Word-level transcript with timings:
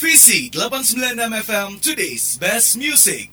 Visi 0.00 0.48
896 0.48 1.46
FM 1.46 1.80
Today's 1.82 2.38
Best 2.38 2.78
Music. 2.78 3.28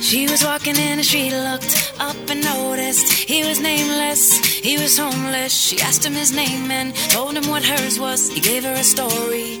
She 0.00 0.28
was 0.28 0.44
walking 0.44 0.76
in 0.76 0.98
the 0.98 1.02
street, 1.02 1.32
looked 1.32 1.92
up 1.98 2.16
and 2.30 2.44
noticed 2.44 3.12
he 3.12 3.42
was 3.42 3.58
nameless, 3.58 4.38
he 4.38 4.78
was 4.78 4.96
homeless. 4.96 5.52
She 5.52 5.80
asked 5.80 6.06
him 6.06 6.12
his 6.12 6.30
name 6.30 6.70
and 6.70 6.94
told 7.10 7.36
him 7.36 7.50
what 7.50 7.64
hers 7.64 7.98
was. 7.98 8.30
He 8.30 8.40
gave 8.40 8.62
her 8.62 8.74
a 8.74 8.84
story 8.84 9.60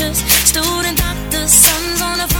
teachers, 0.00 0.18
student 0.48 0.96
doctors, 0.98 1.52
sons 1.52 2.02
on 2.02 2.18
the 2.18 2.39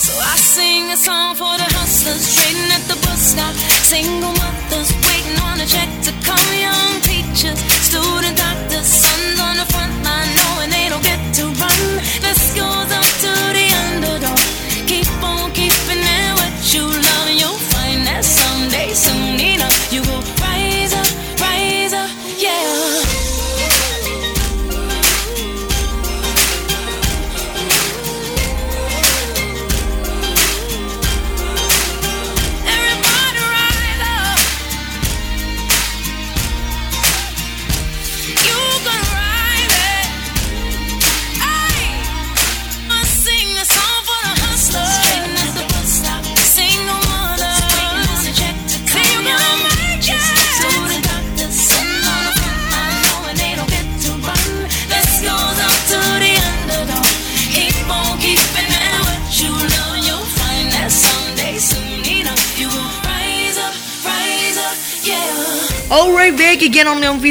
So 0.00 0.16
I 0.16 0.36
sing 0.36 0.90
a 0.90 0.96
song 0.96 1.36
for 1.36 1.52
the 1.60 1.68
hustlers 1.76 2.24
trading 2.32 2.72
at 2.72 2.80
the 2.88 2.96
bus 3.04 3.20
stop. 3.20 3.52
Single 3.84 4.32
mothers 4.32 4.88
waiting 5.04 5.36
on 5.44 5.60
a 5.60 5.66
check 5.68 5.90
to 6.08 6.12
come. 6.24 6.48
Young 6.56 6.92
teachers, 7.04 7.60
student 7.84 8.32
doctors, 8.32 8.88
sons 8.88 9.38
on 9.44 9.60
the 9.60 9.66
front 9.68 9.92
line 10.00 10.30
knowing 10.40 10.70
they 10.72 10.88
don't 10.88 11.04
get 11.04 11.20
to 11.36 11.52
run. 11.60 11.80
This 12.24 12.56
goes 12.56 12.79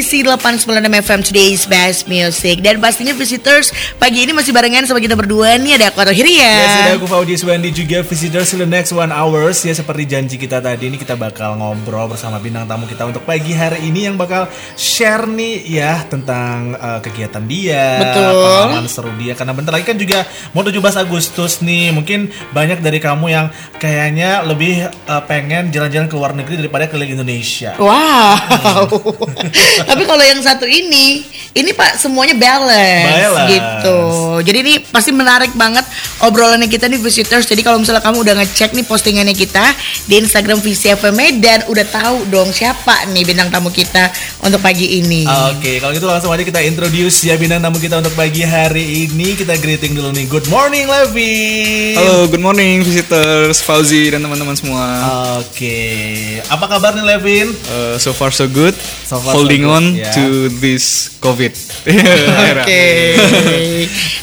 VC 0.10 0.26
896 0.26 1.06
FM 1.06 1.22
Today's 1.22 1.64
Best 1.70 2.10
Music. 2.10 2.66
Dan 2.66 2.82
pastinya 2.82 3.14
visitors 3.14 3.70
pagi 4.02 4.26
ini 4.26 4.34
masih 4.34 4.50
barengan 4.50 4.82
sama 4.90 4.98
kita 4.98 5.14
berdua. 5.14 5.62
Nih 5.62 5.78
Ada 5.78 5.94
aku 5.94 6.02
Atau 6.02 6.18
Hiria 6.18 6.50
Ya 6.50 6.66
sudah 6.66 6.94
aku 6.98 7.06
Faudi 7.06 7.38
Suwandi 7.38 7.70
juga. 7.70 8.02
Visitors 8.02 8.50
in 8.58 8.66
the 8.66 8.66
next 8.66 8.90
one 8.90 9.14
hours. 9.14 9.62
Ya 9.62 9.70
seperti 9.78 10.10
janji 10.10 10.42
kita 10.42 10.66
tadi 10.66 10.90
ini 10.90 10.98
kita 10.98 11.14
bakal 11.14 11.62
ngobrol 11.62 12.10
bersama 12.10 12.42
bintang 12.42 12.66
tamu 12.66 12.90
kita 12.90 13.06
untuk 13.06 13.22
pagi 13.22 13.54
hari 13.54 13.86
ini 13.86 14.10
yang 14.10 14.18
bakal 14.18 14.50
share 14.74 15.30
nih 15.30 15.78
ya 15.78 16.02
tentang 16.10 16.74
uh, 16.82 16.98
kegiatan 17.06 17.46
dia, 17.46 18.02
Betul. 18.02 18.34
pengalaman 18.34 18.90
seru 18.90 19.14
dia. 19.14 19.38
Karena 19.38 19.54
bentar 19.54 19.78
lagi 19.78 19.86
kan 19.86 19.94
juga 20.02 20.26
mau 20.58 20.66
17 20.66 21.06
Agustus 21.06 21.62
nih. 21.62 21.94
Mungkin 21.94 22.34
banyak 22.50 22.82
dari 22.82 22.98
kamu 22.98 23.30
yang 23.30 23.54
kayaknya 23.78 24.42
lebih 24.42 24.90
uh, 25.06 25.22
pengen 25.30 25.70
jalan-jalan 25.70 26.10
ke 26.10 26.18
luar 26.18 26.34
negeri 26.34 26.66
daripada 26.66 26.90
keliling 26.90 27.14
Indonesia. 27.14 27.78
Wow 27.78 28.90
Tapi 30.00 30.08
kalau 30.08 30.24
yang 30.24 30.40
satu 30.40 30.64
ini 30.64 31.28
Ini 31.52 31.76
pak 31.76 32.00
semuanya 32.00 32.40
balance, 32.40 33.36
Balance. 33.36 33.52
Gitu 33.52 34.00
Jadi 34.48 34.58
ini 34.64 34.74
pasti 34.80 35.12
menarik 35.12 35.52
banget 35.60 35.84
Obrolannya 36.24 36.72
kita 36.72 36.88
nih 36.88 37.04
visitors 37.04 37.44
Jadi 37.44 37.68
kalau 37.68 37.84
misalnya 37.84 38.00
kamu 38.00 38.24
udah 38.24 38.36
ngecek 38.40 38.80
nih 38.80 38.88
postingannya 38.88 39.36
kita 39.36 39.76
Di 40.08 40.24
Instagram 40.24 40.64
VCFM 40.64 41.20
Dan 41.44 41.68
udah 41.68 41.84
tahu 41.84 42.32
dong 42.32 42.56
siapa 42.56 43.12
nih 43.12 43.28
bintang 43.28 43.52
tamu 43.52 43.76
kita 43.76 44.08
Untuk 44.40 44.64
pagi 44.64 45.04
ini 45.04 45.28
Oke, 45.28 45.84
kalau 45.84 45.92
gitu 45.92 46.08
langsung 46.08 46.32
aja 46.32 46.46
kita 46.46 46.62
introduce 46.64 47.28
ya 47.28 47.36
bintang 47.36 47.60
tamu 47.60 47.82
kita 47.82 48.00
untuk 48.00 48.14
pagi 48.16 48.46
hari 48.46 49.10
ini. 49.10 49.34
Kita 49.36 49.58
greeting 49.58 49.98
dulu 49.98 50.14
nih. 50.14 50.26
Good 50.30 50.48
morning, 50.48 50.86
Levi. 50.86 51.36
Halo, 51.98 52.30
good 52.30 52.40
morning 52.40 52.86
visitors, 52.86 53.60
Fauzi 53.60 54.14
dan 54.14 54.24
teman-teman 54.24 54.56
semua. 54.56 54.86
Oke, 55.42 56.40
apa 56.46 56.66
kabar 56.70 56.94
nih 56.96 57.06
Levin? 57.06 57.48
Uh, 57.68 57.96
so 57.98 58.14
far 58.14 58.30
so 58.30 58.46
good. 58.48 58.78
So 59.04 59.20
far 59.20 59.34
so 59.34 59.42
Holding 59.42 59.66
good, 59.66 59.74
on 59.74 59.84
ya. 59.96 60.12
to 60.14 60.52
this 60.62 61.18
COVID. 61.24 61.54
Oke. 62.60 62.86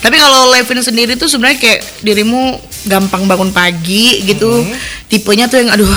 Tapi 0.03 0.17
kalau 0.19 0.53
Levin 0.53 0.83
sendiri 0.83 1.19
tuh 1.19 1.27
sebenarnya 1.27 1.59
kayak 1.59 1.81
dirimu 2.03 2.59
gampang 2.87 3.27
bangun 3.27 3.51
pagi 3.51 4.23
gitu. 4.27 4.63
Tipenya 5.07 5.47
tuh 5.51 5.63
yang 5.63 5.71
aduh 5.75 5.97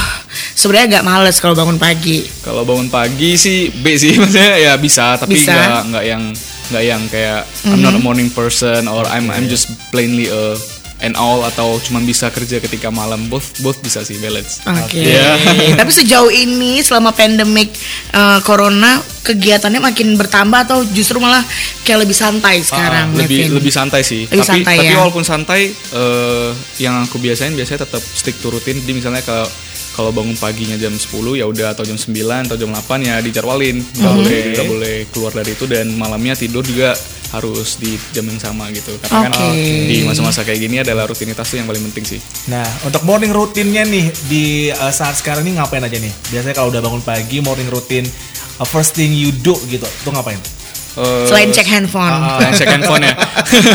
sebenarnya 0.57 1.00
agak 1.00 1.03
males 1.06 1.38
kalau 1.38 1.53
bangun 1.57 1.78
pagi. 1.78 2.25
Kalau 2.41 2.63
bangun 2.63 2.90
pagi 2.90 3.38
sih 3.38 3.69
B 3.69 3.97
sih 3.97 4.16
maksudnya 4.22 4.57
ya 4.57 4.74
bisa, 4.80 5.18
tapi 5.18 5.38
nggak 5.40 5.94
nggak 5.94 6.06
yang 6.06 6.24
nggak 6.69 6.84
yang 6.86 7.01
kayak 7.09 7.50
I'm 7.66 7.81
not 7.81 7.97
a 7.97 8.01
morning 8.01 8.30
person 8.30 8.86
or 8.86 9.06
I'm 9.09 9.30
I'm 9.33 9.50
just 9.50 9.74
plainly 9.89 10.30
a 10.30 10.54
an 11.00 11.16
owl 11.16 11.44
atau 11.44 11.80
cuman 11.80 12.04
bisa 12.04 12.28
kerja 12.28 12.60
ketika 12.60 12.88
malam. 12.90 13.28
Both 13.28 13.60
both 13.60 13.80
bisa 13.80 14.01
sih 14.01 14.18
balance. 14.18 14.60
Oke. 14.63 15.00
Iya. 15.00 15.40
Tapi 15.80 15.92
sejauh 15.92 16.28
ini 16.28 16.80
selama 16.80 17.12
pandemik 17.12 17.72
eh, 18.12 18.40
corona 18.42 18.98
kegiatannya 19.19 19.80
makin 19.80 20.16
bertambah 20.16 20.60
atau 20.66 20.81
justru 20.90 21.18
malah 21.18 21.44
kayak 21.81 22.04
lebih 22.04 22.13
santai 22.13 22.60
sekarang 22.60 23.13
Ah, 23.13 23.18
lebih 23.18 23.46
Levin? 23.46 23.56
lebih 23.56 23.72
santai 23.72 24.01
sih. 24.01 24.25
Lebih 24.25 24.42
tapi 24.42 24.50
santai 24.50 24.75
tapi 24.78 24.88
ya. 24.90 24.98
walaupun 24.98 25.24
santai 25.24 25.62
eh, 25.72 26.50
yang 26.78 27.04
aku 27.04 27.16
biasain 27.18 27.54
biasanya 27.54 27.86
tetap 27.86 28.02
stick 28.02 28.36
to 28.38 28.50
rutin. 28.50 28.75
Jadi 28.78 28.92
misalnya 28.92 29.22
kalau 29.22 29.48
kalau 30.00 30.16
bangun 30.16 30.40
paginya 30.40 30.80
jam 30.80 30.96
10 30.96 31.12
ya 31.36 31.44
udah 31.44 31.75
atau 31.75 31.84
jam 31.84 32.00
9 32.00 32.16
atau 32.48 32.56
jam 32.56 32.72
8 32.72 32.80
ya 33.04 33.19
dijadwalin. 33.19 33.84
Nggak 33.84 34.00
Hmm. 34.07 34.19
boleh 34.24 34.40
nggak 34.56 34.68
boleh 34.72 34.96
keluar 35.12 35.31
dari 35.36 35.51
itu 35.51 35.68
dan 35.68 35.92
malamnya 35.92 36.40
tidur 36.40 36.63
juga 36.63 36.96
harus 37.30 37.75
di 37.75 38.00
jam 38.10 38.24
yang 38.24 38.40
sama 38.40 38.72
gitu. 38.72 38.96
Karena 39.04 39.28
kan 39.28 39.51
Oke. 39.51 39.60
di 39.92 40.07
masa-masa 40.07 40.42
kayak 40.42 40.60
gini 40.63 40.80
adalah 40.80 41.04
rutinitas 41.04 41.44
tuh 41.46 41.60
yang 41.60 41.68
paling 41.68 41.84
penting 41.92 42.16
sih. 42.16 42.19
Nah, 42.48 42.63
untuk 42.81 43.04
morning 43.04 43.30
rutinnya 43.30 43.84
nih 43.84 44.07
di 44.25 44.46
uh, 44.72 44.88
saat 44.90 45.19
sekarang 45.19 45.44
ini 45.44 45.60
ngapain 45.60 45.84
aja 45.84 46.00
nih? 46.00 46.13
Biasanya 46.31 46.56
kalau 46.56 46.72
udah 46.72 46.80
bangun 46.80 47.04
pagi, 47.04 47.44
morning 47.44 47.68
rutin 47.68 48.07
uh, 48.57 48.66
first 48.66 48.95
thing 48.95 49.12
you 49.12 49.36
do 49.36 49.54
gitu, 49.68 49.84
tuh 50.02 50.16
ngapain? 50.16 50.40
Eh, 50.95 51.25
Selain 51.30 51.52
cek 51.54 51.68
handphone. 51.69 52.16
Selain 52.40 52.54
cek 52.56 52.69
handphone 52.72 53.04
ya. 53.06 53.13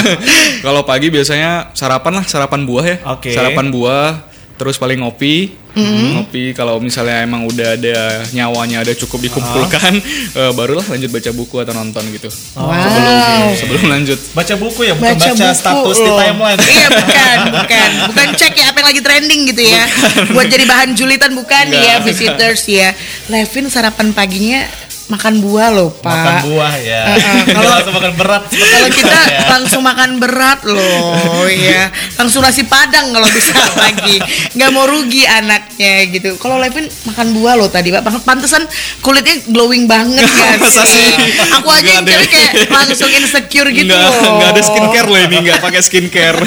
Kalau 0.67 0.83
pagi 0.83 1.09
biasanya 1.15 1.71
sarapan 1.73 2.21
lah, 2.21 2.25
sarapan 2.27 2.67
buah 2.67 2.85
ya. 2.85 2.97
Oke. 3.15 3.31
Sarapan 3.31 3.71
buah, 3.71 4.34
terus 4.55 4.79
paling 4.79 5.03
ngopi. 5.03 5.63
Ngopi 5.75 6.55
kalau 6.55 6.79
misalnya 6.79 7.27
emang 7.27 7.51
udah 7.51 7.75
ada 7.75 8.23
nyawanya 8.31 8.87
ada 8.87 8.95
cukup 8.95 9.27
dikumpulkan, 9.27 9.99
eh, 10.39 10.53
barulah 10.55 10.87
lanjut 10.87 11.11
baca 11.11 11.31
buku 11.35 11.57
atau 11.59 11.75
nonton 11.75 12.07
gitu. 12.15 12.31
Wow. 12.55 12.71
Sebelum 12.79 13.19
sebelum 13.59 13.85
lanjut. 13.91 14.19
Baca 14.39 14.55
buku 14.55 14.81
ya, 14.87 14.95
bukan 14.95 15.19
baca, 15.19 15.31
buku 15.35 15.51
status 15.51 15.99
di 15.99 16.11
loh. 16.11 16.19
timeline. 16.23 16.61
Iya 16.75 16.89
bukan, 16.95 17.39
bukan, 17.59 17.91
bukan 18.15 18.29
cek 18.39 18.55
ya 18.55 18.65
apa 18.71 18.77
yang 18.83 18.89
lagi 18.95 19.03
trending 19.03 19.41
gitu 19.51 19.63
ya. 19.67 19.85
Buat 20.31 20.47
jadi 20.47 20.63
bahan 20.63 20.91
julitan 20.95 21.35
bukan 21.35 21.67
Enggak. 21.75 21.83
ya 21.83 21.95
visitors 22.07 22.63
ya. 22.71 22.95
Levin 23.27 23.67
sarapan 23.67 24.15
paginya 24.15 24.63
makan 25.05 25.35
buah 25.39 25.69
loh 25.69 25.91
pak. 25.93 26.09
Makan 26.11 26.37
buah 26.49 26.75
ya. 26.79 27.03
Kalau 27.05 27.53
Kalau- 27.55 27.73
langsung 27.75 27.95
makan 27.95 28.13
berat. 28.15 28.43
Kalau 28.49 28.89
kita 28.91 29.19
langsung 29.47 29.83
makan 29.83 30.11
berat 30.17 30.61
loh 30.65 31.45
ya, 31.47 31.83
langsung 32.17 32.41
nasi 32.41 32.65
padang 32.65 33.11
kalau 33.11 33.29
bisa 33.29 33.53
pagi, 33.81 34.17
nggak 34.55 34.71
mau 34.71 34.85
rugi 34.85 35.25
anaknya 35.25 36.09
gitu. 36.09 36.37
Kalau 36.37 36.57
Levin 36.57 36.89
makan 37.05 37.27
buah 37.33 37.55
loh 37.55 37.69
tadi 37.69 37.91
pak, 37.91 38.01
pantesan 38.23 38.65
kulitnya 39.01 39.45
glowing 39.47 39.85
banget 39.85 40.25
ya 40.41 40.57
sih. 40.65 41.09
Aku 41.55 41.69
aja 41.69 42.01
yang 42.01 42.05
cewek 42.05 42.29
kayak 42.29 42.53
langsung 42.69 43.11
insecure 43.11 43.69
gitu 43.71 43.85
nggak, 43.87 44.01
loh. 44.01 44.41
nggak 44.41 44.51
ada 44.51 44.63
skincare 44.63 45.07
loh 45.07 45.21
ini, 45.21 45.37
nggak 45.43 45.61
pakai 45.61 45.81
skincare. 45.81 46.39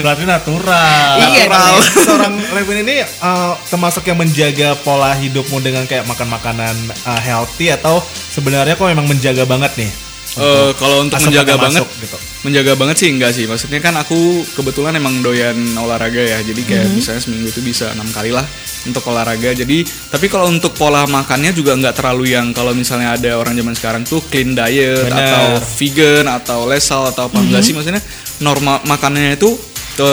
Berarti 0.00 0.24
natural. 0.24 1.12
Iya, 1.20 1.44
Natural. 1.46 1.74
Seorang 2.00 2.34
Levin 2.54 2.78
ini 2.82 2.96
uh, 3.02 3.52
termasuk 3.66 4.06
yang 4.06 4.16
menjaga 4.16 4.78
pola 4.80 5.12
hidupmu 5.12 5.58
dengan 5.58 5.84
kayak 5.84 6.06
makan 6.06 6.28
makanan 6.30 6.74
uh, 7.04 7.20
healthy 7.20 7.68
atau 7.68 7.89
sebenarnya 8.30 8.78
kok 8.78 8.86
memang 8.86 9.10
menjaga 9.10 9.42
banget 9.42 9.74
nih? 9.74 9.90
Eh, 10.38 10.70
kalau 10.78 11.02
untuk 11.02 11.18
menjaga 11.18 11.58
banget, 11.58 11.82
masuk 11.82 11.90
gitu. 11.98 12.18
menjaga 12.46 12.72
banget 12.78 12.96
sih 13.02 13.08
enggak 13.10 13.32
sih. 13.34 13.50
Maksudnya 13.50 13.82
kan 13.82 13.98
aku 13.98 14.46
kebetulan 14.54 14.94
emang 14.94 15.18
doyan 15.26 15.58
olahraga 15.74 16.22
ya. 16.22 16.38
Jadi 16.38 16.62
kayak 16.62 16.86
misalnya 16.94 17.18
seminggu 17.18 17.50
itu 17.50 17.58
bisa 17.66 17.90
enam 17.90 18.06
kali 18.14 18.30
lah 18.30 18.46
untuk 18.86 19.02
olahraga. 19.10 19.50
Jadi 19.50 19.82
tapi 19.82 20.30
kalau 20.30 20.46
untuk 20.46 20.70
pola 20.78 21.02
makannya 21.10 21.50
juga 21.50 21.74
nggak 21.74 21.98
terlalu 21.98 22.30
yang 22.30 22.54
kalau 22.54 22.70
misalnya 22.70 23.18
ada 23.18 23.42
orang 23.42 23.58
zaman 23.58 23.74
sekarang 23.74 24.02
tuh 24.06 24.22
clean 24.30 24.54
diet 24.54 25.02
Bener. 25.02 25.18
atau 25.18 25.44
vegan 25.82 26.26
atau 26.30 26.58
lesal 26.70 27.10
atau 27.10 27.26
apa 27.26 27.38
enggak 27.42 27.66
sih. 27.66 27.74
Maksudnya 27.74 28.02
normal 28.38 28.86
makanannya 28.86 29.34
itu 29.34 29.50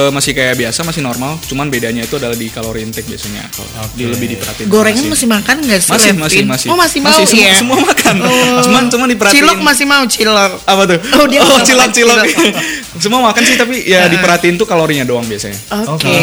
masih 0.10 0.32
kayak 0.32 0.56
biasa 0.56 0.80
masih 0.82 1.00
normal. 1.00 1.38
Cuman 1.42 1.68
bedanya 1.68 2.02
itu 2.02 2.16
adalah 2.16 2.34
di 2.34 2.48
kalori 2.48 2.82
intake 2.82 3.06
biasanya. 3.06 3.48
Di- 3.94 4.06
lebih 4.08 4.28
diperhatiin. 4.34 4.68
Gorengan 4.68 5.02
sih. 5.02 5.10
masih 5.10 5.28
makan 5.28 5.56
nggak 5.60 5.80
sih 5.80 5.90
Masih, 5.90 6.10
Levin? 6.10 6.20
masih, 6.20 6.42
masih. 6.46 6.68
Oh 6.68 6.78
masih 6.78 7.00
mau 7.00 7.12
Masih, 7.12 7.26
semua- 7.28 7.44
ya? 7.44 7.54
semua 7.56 7.78
makan. 7.82 8.16
Oh. 8.22 8.62
Cuman- 8.62 8.88
cuman 8.88 9.08
diperhatiin. 9.10 9.38
Cilok 9.40 9.60
masih 9.62 9.86
mau 9.86 10.04
cilok. 10.04 10.52
apa 10.64 10.82
tuh? 10.86 10.98
Oh, 11.16 11.26
dia 11.26 11.40
oh 11.40 11.60
cilok 11.62 11.90
cilok. 11.92 12.18
cilok. 12.26 12.54
Semua 12.98 13.22
makan 13.22 13.46
sih 13.46 13.54
tapi 13.54 13.86
ya 13.86 14.10
diperhatiin 14.10 14.58
tuh 14.58 14.66
kalorinya 14.66 15.06
doang 15.06 15.22
biasanya. 15.22 15.54
Oke, 15.86 16.10
Oke. 16.10 16.18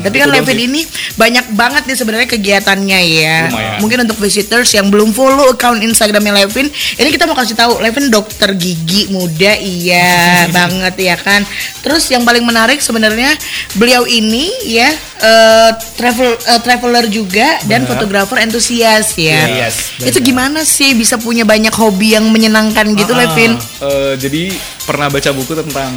tapi 0.00 0.16
kan 0.16 0.24
Itu 0.24 0.32
doang 0.32 0.40
Levin 0.40 0.58
ini 0.64 0.80
banyak 1.14 1.52
banget 1.52 1.82
nih 1.84 1.92
sebenarnya 1.94 2.24
kegiatannya 2.26 3.00
ya. 3.04 3.38
Lumayan. 3.52 3.78
Mungkin 3.84 3.98
untuk 4.00 4.16
visitors 4.16 4.72
yang 4.72 4.88
belum 4.88 5.12
follow 5.12 5.52
account 5.52 5.84
Instagramnya 5.84 6.40
Levin, 6.40 6.72
ini 6.72 7.08
kita 7.10 7.28
mau 7.28 7.36
kasih 7.36 7.52
tahu 7.52 7.84
Levin 7.84 8.08
dokter 8.08 8.56
gigi 8.56 9.12
muda, 9.12 9.52
iya 9.54 10.24
banget 10.56 10.96
ya 10.96 11.16
kan. 11.16 11.44
Terus 11.80 12.08
yang 12.08 12.24
paling 12.24 12.40
menarik 12.40 12.63
sebenarnya 12.72 13.30
beliau 13.74 14.04
ini 14.04 14.48
ya 14.64 14.88
eh, 15.20 15.70
travel 15.96 16.30
eh, 16.34 16.60
traveler 16.60 17.04
juga 17.08 17.60
dan 17.64 17.84
Benar. 17.84 17.90
fotografer 17.96 18.38
entusias 18.40 19.12
ya. 19.14 19.68
Yes, 19.68 19.96
Itu 20.00 20.20
gimana 20.20 20.64
sih 20.64 20.94
bisa 20.94 21.16
punya 21.16 21.44
banyak 21.44 21.72
hobi 21.72 22.16
yang 22.16 22.28
menyenangkan 22.28 22.94
gitu 22.94 23.12
Ah, 23.12 23.18
Levin? 23.24 23.52
Eh, 23.80 24.14
jadi 24.16 24.42
pernah 24.84 25.08
baca 25.08 25.30
buku 25.30 25.52
tentang 25.54 25.92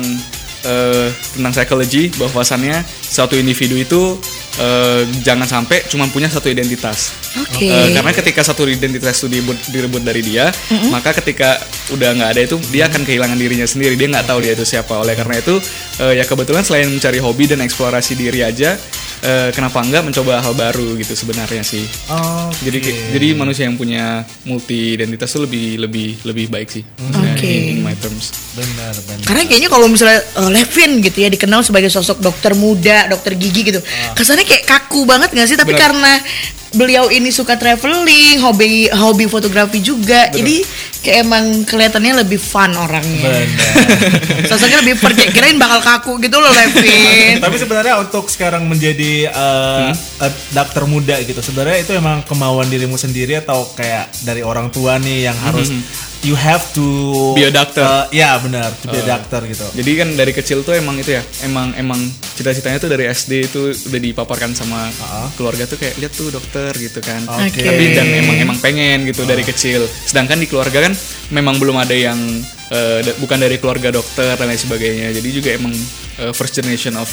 eh, 0.64 1.08
tentang 1.34 1.54
psychology 1.54 2.12
bahwasannya 2.16 2.84
satu 3.02 3.38
individu 3.38 3.78
itu 3.78 4.02
eh, 4.58 5.02
jangan 5.22 5.48
sampai 5.48 5.86
cuma 5.88 6.10
punya 6.10 6.28
satu 6.28 6.50
identitas. 6.50 7.14
Oke. 7.38 7.70
Eh, 7.70 7.94
karena 7.94 8.12
ketika 8.14 8.42
satu 8.42 8.66
identitas 8.66 9.22
itu 9.22 9.28
direbut, 9.30 9.58
direbut 9.70 10.02
dari 10.04 10.22
dia, 10.26 10.50
maka 10.90 11.14
ketika 11.18 11.62
udah 11.94 12.10
nggak 12.18 12.30
ada 12.36 12.42
itu 12.44 12.56
dia 12.74 12.90
akan 12.90 13.02
kehilangan 13.06 13.38
dirinya 13.38 13.68
sendiri. 13.70 13.94
Dia 13.96 14.08
nggak 14.12 14.26
tahu 14.28 14.40
dia 14.44 14.54
itu 14.58 14.66
siapa. 14.66 14.98
Oleh 14.98 15.14
karena 15.14 15.40
itu 15.40 15.56
eh, 16.02 16.14
ya 16.20 16.24
kebetulan 16.26 16.66
selain 16.66 16.90
mencari 16.90 17.20
hobi 17.22 17.46
dan 17.46 17.62
eksplorasi 17.62 18.18
diri 18.18 18.42
aja, 18.42 18.76
eh, 19.22 19.50
kenapa 19.54 19.82
enggak 19.86 20.04
mencoba 20.06 20.42
hal 20.42 20.54
baru 20.58 20.98
gitu 20.98 21.14
sebenarnya 21.14 21.62
sih. 21.62 21.86
Oke. 22.10 22.58
Jadi 22.68 22.78
jadi 23.14 23.28
manusia 23.38 23.70
yang 23.70 23.78
punya 23.78 24.26
multi 24.46 24.98
identitas 24.98 25.30
tuh 25.30 25.46
lebih 25.46 25.86
lebih 25.86 26.10
lebih 26.26 26.46
baik 26.50 26.70
sih. 26.70 26.84
Oke. 27.14 27.46
in, 27.46 27.78
in 27.78 27.80
my 27.86 27.94
terms. 28.02 28.34
benar 28.58 28.94
benar. 29.06 29.26
Karena 29.26 29.44
kayaknya 29.46 29.70
kalau 29.70 29.86
misalnya 29.86 30.20
uh, 30.34 30.50
Levin 30.50 31.06
gitu 31.06 31.18
ya 31.22 31.30
dikenal 31.30 31.62
sebagai 31.62 31.94
sosok 31.94 32.18
dokter 32.18 32.58
muda, 32.58 33.06
dokter 33.06 33.38
gigi 33.38 33.62
gitu. 33.70 33.80
Kesannya 34.18 34.47
kayak 34.48 34.64
kaku 34.64 35.04
banget 35.04 35.30
gak 35.36 35.48
sih? 35.52 35.60
Tapi 35.60 35.76
Benar. 35.76 35.82
karena 35.84 36.14
beliau 36.76 37.08
ini 37.08 37.32
suka 37.32 37.56
traveling, 37.56 38.42
hobi 38.44 38.92
hobi 38.92 39.26
fotografi 39.30 39.80
juga. 39.80 40.28
Jadi 40.34 40.64
kayak 41.04 41.18
emang 41.24 41.46
kelihatannya 41.64 42.14
lebih 42.26 42.42
fun 42.42 42.74
orangnya. 42.76 43.32
Benar. 43.32 44.50
Sosoknya 44.50 44.84
lebih. 44.84 45.00
Kayak 45.00 45.32
kirain 45.32 45.58
bakal 45.58 45.80
kaku 45.80 46.14
gitu 46.20 46.38
loh 46.42 46.52
Levin. 46.52 47.40
Tapi 47.40 47.56
sebenarnya 47.56 47.96
untuk 48.02 48.28
sekarang 48.28 48.68
menjadi 48.68 49.32
uh, 49.32 49.96
uh, 49.96 50.32
dokter 50.52 50.84
muda 50.90 51.16
gitu, 51.24 51.40
sebenarnya 51.40 51.86
itu 51.86 51.92
emang 51.96 52.26
kemauan 52.28 52.68
dirimu 52.68 53.00
sendiri 53.00 53.40
atau 53.40 53.64
kayak 53.78 54.12
dari 54.28 54.44
orang 54.44 54.68
tua 54.74 55.00
nih 55.00 55.32
yang 55.32 55.38
harus 55.40 55.72
you 56.26 56.34
have 56.34 56.66
to 56.74 56.84
Be 57.38 57.46
a 57.46 57.54
doctor. 57.54 57.86
Uh, 57.86 58.06
ya 58.10 58.36
benar, 58.42 58.74
to 58.82 58.90
be 58.90 58.98
a 58.98 59.06
doctor 59.06 59.42
gitu. 59.46 59.66
Jadi 59.78 59.92
kan 59.94 60.10
dari 60.18 60.34
kecil 60.34 60.66
tuh 60.66 60.74
emang 60.74 60.98
itu 60.98 61.14
ya, 61.14 61.22
emang 61.46 61.78
emang 61.78 62.02
cita-citanya 62.34 62.82
tuh 62.82 62.90
dari 62.90 63.06
SD 63.06 63.32
itu 63.46 63.62
udah 63.70 64.02
dipaparkan 64.02 64.58
sama 64.58 64.90
keluarga 65.38 65.70
tuh 65.70 65.78
kayak 65.78 66.02
lihat 66.02 66.14
tuh 66.18 66.34
dokter 66.34 66.57
gitu 66.74 67.00
kan. 67.00 67.22
Oke. 67.28 67.62
Tapi 67.62 67.84
dan 67.94 68.08
emang 68.12 68.38
emang 68.38 68.58
pengen 68.60 69.06
gitu 69.06 69.24
dari 69.24 69.42
kecil. 69.42 69.86
Sedangkan 69.86 70.38
di 70.40 70.48
keluarga 70.50 70.86
kan 70.86 70.94
memang 71.30 71.58
belum 71.62 71.78
ada 71.78 71.96
yang 71.96 72.18
da- 72.70 73.18
bukan 73.20 73.40
dari 73.40 73.58
keluarga 73.62 73.92
dokter 73.94 74.36
dan 74.36 74.48
lain 74.48 74.60
sebagainya. 74.60 75.16
Jadi 75.16 75.30
juga 75.32 75.50
emang 75.56 75.74
eh, 76.20 76.32
first 76.36 76.56
generation 76.56 76.96
of 77.00 77.08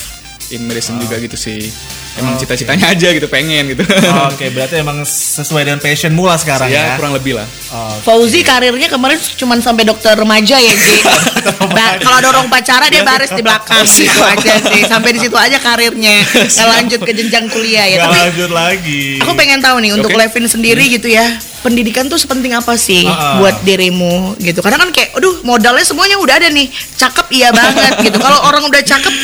in 0.53 0.69
medicine 0.69 1.01
juga 1.01 1.17
gitu 1.17 1.37
sih. 1.41 1.73
Emang 2.15 2.37
Oke. 2.37 2.47
cita-citanya 2.47 2.93
aja 2.95 3.09
gitu 3.11 3.27
pengen 3.27 3.75
gitu. 3.75 3.83
Oke, 4.31 4.53
berarti 4.53 4.79
emang 4.79 5.03
sesuai 5.03 5.67
dengan 5.67 5.81
passionmu 5.81 6.23
lah 6.23 6.39
sekarang 6.39 6.69
ya. 6.71 6.95
ya 6.95 7.01
kurang 7.01 7.17
lebih 7.17 7.35
lah. 7.41 7.49
Oh, 7.73 7.97
Fauzi 8.05 8.45
karirnya 8.45 8.87
kemarin 8.87 9.19
cuma 9.41 9.57
sampai 9.59 9.89
dokter 9.89 10.15
remaja 10.15 10.61
ya 10.61 10.75
Ji. 10.75 10.95
Ba- 11.71 11.99
kalau 11.99 12.19
dorong 12.21 12.47
pacara 12.47 12.89
dia 12.89 13.03
baris 13.03 13.31
di 13.31 13.41
belakang 13.41 13.85
gitu 13.85 14.21
aja 14.21 14.53
sih. 14.65 14.83
Sampai 14.85 15.13
di 15.13 15.21
situ 15.21 15.37
aja 15.37 15.57
karirnya. 15.57 16.25
Nggak 16.55 16.69
lanjut 16.71 17.01
ke 17.01 17.13
jenjang 17.13 17.47
kuliah 17.49 17.85
ya. 17.85 17.97
Nggak 17.97 18.07
Tapi 18.07 18.19
lanjut 18.21 18.51
lagi. 18.51 19.03
aku 19.19 19.33
pengen 19.35 19.61
tahu 19.61 19.77
nih 19.79 19.93
untuk 19.93 20.11
Oke. 20.11 20.19
Levin 20.19 20.47
sendiri 20.47 20.85
gitu 20.89 21.09
ya. 21.09 21.29
Pendidikan 21.65 22.05
tuh 22.07 22.21
sepenting 22.21 22.53
apa 22.53 22.77
sih 22.77 23.09
Ah, 23.09 23.17
ah. 23.17 23.35
buat 23.41 23.57
dirimu 23.65 24.37
gitu? 24.37 24.61
Karena 24.61 24.77
kan 24.77 24.93
kayak, 24.93 25.17
aduh 25.17 25.41
modalnya 25.41 25.81
semuanya 25.81 26.21
udah 26.21 26.37
ada 26.37 26.53
nih, 26.53 26.69
cakep 26.69 27.27
iya 27.33 27.49
banget 27.51 28.05
gitu. 28.05 28.21
Kalau 28.21 28.45
orang 28.45 28.69
udah 28.69 28.85
cakep, 28.85 29.15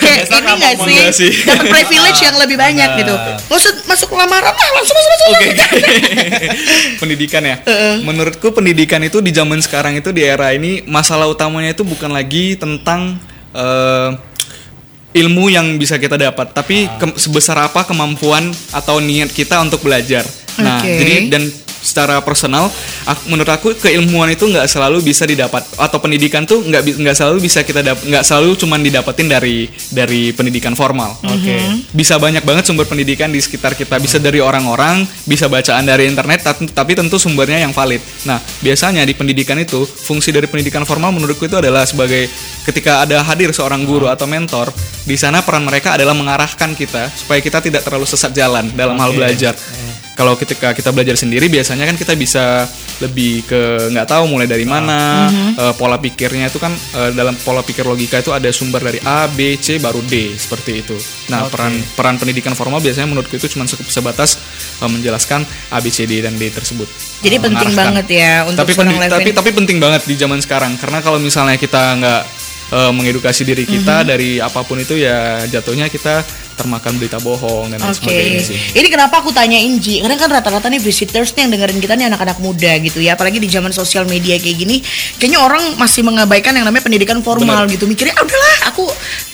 kayak 0.00 0.24
ini 0.24 0.52
nggak 0.56 1.12
sih, 1.12 1.28
sih. 1.28 1.32
dapat 1.44 1.68
privilege 1.68 2.20
yang 2.22 2.36
lebih 2.40 2.56
banyak 2.56 2.88
gitu. 2.96 3.12
Nggak 3.12 3.58
usah 3.60 3.72
masuk 3.84 4.08
lamaran 4.16 4.50
lah, 4.50 4.68
langsung 4.72 4.96
masuk 4.96 5.10
masuk. 5.12 5.28
Oke. 5.28 5.48
pendidikan 7.00 7.42
ya. 7.44 7.56
Menurutku 8.00 8.48
pendidikan 8.50 9.04
itu 9.04 9.20
di 9.20 9.30
zaman 9.30 9.60
sekarang 9.60 9.92
itu 9.92 10.10
di 10.10 10.24
era 10.24 10.50
ini 10.50 10.80
masalah 10.84 11.28
utamanya 11.28 11.70
itu 11.70 11.84
bukan 11.84 12.08
lagi 12.08 12.56
tentang 12.56 13.20
eh, 13.52 14.10
ilmu 15.12 15.52
yang 15.52 15.76
bisa 15.76 16.00
kita 16.00 16.16
dapat, 16.16 16.56
tapi 16.56 16.88
ke- 16.88 17.20
sebesar 17.20 17.60
apa 17.60 17.84
kemampuan 17.84 18.48
atau 18.72 18.96
niat 18.96 19.28
kita 19.28 19.60
untuk 19.60 19.84
belajar. 19.84 20.24
Nah, 20.60 20.84
Oke. 20.84 20.92
jadi 21.00 21.14
dan 21.32 21.42
secara 21.82 22.22
personal, 22.22 22.70
aku- 23.02 23.26
menurut 23.26 23.50
aku 23.50 23.68
keilmuan 23.74 24.30
itu 24.30 24.46
nggak 24.46 24.70
selalu 24.70 25.02
bisa 25.02 25.26
didapat 25.26 25.66
atau 25.74 25.98
pendidikan 25.98 26.46
tuh 26.46 26.62
nggak 26.62 27.02
nggak 27.02 27.16
selalu 27.18 27.42
bisa 27.42 27.66
kita 27.66 27.82
dapat 27.82 28.06
nggak 28.06 28.22
selalu 28.22 28.54
cuman 28.54 28.78
didapetin 28.86 29.26
dari 29.26 29.66
dari 29.90 30.30
pendidikan 30.30 30.78
formal. 30.78 31.18
Oke. 31.26 31.58
Bisa 31.90 32.22
banyak 32.22 32.46
banget 32.46 32.70
sumber 32.70 32.86
pendidikan 32.86 33.34
di 33.34 33.42
sekitar 33.42 33.74
kita. 33.74 33.98
Bisa 33.98 34.22
dari 34.22 34.38
orang-orang, 34.38 35.02
bisa 35.26 35.50
bacaan 35.50 35.82
dari 35.82 36.06
internet, 36.06 36.46
tapi 36.70 36.94
tentu 36.94 37.18
sumbernya 37.18 37.58
yang 37.58 37.74
valid. 37.74 37.98
Nah, 38.30 38.38
biasanya 38.62 39.02
di 39.02 39.18
pendidikan 39.18 39.58
itu, 39.58 39.82
fungsi 39.82 40.30
dari 40.30 40.46
pendidikan 40.46 40.86
formal 40.86 41.10
menurutku 41.10 41.50
itu 41.50 41.58
adalah 41.58 41.82
sebagai 41.82 42.30
ketika 42.62 43.02
ada 43.02 43.26
hadir 43.26 43.50
seorang 43.50 43.82
guru 43.82 44.06
atau 44.06 44.30
mentor, 44.30 44.70
di 45.02 45.18
sana 45.18 45.42
peran 45.42 45.66
mereka 45.66 45.98
adalah 45.98 46.14
mengarahkan 46.14 46.78
kita 46.78 47.10
supaya 47.10 47.42
kita 47.42 47.58
tidak 47.58 47.82
terlalu 47.82 48.06
sesat 48.06 48.30
jalan 48.30 48.70
dalam 48.78 48.94
hal 49.02 49.10
Oke. 49.10 49.18
belajar. 49.18 49.58
Kalau 50.12 50.36
ketika 50.36 50.76
kita 50.76 50.92
belajar 50.92 51.16
sendiri 51.16 51.48
biasanya 51.48 51.88
kan 51.88 51.96
kita 51.96 52.12
bisa 52.12 52.68
lebih 53.00 53.42
ke 53.48 53.88
nggak 53.90 54.04
tahu 54.06 54.28
mulai 54.28 54.44
dari 54.44 54.68
mana 54.68 55.26
eh, 55.56 55.72
pola 55.74 55.96
pikirnya 55.96 56.52
itu 56.52 56.60
kan 56.60 56.70
eh, 56.70 57.10
dalam 57.16 57.32
pola 57.40 57.64
pikir 57.64 57.82
logika 57.82 58.20
itu 58.20 58.28
ada 58.30 58.46
sumber 58.52 58.84
dari 58.84 59.00
A 59.02 59.24
B 59.26 59.56
C 59.56 59.80
baru 59.80 60.04
D 60.04 60.36
seperti 60.36 60.84
itu. 60.84 60.94
Nah 61.32 61.48
Oke. 61.48 61.56
peran 61.56 61.72
peran 61.96 62.14
pendidikan 62.20 62.52
formal 62.52 62.78
biasanya 62.78 63.08
menurutku 63.08 63.40
itu 63.40 63.48
cuma 63.50 63.64
cukup 63.64 63.88
sebatas 63.88 64.36
eh, 64.78 64.90
menjelaskan 64.90 65.42
A 65.72 65.80
B 65.80 65.88
C 65.88 66.04
D 66.04 66.20
dan 66.20 66.36
D 66.36 66.52
tersebut. 66.52 66.86
Jadi 67.24 67.36
Eh, 67.38 67.42
penting 67.42 67.70
banget 67.72 68.06
ya 68.12 68.44
untuk 68.44 68.62
tapi, 68.68 68.72
pendi- 68.76 69.00
tapi 69.08 69.30
tapi 69.32 69.50
penting 69.56 69.78
banget 69.80 70.04
di 70.04 70.14
zaman 70.14 70.38
sekarang. 70.44 70.76
Karena 70.76 71.00
kalau 71.00 71.16
misalnya 71.18 71.56
kita 71.56 71.82
nggak 71.98 72.22
eh, 72.72 72.92
mengedukasi 72.92 73.42
diri 73.48 73.64
kita 73.64 74.04
Mhm. 74.04 74.06
dari 74.06 74.30
apa 74.38 74.60
pun 74.62 74.76
itu 74.76 74.94
ya 75.00 75.40
jatuhnya 75.48 75.88
kita 75.88 76.20
termakan 76.62 76.92
berita 76.94 77.18
bohong 77.18 77.74
dan 77.74 77.82
lain 77.82 77.90
Oke, 77.90 77.98
sebagainya 78.06 78.42
sih. 78.46 78.56
ini 78.78 78.86
kenapa 78.86 79.18
aku 79.18 79.34
tanyain 79.34 79.74
Ji? 79.82 79.98
Karena 79.98 80.14
kan 80.14 80.30
rata-rata 80.30 80.70
nih 80.70 80.78
visitors 80.78 81.34
nih 81.34 81.50
yang 81.50 81.58
dengerin 81.58 81.78
kita 81.82 81.98
nih 81.98 82.06
anak-anak 82.06 82.38
muda 82.38 82.72
gitu 82.78 83.02
ya, 83.02 83.18
apalagi 83.18 83.42
di 83.42 83.50
zaman 83.50 83.74
sosial 83.74 84.06
media 84.06 84.38
kayak 84.38 84.56
gini, 84.62 84.78
kayaknya 85.18 85.42
orang 85.42 85.74
masih 85.74 86.06
mengabaikan 86.06 86.54
yang 86.54 86.62
namanya 86.62 86.86
pendidikan 86.86 87.18
formal 87.20 87.66
gitu. 87.66 87.90
Mikirnya, 87.90 88.14
"Ah, 88.14 88.22
udahlah, 88.22 88.56
aku 88.70 88.84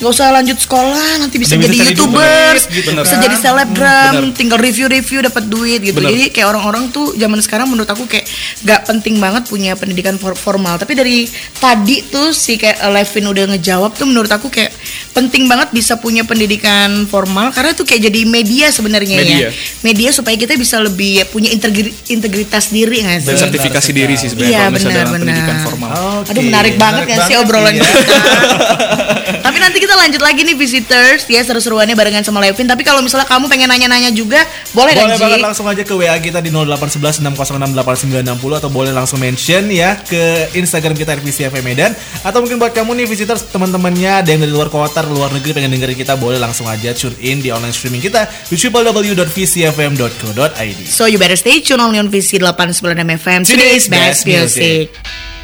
nggak 0.01 0.11
usah 0.11 0.33
lanjut 0.33 0.57
sekolah, 0.57 1.21
nanti 1.21 1.37
bisa 1.37 1.53
bisa 1.53 1.69
jadi 1.69 1.77
youtubers, 1.93 2.63
gitu 2.73 2.89
bisa 2.97 3.15
kan." 3.15 3.21
jadi 3.21 3.35
selebgram, 3.37 4.13
Bener. 4.17 4.33
tinggal 4.33 4.57
review-review 4.57 5.19
dapat 5.29 5.43
duit 5.45 5.79
gitu." 5.85 6.01
Bener. 6.01 6.09
Jadi 6.09 6.23
kayak 6.33 6.47
orang-orang 6.49 6.89
tuh 6.89 7.13
zaman 7.13 7.37
sekarang 7.45 7.69
menurut 7.69 7.87
aku 7.87 8.09
kayak 8.09 8.25
nggak 8.65 8.81
penting 8.89 9.21
banget 9.21 9.45
punya 9.45 9.77
pendidikan 9.77 10.17
for- 10.17 10.33
formal. 10.33 10.81
Tapi 10.81 10.97
dari 10.97 11.29
tadi 11.61 12.01
tuh 12.09 12.33
si 12.33 12.57
kayak 12.57 12.81
Levin 12.89 13.25
udah 13.29 13.45
ngejawab 13.55 13.91
tuh 13.93 14.07
menurut 14.09 14.31
aku 14.31 14.49
kayak 14.49 14.73
penting 15.19 15.43
banget 15.45 15.69
bisa 15.69 15.93
punya 15.95 16.23
pendidikan 16.23 17.03
formal 17.05 17.51
karena 17.51 17.71
itu 17.71 17.83
kayak 17.83 18.07
jadi 18.07 18.21
media 18.23 18.67
sebenarnya 18.69 19.17
ya 19.17 19.21
Media. 19.21 19.49
media 19.81 20.09
supaya 20.09 20.33
kita 20.33 20.55
bisa 20.55 20.79
lebih 20.79 21.27
punya 21.27 21.49
integri- 21.49 21.91
integritas 22.07 22.69
diri 22.69 23.03
nggak 23.03 23.19
sih? 23.19 23.27
Dan 23.27 23.37
sertifikasi 23.37 23.89
diri 23.91 24.15
sih 24.15 24.27
sebenarnya 24.27 24.47
Iya, 24.49 24.59
kalau 24.61 24.71
misalnya 24.71 24.95
benar, 24.95 25.03
dalam 25.03 25.15
pendidikan 25.17 25.47
benar. 25.51 25.65
formal. 25.65 25.91
Oke, 26.19 26.29
Aduh 26.31 26.41
menarik 26.41 26.75
banget 26.75 27.03
menarik 27.03 27.11
kan 27.11 27.27
sih 27.27 27.35
banget, 27.35 27.43
obrolan 27.43 27.73
iya. 27.73 27.81
kita. 27.83 27.99
Tapi 29.45 29.57
nanti 29.57 29.77
kita 29.77 29.95
lanjut 29.95 30.21
lagi 30.21 30.41
nih 30.41 30.55
visitors 30.55 31.21
ya 31.25 31.41
seru-seruannya 31.41 31.93
barengan 31.93 32.23
sama 32.23 32.39
Levin. 32.39 32.65
Tapi 32.65 32.81
kalau 32.81 32.99
misalnya 32.99 33.25
kamu 33.25 33.45
pengen 33.45 33.67
nanya-nanya 33.67 34.09
juga 34.09 34.41
boleh, 34.71 34.93
Boleh 34.93 35.15
kan 35.15 35.19
banget 35.19 35.39
Ji? 35.39 35.43
langsung 35.43 35.65
aja 35.65 35.81
ke 35.81 35.93
WA 35.93 36.15
kita 36.17 36.39
di 36.39 36.49
0811 36.49 37.19
606 37.19 37.75
8960 37.75 38.59
atau 38.59 38.69
boleh 38.69 38.91
langsung 38.91 39.17
mention 39.17 39.67
ya 39.67 39.99
ke 39.99 40.21
Instagram 40.53 40.93
kita 40.93 41.11
Revisi 41.13 41.43
FM 41.43 41.61
Medan 41.61 41.91
atau 42.21 42.39
mungkin 42.39 42.57
buat 42.57 42.71
kamu 42.71 42.93
nih 42.95 43.07
visitors 43.07 43.45
teman-temannya 43.47 44.21
ada 44.21 44.29
yang 44.29 44.39
dari 44.39 44.49
luar 44.49 44.67
kota, 44.67 45.01
luar 45.11 45.33
negeri 45.33 45.53
pengen 45.57 45.71
dengerin 45.73 45.97
kita 45.97 46.15
boleh 46.17 46.37
langsung 46.37 46.67
aja 46.69 46.93
tune 46.93 47.15
in 47.21 47.41
di 47.41 47.49
online 47.49 47.73
streaming 47.73 48.01
kita 48.01 48.27
di 48.49 48.55
www.vcfm.co.id. 48.55 50.85
So 50.85 51.05
you 51.09 51.17
better 51.17 51.37
stay 51.37 51.61
tune 51.61 51.81
only 51.81 51.99
on 51.99 52.09
VC 52.13 52.33
89 52.41 53.17
FM. 53.17 53.43
Today's 53.45 53.87
best 53.89 54.25
music. 54.25 54.93
Johnny's 54.93 55.38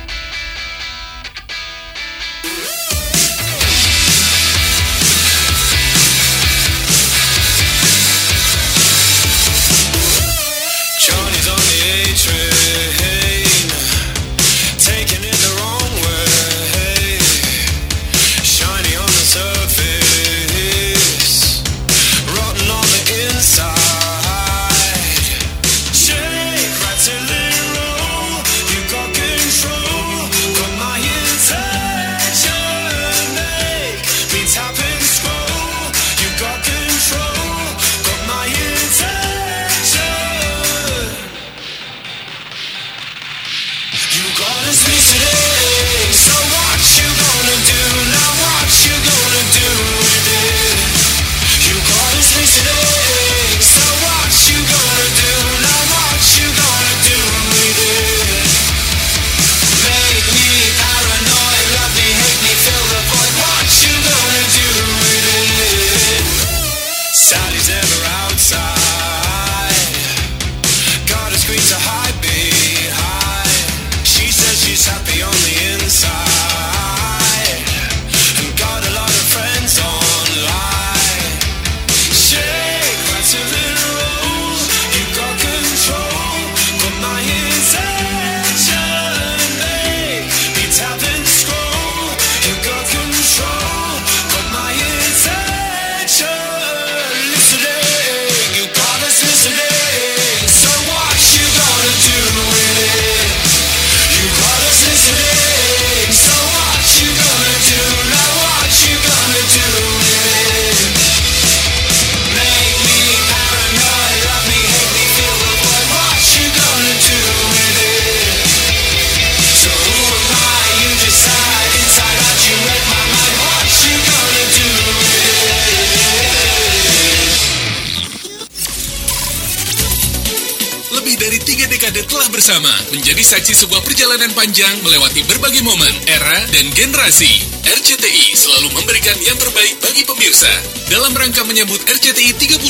saksi 133.26 133.58
sebuah 133.66 133.82
perjalanan 133.82 134.30
panjang 134.38 134.86
melewati 134.86 135.26
berbagai 135.26 135.66
momen, 135.66 135.90
era, 136.06 136.46
dan 136.54 136.70
generasi. 136.78 137.42
RCTI 137.66 138.38
selalu 138.38 138.70
memberikan 138.78 139.18
yang 139.18 139.34
terbaik 139.42 139.82
bagi 139.82 140.06
pemirsa. 140.06 140.54
Dalam 140.94 141.10
rangka 141.18 141.42
menyambut 141.42 141.82
RCTI 141.90 142.38
31 142.38 142.62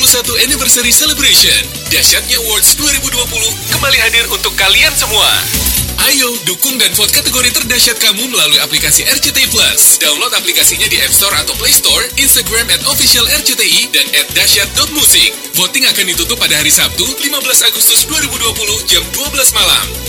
Anniversary 0.47 0.95
Celebration, 0.95 1.59
Dahsyatnya 1.91 2.39
Awards 2.47 2.79
2020 2.79 3.75
kembali 3.75 3.97
hadir 3.99 4.23
untuk 4.31 4.55
kalian 4.55 4.95
semua. 4.95 5.27
Ayo 6.07 6.31
dukung 6.47 6.79
dan 6.79 6.95
vote 6.95 7.11
kategori 7.11 7.51
terdahsyat 7.51 7.99
kamu 7.99 8.23
melalui 8.31 8.59
aplikasi 8.63 9.03
RCTI 9.03 9.51
Plus. 9.51 9.99
Download 9.99 10.31
aplikasinya 10.39 10.87
di 10.87 11.03
App 11.03 11.11
Store 11.11 11.35
atau 11.35 11.51
Play 11.59 11.75
Store, 11.75 12.07
Instagram 12.15 12.71
at 12.71 12.79
official 12.87 13.27
RCTI, 13.27 13.91
dan 13.91 14.07
at 14.23 14.27
dahsyat.music. 14.31 15.35
Voting 15.59 15.83
akan 15.83 16.05
ditutup 16.15 16.39
pada 16.39 16.55
hari 16.55 16.71
Sabtu, 16.71 17.03
15 17.03 17.67
Agustus 17.67 18.07
2020 18.07 18.87
jam 18.87 19.03
12 19.11 19.51
malam. 19.51 20.04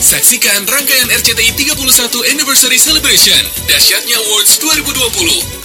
Saksikan 0.00 0.64
rangkaian 0.64 1.12
RCTI 1.12 1.52
31 1.60 1.76
Anniversary 2.32 2.80
Celebration 2.80 3.36
Dahsyatnya 3.68 4.16
Awards 4.16 4.56
2020 4.56 4.96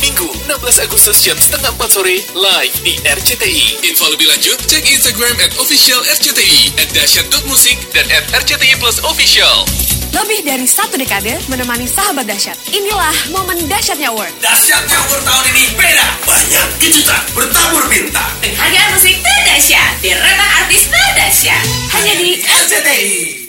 Minggu 0.03 0.27
16 0.51 0.83
Agustus 0.83 1.23
jam 1.23 1.39
setengah 1.39 1.71
4 1.79 1.87
sore 1.87 2.19
Live 2.35 2.75
di 2.83 2.99
RCTI 3.07 3.87
Info 3.87 4.11
lebih 4.11 4.27
lanjut 4.27 4.59
cek 4.59 4.91
Instagram 4.91 5.39
at 5.39 5.55
official 5.55 6.03
RCTI 6.11 6.75
At 6.75 6.91
dahsyat.musik 6.91 7.79
dan 7.95 8.03
at 8.11 8.27
RCTI 8.35 8.75
Plus 8.75 8.99
Official 9.07 9.63
Lebih 10.11 10.43
dari 10.43 10.67
satu 10.67 10.99
dekade 10.99 11.39
menemani 11.51 11.87
sahabat 11.87 12.27
dahsyat. 12.27 12.55
Inilah 12.71 13.15
momen 13.35 13.67
dahsyatnya 13.67 14.11
Award. 14.15 14.31
Dahsyatnya 14.39 14.95
Award 14.95 15.23
tahun 15.27 15.43
ini 15.51 15.63
beda. 15.75 16.07
Banyak 16.23 16.67
kejutan 16.83 17.23
bertabur 17.35 17.83
bintang. 17.87 18.31
Penghargaan 18.39 18.89
musik 18.95 19.15
terdahsyat 19.19 19.99
Deretan 19.99 20.51
artis 20.63 20.87
terdahsyat 20.87 21.63
Hanya 21.91 22.13
di 22.19 22.29
RCTI. 22.39 23.44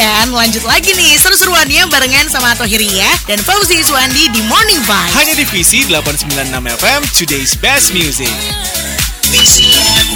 Kan? 0.00 0.32
Lanjut 0.32 0.64
lagi 0.64 0.96
nih 0.96 1.20
seru-seruannya 1.20 1.84
barengan 1.92 2.24
sama 2.32 2.56
Tohiria 2.56 3.08
dan 3.28 3.36
Fauzi 3.44 3.84
Iswandi 3.84 4.32
di 4.32 4.40
Morning 4.48 4.80
Vibe. 4.80 5.12
Hanya 5.12 5.36
di 5.36 5.44
Visi 5.44 5.84
896 5.84 6.80
FM, 6.80 7.00
today's 7.12 7.52
best 7.60 7.92
music. 7.92 8.32
Turn 9.30 10.09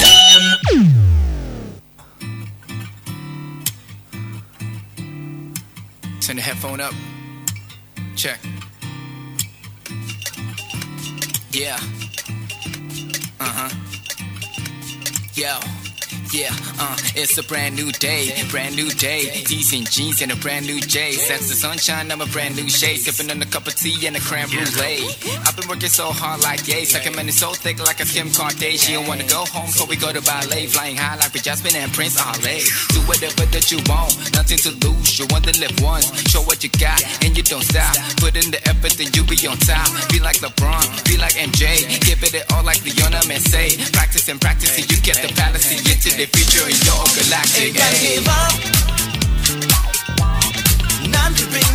it's 17.36 17.44
a 17.44 17.48
brand 17.48 17.74
new 17.74 17.90
day, 17.90 18.30
brand 18.48 18.76
new 18.76 18.88
day. 18.90 19.42
Decent 19.42 19.90
jeans 19.90 20.22
and 20.22 20.30
a 20.30 20.36
brand 20.36 20.66
new 20.66 20.78
J. 20.78 21.12
Sense 21.12 21.48
the 21.48 21.56
sunshine, 21.56 22.12
I'm 22.12 22.20
a 22.20 22.26
brand 22.26 22.54
new 22.54 22.68
shade. 22.70 22.98
Sipping 22.98 23.28
on 23.28 23.42
a 23.42 23.46
cup 23.46 23.66
of 23.66 23.74
tea 23.74 24.06
and 24.06 24.14
a 24.14 24.20
creme 24.20 24.46
brulee. 24.46 25.10
I've 25.42 25.56
been 25.56 25.66
working 25.66 25.90
so 25.90 26.14
hard 26.14 26.42
like 26.42 26.62
yay. 26.68 26.84
Second 26.84 27.16
man 27.16 27.26
is 27.28 27.38
so 27.38 27.50
thick 27.50 27.80
like 27.80 27.98
a 27.98 28.04
Kim 28.06 28.28
Kardashian. 28.28 28.78
She 28.78 28.92
don't 28.92 29.08
wanna 29.08 29.26
go 29.26 29.42
home, 29.50 29.66
so 29.66 29.84
we 29.84 29.96
go 29.96 30.12
to 30.12 30.22
ballet. 30.22 30.66
Flying 30.66 30.94
high 30.94 31.16
like 31.16 31.34
Jasmine 31.34 31.74
and 31.74 31.90
Prince 31.92 32.22
Ale. 32.22 32.62
Do 32.94 33.00
whatever 33.10 33.50
that 33.50 33.66
you 33.72 33.82
want, 33.90 34.14
nothing 34.38 34.58
to 34.62 34.70
lose. 34.86 35.18
You 35.18 35.26
want 35.34 35.42
to 35.50 35.54
live 35.58 35.74
once, 35.82 36.06
show 36.30 36.42
what 36.46 36.62
you 36.62 36.70
got, 36.78 37.02
and 37.24 37.34
you 37.34 37.42
don't 37.42 37.66
stop. 37.66 37.98
Put 38.22 38.38
in 38.38 38.54
the 38.54 38.62
effort, 38.70 38.94
then 38.94 39.10
you 39.10 39.26
be 39.26 39.34
on 39.50 39.58
top. 39.58 39.90
Be 40.14 40.22
like 40.22 40.38
LeBron, 40.38 40.86
be 41.02 41.18
like 41.18 41.34
MJ. 41.34 41.82
Give 42.06 42.22
it 42.22 42.46
all 42.54 42.62
like 42.62 42.78
Leona 42.86 43.18
say. 43.42 43.74
Practice 43.90 44.28
and 44.30 44.38
practice, 44.40 44.70
till 44.76 44.86
you 44.86 45.02
get 45.02 45.18
the 45.18 45.34
palace, 45.34 45.66
and 45.74 45.82
to 45.82 46.10
the 46.14 46.30
future, 46.30 46.62
and 46.62 46.78
you're 46.86 47.23
galactic. 47.24 47.62
Ain't 47.62 47.76
gotta 47.76 48.00
give 48.00 48.28
up. 48.28 48.52
None 51.08 51.34
to 51.34 51.46
bring 51.48 51.73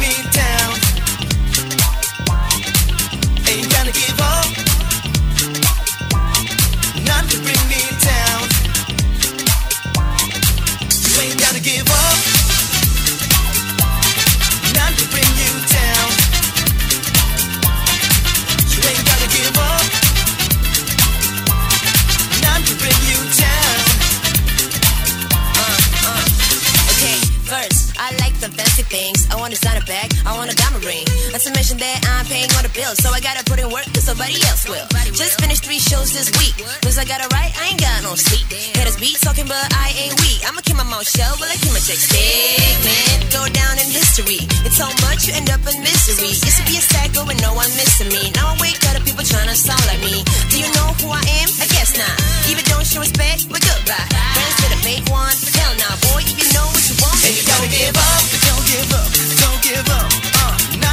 To 31.60 31.76
mention 31.76 31.84
that 31.84 32.00
I'm 32.16 32.24
paying 32.24 32.48
all 32.56 32.64
the 32.64 32.72
bills, 32.72 33.04
so 33.04 33.12
I 33.12 33.20
gotta 33.20 33.44
put 33.44 33.60
in 33.60 33.68
work 33.68 33.84
cause 33.92 34.08
somebody 34.08 34.40
else 34.48 34.64
will. 34.64 34.80
Just 35.12 35.44
finished 35.44 35.68
three 35.68 35.76
shows 35.76 36.16
this 36.16 36.32
week. 36.40 36.56
Cause 36.80 36.96
I 36.96 37.04
got 37.04 37.20
it 37.20 37.28
right, 37.36 37.52
I 37.52 37.76
ain't 37.76 37.82
got 37.84 38.00
no 38.00 38.16
sleep. 38.16 38.48
Haters 38.48 38.96
be 38.96 39.12
talking, 39.20 39.44
but 39.44 39.60
I 39.76 39.92
ain't 40.00 40.16
weak. 40.24 40.40
I'ma 40.48 40.64
keep 40.64 40.80
my 40.80 40.88
mouth 40.88 41.04
shut 41.04 41.28
while 41.36 41.52
I 41.52 41.60
keep 41.60 41.76
my 41.76 41.84
checks 41.84 42.08
big, 42.08 42.64
man. 42.88 43.28
Go 43.28 43.44
down 43.52 43.76
in 43.76 43.92
history. 43.92 44.48
It's 44.64 44.80
so 44.80 44.88
much, 45.04 45.28
you 45.28 45.36
end 45.36 45.52
up 45.52 45.60
in 45.68 45.76
misery. 45.84 46.32
Used 46.32 46.64
to 46.64 46.64
be 46.64 46.80
a 46.80 46.84
sad 46.96 47.12
girl 47.12 47.28
with 47.28 47.44
no 47.44 47.52
one 47.52 47.68
missing 47.76 48.08
me. 48.08 48.32
Now 48.40 48.56
I 48.56 48.64
wake 48.64 48.80
up 48.88 48.96
to 48.96 49.04
people 49.04 49.28
trying 49.28 49.52
to 49.52 49.58
sound 49.60 49.84
like 49.92 50.00
me. 50.00 50.24
Do 50.48 50.64
you 50.64 50.70
know 50.80 50.96
who 51.04 51.12
I 51.12 51.20
am? 51.44 51.50
I 51.60 51.68
guess 51.76 51.92
not. 52.00 52.16
Even 52.48 52.64
don't 52.72 52.88
show 52.88 53.04
respect, 53.04 53.52
but 53.52 53.60
goodbye. 53.60 54.08
Friends 54.08 54.56
with 54.64 54.80
a 54.80 54.82
fake 54.88 55.08
one. 55.12 55.36
Hell 55.60 55.76
nah, 55.76 56.00
boy, 56.08 56.24
if 56.24 56.40
you 56.40 56.48
know 56.56 56.72
what 56.72 56.84
you 56.88 56.96
want, 57.04 57.20
And 57.20 57.36
you 57.36 57.44
don't 57.44 57.68
give 57.68 58.00
up, 58.00 58.24
don't 58.48 58.64
give 58.64 58.90
up, 58.96 59.10
don't 59.44 59.60
give 59.60 59.90
up. 59.92 60.29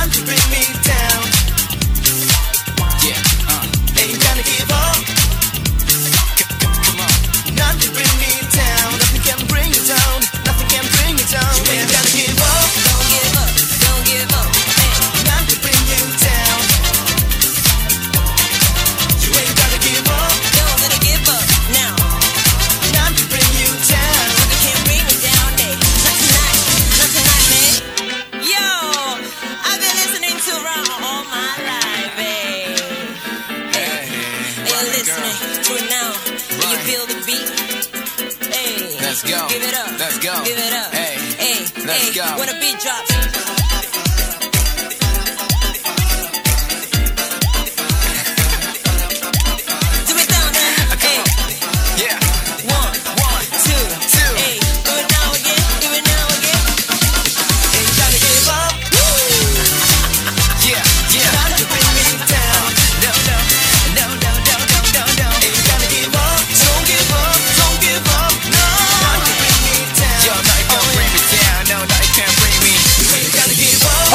None 0.07 0.15
to 0.15 0.23
bring 0.23 0.51
me 0.51 0.63
down. 0.85 1.23
Yeah, 3.03 3.21
uh, 3.49 3.67
Ain't 3.99 4.23
gonna 4.23 4.43
give 4.45 4.71
up. 4.71 4.76
Let's 41.57 42.15
go. 42.15 42.37
When 42.39 42.49
the 42.49 42.59
beat 42.61 42.79
drops. 42.81 43.86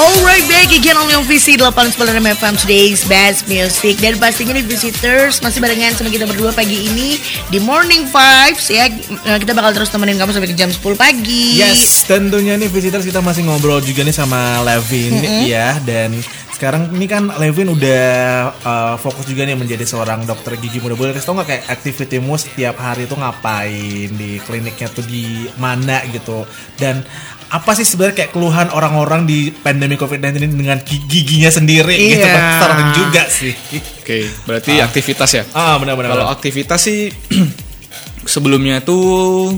Alright, 0.02 0.42
back 0.50 0.74
again 0.74 0.98
only 0.98 1.14
on 1.14 1.22
VC 1.30 1.62
896 1.62 2.26
FM 2.26 2.54
Today's 2.58 3.06
Best 3.06 3.46
Music. 3.46 4.02
Dan 4.02 4.18
pastinya 4.18 4.58
nih 4.58 4.66
Visitors 4.66 5.38
masih 5.46 5.62
barengan 5.62 5.94
sama 5.94 6.10
kita 6.10 6.26
berdua 6.26 6.50
pagi 6.50 6.90
ini. 6.90 7.22
Di 7.54 7.62
Morning 7.62 8.10
Vibes 8.10 8.66
ya. 8.66 8.90
Eh, 8.90 9.38
Kita 9.38 9.54
bakal 9.54 9.78
terus 9.78 9.94
temenin 9.94 10.18
kamu 10.18 10.34
sampai 10.34 10.50
ke 10.50 10.58
jam 10.58 10.74
10 10.74 10.98
pagi. 10.98 11.62
Yes, 11.62 12.10
tentunya 12.10 12.58
nih 12.58 12.74
visitors 12.74 13.06
kita 13.06 13.22
masih 13.22 13.46
ngobrol 13.46 13.78
juga 13.86 14.02
nih 14.02 14.16
sama 14.18 14.66
Levin 14.66 15.22
ya. 15.46 15.78
Dan 15.86 16.18
sekarang 16.58 16.94
ini 16.94 17.06
kan 17.06 17.30
Levin 17.42 17.74
udah 17.74 18.06
uh, 18.62 18.96
fokus 18.98 19.26
juga 19.26 19.46
nih 19.46 19.58
menjadi 19.58 19.86
seorang 19.86 20.26
dokter 20.26 20.58
gigi 20.58 20.82
muda. 20.82 20.98
Boleh 20.98 21.14
kasih 21.14 21.30
tau 21.30 21.38
nggak 21.38 21.50
kayak 21.50 21.64
aktivitimu 21.78 22.34
setiap 22.42 22.78
hari 22.78 23.06
itu 23.06 23.14
ngapain? 23.14 24.10
Di 24.18 24.42
kliniknya 24.46 24.90
tuh 24.90 25.06
di 25.06 25.46
mana 25.62 26.02
gitu. 26.10 26.46
Dan 26.78 27.06
apa 27.52 27.76
sih 27.76 27.84
sebenarnya 27.84 28.16
kayak 28.18 28.32
keluhan 28.32 28.72
orang-orang 28.72 29.28
di 29.28 29.52
pandemi 29.52 29.94
COVID-19 29.94 30.40
ini 30.40 30.56
dengan 30.56 30.80
gi- 30.80 31.04
giginya 31.04 31.52
sendiri 31.52 31.92
gitu 31.92 32.24
Iya. 32.24 32.32
kan 32.32 32.44
serem 32.58 32.90
juga 32.96 33.24
sih. 33.28 33.54
Oke, 34.00 34.18
berarti 34.46 34.80
aktivitas 34.80 35.30
ya. 35.34 35.44
Ah 35.52 35.76
benar-benar. 35.76 36.16
Kalau 36.16 36.28
aktivitas 36.28 36.80
sih 36.80 37.12
sebelumnya 38.26 38.80
tuh 38.80 39.52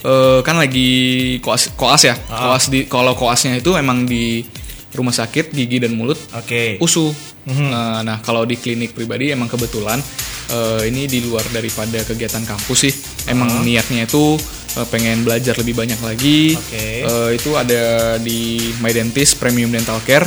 eh, 0.00 0.40
kan 0.40 0.56
lagi 0.56 0.90
koas 1.38 1.68
koas 1.74 2.02
ya. 2.04 2.16
Ah. 2.28 2.48
Koas 2.48 2.68
di 2.68 2.86
kalau 2.86 3.12
koasnya 3.12 3.58
itu 3.58 3.74
emang 3.74 4.04
di 4.04 4.44
rumah 4.88 5.12
sakit 5.12 5.52
gigi 5.52 5.78
dan 5.78 5.94
mulut 5.94 6.16
Oke. 6.32 6.80
USU. 6.80 7.12
Mhm. 7.44 7.68
Nah, 7.68 8.00
nah, 8.02 8.18
kalau 8.20 8.44
di 8.44 8.56
klinik 8.56 8.92
pribadi 8.92 9.28
emang 9.28 9.48
kebetulan 9.48 10.00
eh, 10.48 10.88
ini 10.88 11.04
di 11.04 11.20
luar 11.20 11.44
daripada 11.48 12.00
kegiatan 12.00 12.40
kampus 12.42 12.78
sih. 12.80 12.92
Emang 13.26 13.48
Ah. 13.50 13.60
niatnya 13.60 14.08
itu 14.08 14.40
eh, 14.76 14.86
pengen 14.90 15.24
belajar 15.24 15.54
lebih 15.56 15.78
banyak 15.78 16.00
lagi. 16.02 16.58
Oke. 16.58 17.06
Eh, 17.06 17.30
itu 17.38 17.54
ada 17.54 18.16
di 18.20 18.60
My 18.82 18.92
Dentist 18.92 19.38
Premium 19.38 19.72
Dental 19.72 20.02
Care. 20.04 20.26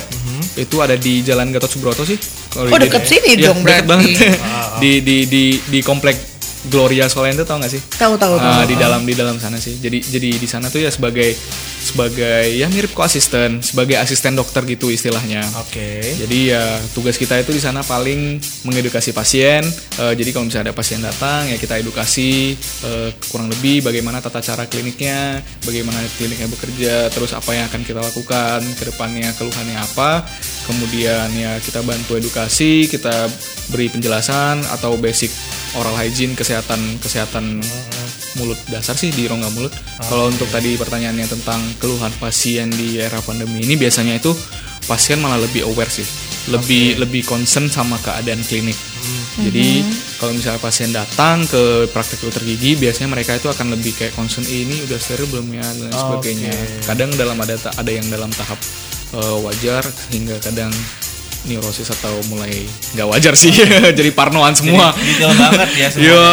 Itu 0.51 0.84
ada 0.84 0.99
di 0.99 1.23
Jalan 1.23 1.51
Gatot 1.51 1.71
Subroto 1.71 2.04
sih. 2.04 2.19
Kalau. 2.51 2.67
Oh, 2.67 2.80
deket 2.80 3.08
sini 3.08 3.39
Iya, 3.39 3.51
dong 3.51 3.63
banget. 3.63 4.19
Ah, 4.43 4.80
di 4.84 4.99
di 4.99 5.23
di 5.27 5.43
di 5.63 5.80
komplek 5.80 6.30
Gloria 6.69 7.10
Solente 7.10 7.41
tau 7.41 7.58
gak 7.58 7.74
sih? 7.74 7.82
Tahu 7.82 8.21
tahu 8.21 8.38
tahu 8.38 8.52
Ah, 8.54 8.65
di 8.69 8.78
dalam 8.78 9.02
di 9.02 9.17
dalam 9.17 9.41
sana 9.41 9.58
sih. 9.58 9.82
Jadi 9.82 9.97
jadi 10.06 10.30
di 10.38 10.45
sana 10.45 10.69
tuh 10.69 10.86
ya 10.86 10.93
sebagai 10.93 11.34
sebagai 11.82 12.54
ya 12.54 12.69
mirip 12.69 12.93
koasisten, 12.93 13.65
sebagai 13.65 13.97
asisten 13.97 14.38
dokter 14.38 14.62
gitu 14.69 14.93
istilahnya. 14.93 15.41
Oke. 15.58 16.06
Jadi 16.21 16.54
ya 16.54 16.78
tugas 16.93 17.17
kita 17.17 17.41
itu 17.41 17.50
di 17.50 17.58
sana 17.58 17.82
paling 17.82 18.38
mengedukasi 18.69 19.10
pasien. 19.10 19.65
Eh, 19.97 20.13
jadi 20.13 20.30
kalau 20.30 20.45
misalnya 20.45 20.69
ada 20.69 20.76
pasien 20.78 21.02
datang 21.02 21.50
ya 21.50 21.58
kita 21.58 21.82
edukasi 21.82 22.54
eh, 22.86 23.10
kurang 23.34 23.50
lebih 23.50 23.82
bagaimana 23.82 24.21
tata 24.21 24.45
cara 24.45 24.69
kliniknya, 24.69 25.41
bagaimana 25.65 25.97
kliniknya 26.21 26.45
bekerja, 26.45 27.10
terus 27.10 27.34
apa 27.34 27.58
yang 27.58 27.65
akan 27.74 27.82
kita 27.82 28.06
lakukan 28.06 28.62
ke 28.78 28.84
depannya, 28.86 29.34
keluhannya 29.34 29.82
apa. 29.82 30.21
Kemudian 30.69 31.34
ya 31.34 31.58
kita 31.58 31.82
bantu 31.82 32.21
edukasi, 32.21 32.86
kita 32.86 33.26
beri 33.74 33.89
penjelasan 33.89 34.62
atau 34.69 34.93
basic 35.02 35.34
oral 35.79 35.95
hygiene 35.95 36.36
kesehatan 36.36 36.99
kesehatan 36.99 37.63
mulut 38.39 38.60
dasar 38.71 38.95
sih 38.95 39.12
di 39.12 39.27
rongga 39.27 39.51
mulut. 39.51 39.73
Kalau 40.07 40.31
untuk 40.31 40.47
tadi 40.51 40.75
pertanyaannya 40.79 41.27
tentang 41.27 41.60
keluhan 41.79 42.12
pasien 42.19 42.71
di 42.71 42.99
era 42.99 43.19
pandemi 43.23 43.63
ini 43.63 43.75
biasanya 43.75 44.19
itu 44.19 44.31
pasien 44.88 45.19
malah 45.19 45.39
lebih 45.39 45.67
aware 45.67 45.91
sih, 45.91 46.05
lebih 46.51 46.99
lebih 46.99 47.23
concern 47.27 47.67
sama 47.67 47.99
keadaan 47.99 48.41
klinik. 48.43 48.75
Jadi 49.41 49.81
kalau 50.19 50.36
misalnya 50.36 50.62
pasien 50.62 50.91
datang 50.91 51.47
ke 51.47 51.88
praktek 51.89 52.21
dokter 52.27 52.43
gigi, 52.45 52.75
biasanya 52.77 53.10
mereka 53.10 53.39
itu 53.39 53.47
akan 53.47 53.73
lebih 53.73 53.95
kayak 53.97 54.13
concern 54.13 54.43
"Eh, 54.45 54.67
ini 54.67 54.75
udah 54.86 54.99
steril 54.99 55.27
belum 55.31 55.47
ya 55.55 55.65
dan 55.65 55.91
sebagainya. 55.91 56.51
Kadang 56.86 57.10
dalam 57.15 57.38
ada 57.39 57.55
ada 57.57 57.91
yang 57.91 58.05
dalam 58.12 58.29
tahap 58.36 58.60
eh, 59.15 59.38
wajar 59.43 59.84
hingga 60.12 60.36
kadang 60.43 60.71
neurosis 61.43 61.89
atau 61.89 62.13
mulai 62.27 62.54
nggak 62.93 63.08
wajar 63.08 63.34
sih. 63.34 63.49
Jadi 63.97 64.10
parnoan 64.12 64.54
semua. 64.54 64.93
Jadi 64.93 65.06
detail 65.12 65.32
banget 65.34 65.69
ya 65.73 65.88
semuanya. 65.93 66.08
Iya. 66.08 66.27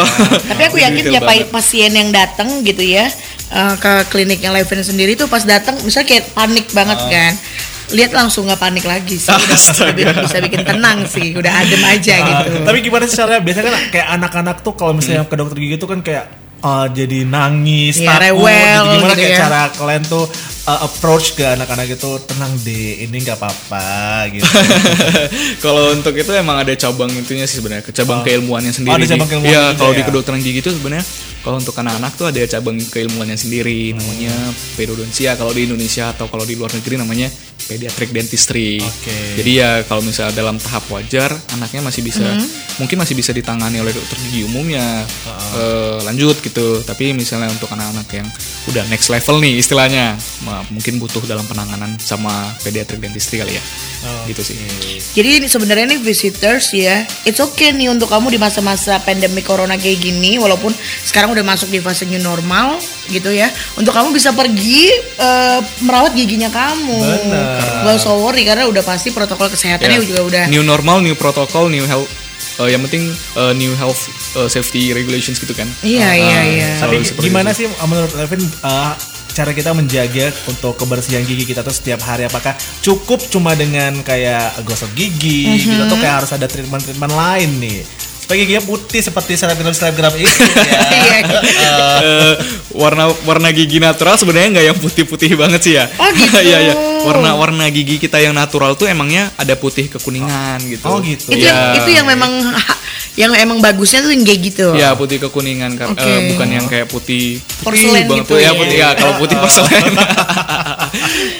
Tapi 0.44 0.62
aku 0.64 0.76
yakin 0.78 1.02
tiap 1.08 1.24
banget. 1.24 1.48
pasien 1.48 1.92
yang 1.92 2.08
datang 2.08 2.48
gitu 2.60 2.82
ya 2.82 3.08
eh, 3.48 3.74
ke 3.76 3.92
kliniknya 4.08 4.52
Levin 4.52 4.80
sendiri 4.80 5.14
tuh 5.14 5.26
pas 5.26 5.40
datang 5.40 5.80
misalnya 5.80 6.08
kayak 6.08 6.24
panik 6.32 6.66
banget 6.70 6.98
Ah. 6.98 7.08
kan. 7.08 7.34
Lihat 7.88 8.12
langsung 8.12 8.44
nggak 8.44 8.60
panik 8.60 8.84
lagi 8.84 9.16
sih, 9.16 9.32
udah 9.32 9.48
bisa, 10.20 10.38
bikin 10.44 10.60
tenang 10.60 11.08
sih, 11.08 11.32
udah 11.32 11.48
adem 11.48 11.80
aja 11.80 12.14
Ah, 12.14 12.44
gitu. 12.44 12.60
Tapi 12.60 12.78
gimana 12.84 13.08
sih 13.08 13.16
caranya? 13.16 13.40
Biasanya 13.40 13.64
kan 13.64 13.74
kayak 13.88 14.08
anak-anak 14.12 14.56
tuh 14.60 14.76
kalau 14.76 14.92
misalnya 14.92 15.24
ke 15.24 15.32
dokter 15.32 15.56
gigi 15.56 15.80
tuh 15.80 15.88
kan 15.88 16.04
kayak 16.04 16.28
uh, 16.60 16.86
jadi 16.88 17.22
nangis, 17.22 17.98
Iya, 17.98 18.08
takut. 18.10 18.22
rewel 18.24 18.80
gitu. 18.84 18.94
Gimana 18.94 19.08
gitu 19.08 19.20
kayak 19.20 19.30
ya. 19.30 19.40
cara 19.40 19.62
kalian 19.70 20.02
tuh 20.04 20.24
uh, 20.64 20.80
approach 20.82 21.26
ke 21.32 21.44
anak-anak 21.44 21.86
itu 21.90 22.10
tenang 22.24 22.52
deh, 22.58 23.02
ini 23.02 23.16
nggak 23.18 23.36
apa-apa 23.36 23.86
gitu. 24.30 24.46
kalau 25.64 25.92
untuk 25.92 26.14
itu 26.14 26.30
emang 26.32 26.58
ada 26.58 26.72
cabang 26.74 27.10
itunya 27.10 27.44
sih 27.44 27.58
sebenarnya, 27.58 27.82
ke 27.82 27.92
cabang 27.92 28.20
Oh. 28.20 28.24
keilmuannya 28.24 28.70
sendiri. 28.70 28.90
Oh, 28.90 28.96
ada 28.96 29.04
Di- 29.04 29.12
cabang 29.12 29.28
keilmuan 29.28 29.48
Iya, 29.48 29.62
juga 29.64 29.78
kalau 29.78 29.92
di 29.92 30.00
ya? 30.00 30.06
kedokteran 30.06 30.40
gigi 30.40 30.60
itu 30.60 30.70
sebenarnya 30.70 31.04
kalau 31.48 31.64
untuk 31.64 31.80
anak-anak 31.80 32.12
tuh 32.12 32.28
ada 32.28 32.44
cabang 32.44 32.76
keilmuannya 32.76 33.40
sendiri, 33.40 33.96
namanya 33.96 34.52
periodontia 34.76 35.32
kalau 35.32 35.56
di 35.56 35.64
Indonesia 35.64 36.12
atau 36.12 36.28
kalau 36.28 36.44
di 36.44 36.60
luar 36.60 36.76
negeri 36.76 37.00
namanya 37.00 37.32
pediatric 37.64 38.12
dentistry. 38.12 38.76
Jadi 39.32 39.50
ya 39.56 39.80
kalau 39.88 40.04
misalnya 40.04 40.36
dalam 40.36 40.60
tahap 40.60 40.84
wajar, 40.92 41.32
anaknya 41.56 41.80
masih 41.80 42.04
bisa 42.04 42.36
mungkin 42.76 43.00
masih 43.00 43.16
bisa 43.16 43.32
ditangani 43.32 43.80
oleh 43.80 43.96
dokter 43.96 44.20
gigi 44.28 44.44
umumnya 44.44 45.08
eh, 45.56 45.96
lanjut 46.04 46.36
gitu. 46.44 46.84
Tapi 46.84 47.16
misalnya 47.16 47.48
untuk 47.48 47.72
anak-anak 47.72 48.08
yang 48.12 48.28
udah 48.68 48.84
next 48.92 49.08
level 49.08 49.40
nih 49.40 49.56
istilahnya, 49.56 50.20
mungkin 50.68 51.00
butuh 51.00 51.24
dalam 51.24 51.48
penanganan 51.48 51.96
sama 51.96 52.52
pediatric 52.60 53.00
dentistry 53.00 53.40
kali 53.40 53.56
ya. 53.56 53.64
Gitu 54.28 54.52
sih. 54.52 54.56
Jadi 55.16 55.40
ini 55.40 55.48
sebenarnya 55.48 55.96
nih 55.96 56.00
visitors 56.04 56.76
ya, 56.76 57.08
it's 57.24 57.40
okay 57.40 57.72
nih 57.72 57.88
untuk 57.88 58.12
kamu 58.12 58.36
di 58.36 58.38
masa-masa 58.40 59.00
pandemi 59.00 59.40
corona 59.40 59.80
kayak 59.80 59.96
gini, 60.00 60.36
walaupun 60.36 60.70
sekarang 61.04 61.32
udah 61.32 61.37
masuk 61.40 61.68
di 61.68 61.78
fase 61.78 62.04
new 62.04 62.18
normal 62.18 62.76
gitu 63.06 63.28
ya, 63.28 63.48
untuk 63.74 63.90
kamu 63.90 64.10
bisa 64.10 64.30
pergi 64.30 64.88
eh, 65.14 65.58
merawat 65.80 66.12
giginya 66.12 66.48
kamu. 66.48 66.98
Bener. 66.98 67.60
Gak 67.82 67.94
usah 67.96 68.14
worry 68.14 68.42
karena 68.42 68.64
udah 68.64 68.80
pasti 68.80 69.08
protokol 69.08 69.48
kesehatannya 69.48 69.96
Ya, 69.96 70.04
juga 70.04 70.20
udah. 70.22 70.44
new 70.46 70.60
normal, 70.60 71.00
new 71.00 71.14
protocol, 71.14 71.66
new 71.66 71.82
health. 71.82 72.08
eh, 72.58 72.68
yang 72.68 72.82
penting 72.82 73.06
eh, 73.10 73.52
new 73.54 73.70
health 73.72 74.06
eh, 74.34 74.46
safety 74.46 74.90
regulations 74.90 75.36
gitu 75.36 75.52
kan. 75.52 75.66
Iya, 75.80 76.02
Ah, 76.02 76.14
iya, 76.14 76.40
iya. 76.44 76.70
Tapi 76.76 76.98
gimana 77.18 77.50
itu. 77.50 77.62
sih 77.62 77.66
uh, 77.68 77.86
menurut 77.86 78.10
Levin 78.12 78.42
uh, 78.60 78.98
cara 79.30 79.50
kita 79.52 79.70
menjaga 79.70 80.34
untuk 80.44 80.74
kebersihan 80.74 81.22
gigi 81.22 81.46
kita 81.46 81.62
tuh 81.62 81.70
setiap 81.70 82.02
hari 82.02 82.26
apakah 82.26 82.52
cukup 82.80 83.22
cuma 83.24 83.54
dengan 83.54 84.02
kayak 84.02 84.58
gosok 84.62 84.90
gigi 84.92 85.46
gitu 85.62 85.78
atau 85.78 85.94
kayak 85.96 86.14
harus 86.18 86.30
ada 86.32 86.44
treatment-treatment 86.44 87.12
lain 87.12 87.50
nih 87.56 87.78
supaya 88.28 88.44
giginya 88.44 88.60
putih 88.60 89.00
seperti 89.00 89.40
selebgram 89.40 89.72
selebgram 89.72 90.12
itu 90.12 90.28
ya. 90.68 90.80
Iya. 91.40 91.72
Eh, 91.96 92.34
warna 92.76 93.08
warna 93.24 93.48
gigi 93.48 93.80
natural 93.80 94.20
sebenarnya 94.20 94.48
nggak 94.52 94.66
yang 94.68 94.76
putih-putih 94.76 95.32
banget 95.32 95.60
sih 95.64 95.80
ya. 95.80 95.88
Oh, 95.96 96.12
gitu. 96.20 96.36
Iya 96.36 96.58
iya. 96.60 96.74
Warna 97.00 97.32
warna 97.32 97.64
gigi 97.68 97.96
kita 97.96 98.20
yang 98.20 98.36
natural 98.36 98.76
tuh 98.76 98.84
emangnya 98.84 99.32
ada 99.32 99.56
putih 99.56 99.88
kekuningan 99.88 100.60
gitu. 100.60 100.84
Oh, 100.84 101.00
gitu. 101.00 101.32
Itu 101.32 101.40
yang, 101.40 101.80
itu 101.80 101.88
yang 101.88 102.04
memang 102.04 102.52
yang 103.16 103.32
emang 103.32 103.58
bagusnya 103.58 104.04
tuh 104.04 104.12
yang 104.12 104.20
kayak 104.20 104.40
gitu. 104.44 104.76
Ya 104.76 104.92
putih 104.92 105.16
kekuningan 105.18 105.72
kar- 105.74 105.88
Oke. 105.90 106.04
eh, 106.04 106.28
bukan 106.28 106.48
yang 106.52 106.66
kayak 106.68 106.84
putih 106.86 107.40
Porselen 107.64 108.04
putih 108.04 108.20
gitu 108.22 108.34
ya, 108.36 108.44
ya. 108.44 108.50
putih 108.52 108.76
ya 108.76 108.88
kalau 108.92 109.16
putih 109.16 109.36
porselen. 109.42 109.88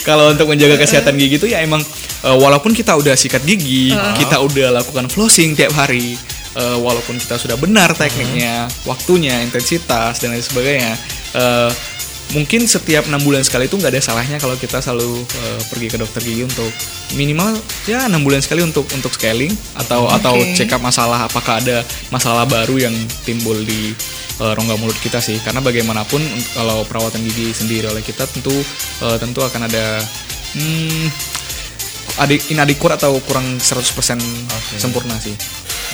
kalau 0.03 0.33
untuk 0.33 0.49
menjaga 0.49 0.81
kesehatan 0.81 1.15
gigi 1.15 1.37
itu 1.37 1.47
ya 1.49 1.61
emang 1.61 1.85
eh, 2.25 2.33
walaupun 2.35 2.73
kita 2.73 2.97
udah 2.97 3.13
sikat 3.13 3.45
gigi, 3.45 3.93
kita 4.17 4.41
udah 4.41 4.73
lakukan 4.75 5.07
flossing 5.07 5.53
tiap 5.53 5.77
hari, 5.77 6.17
eh, 6.59 6.79
walaupun 6.83 7.17
kita 7.23 7.39
sudah 7.39 7.55
benar 7.55 7.95
tekniknya, 7.95 8.67
waktunya, 8.83 9.39
intensitas 9.47 10.19
dan 10.19 10.35
lain 10.35 10.43
sebagainya. 10.43 10.93
eh, 11.39 11.71
mungkin 12.37 12.69
setiap 12.69 13.09
enam 13.09 13.25
bulan 13.25 13.41
sekali 13.41 13.65
itu 13.71 13.81
nggak 13.81 13.89
ada 13.89 14.03
salahnya 14.05 14.37
kalau 14.37 14.53
kita 14.61 14.85
selalu 14.85 15.25
eh, 15.25 15.61
pergi 15.73 15.89
ke 15.89 15.97
dokter 15.97 16.21
gigi 16.21 16.45
untuk 16.45 16.69
minimal 17.17 17.57
ya 17.89 18.05
enam 18.05 18.21
bulan 18.21 18.45
sekali 18.45 18.61
untuk 18.61 18.85
untuk 18.93 19.09
scaling 19.17 19.53
atau 19.81 20.13
atau 20.13 20.37
Oke. 20.37 20.53
check 20.53 20.69
up 20.77 20.83
masalah 20.85 21.25
apakah 21.25 21.65
ada 21.65 21.81
masalah 22.13 22.45
baru 22.45 22.77
yang 22.91 22.95
timbul 23.25 23.57
di 23.65 23.97
eh, 24.45 24.53
rongga 24.53 24.77
mulut 24.77 24.99
kita 25.01 25.25
sih 25.25 25.41
karena 25.41 25.65
bagaimanapun 25.65 26.21
kalau 26.53 26.85
perawatan 26.85 27.25
gigi 27.25 27.57
sendiri 27.57 27.89
oleh 27.89 28.05
kita 28.05 28.29
tentu 28.29 28.53
eh, 29.01 29.17
tentu 29.17 29.41
akan 29.41 29.65
ada 29.65 29.97
hmm, 30.53 31.05
adik 32.29 32.51
inadequate 32.53 32.99
atau 32.99 33.17
kurang 33.25 33.57
100% 33.57 34.19
sempurna 34.77 35.17
sih. 35.23 35.33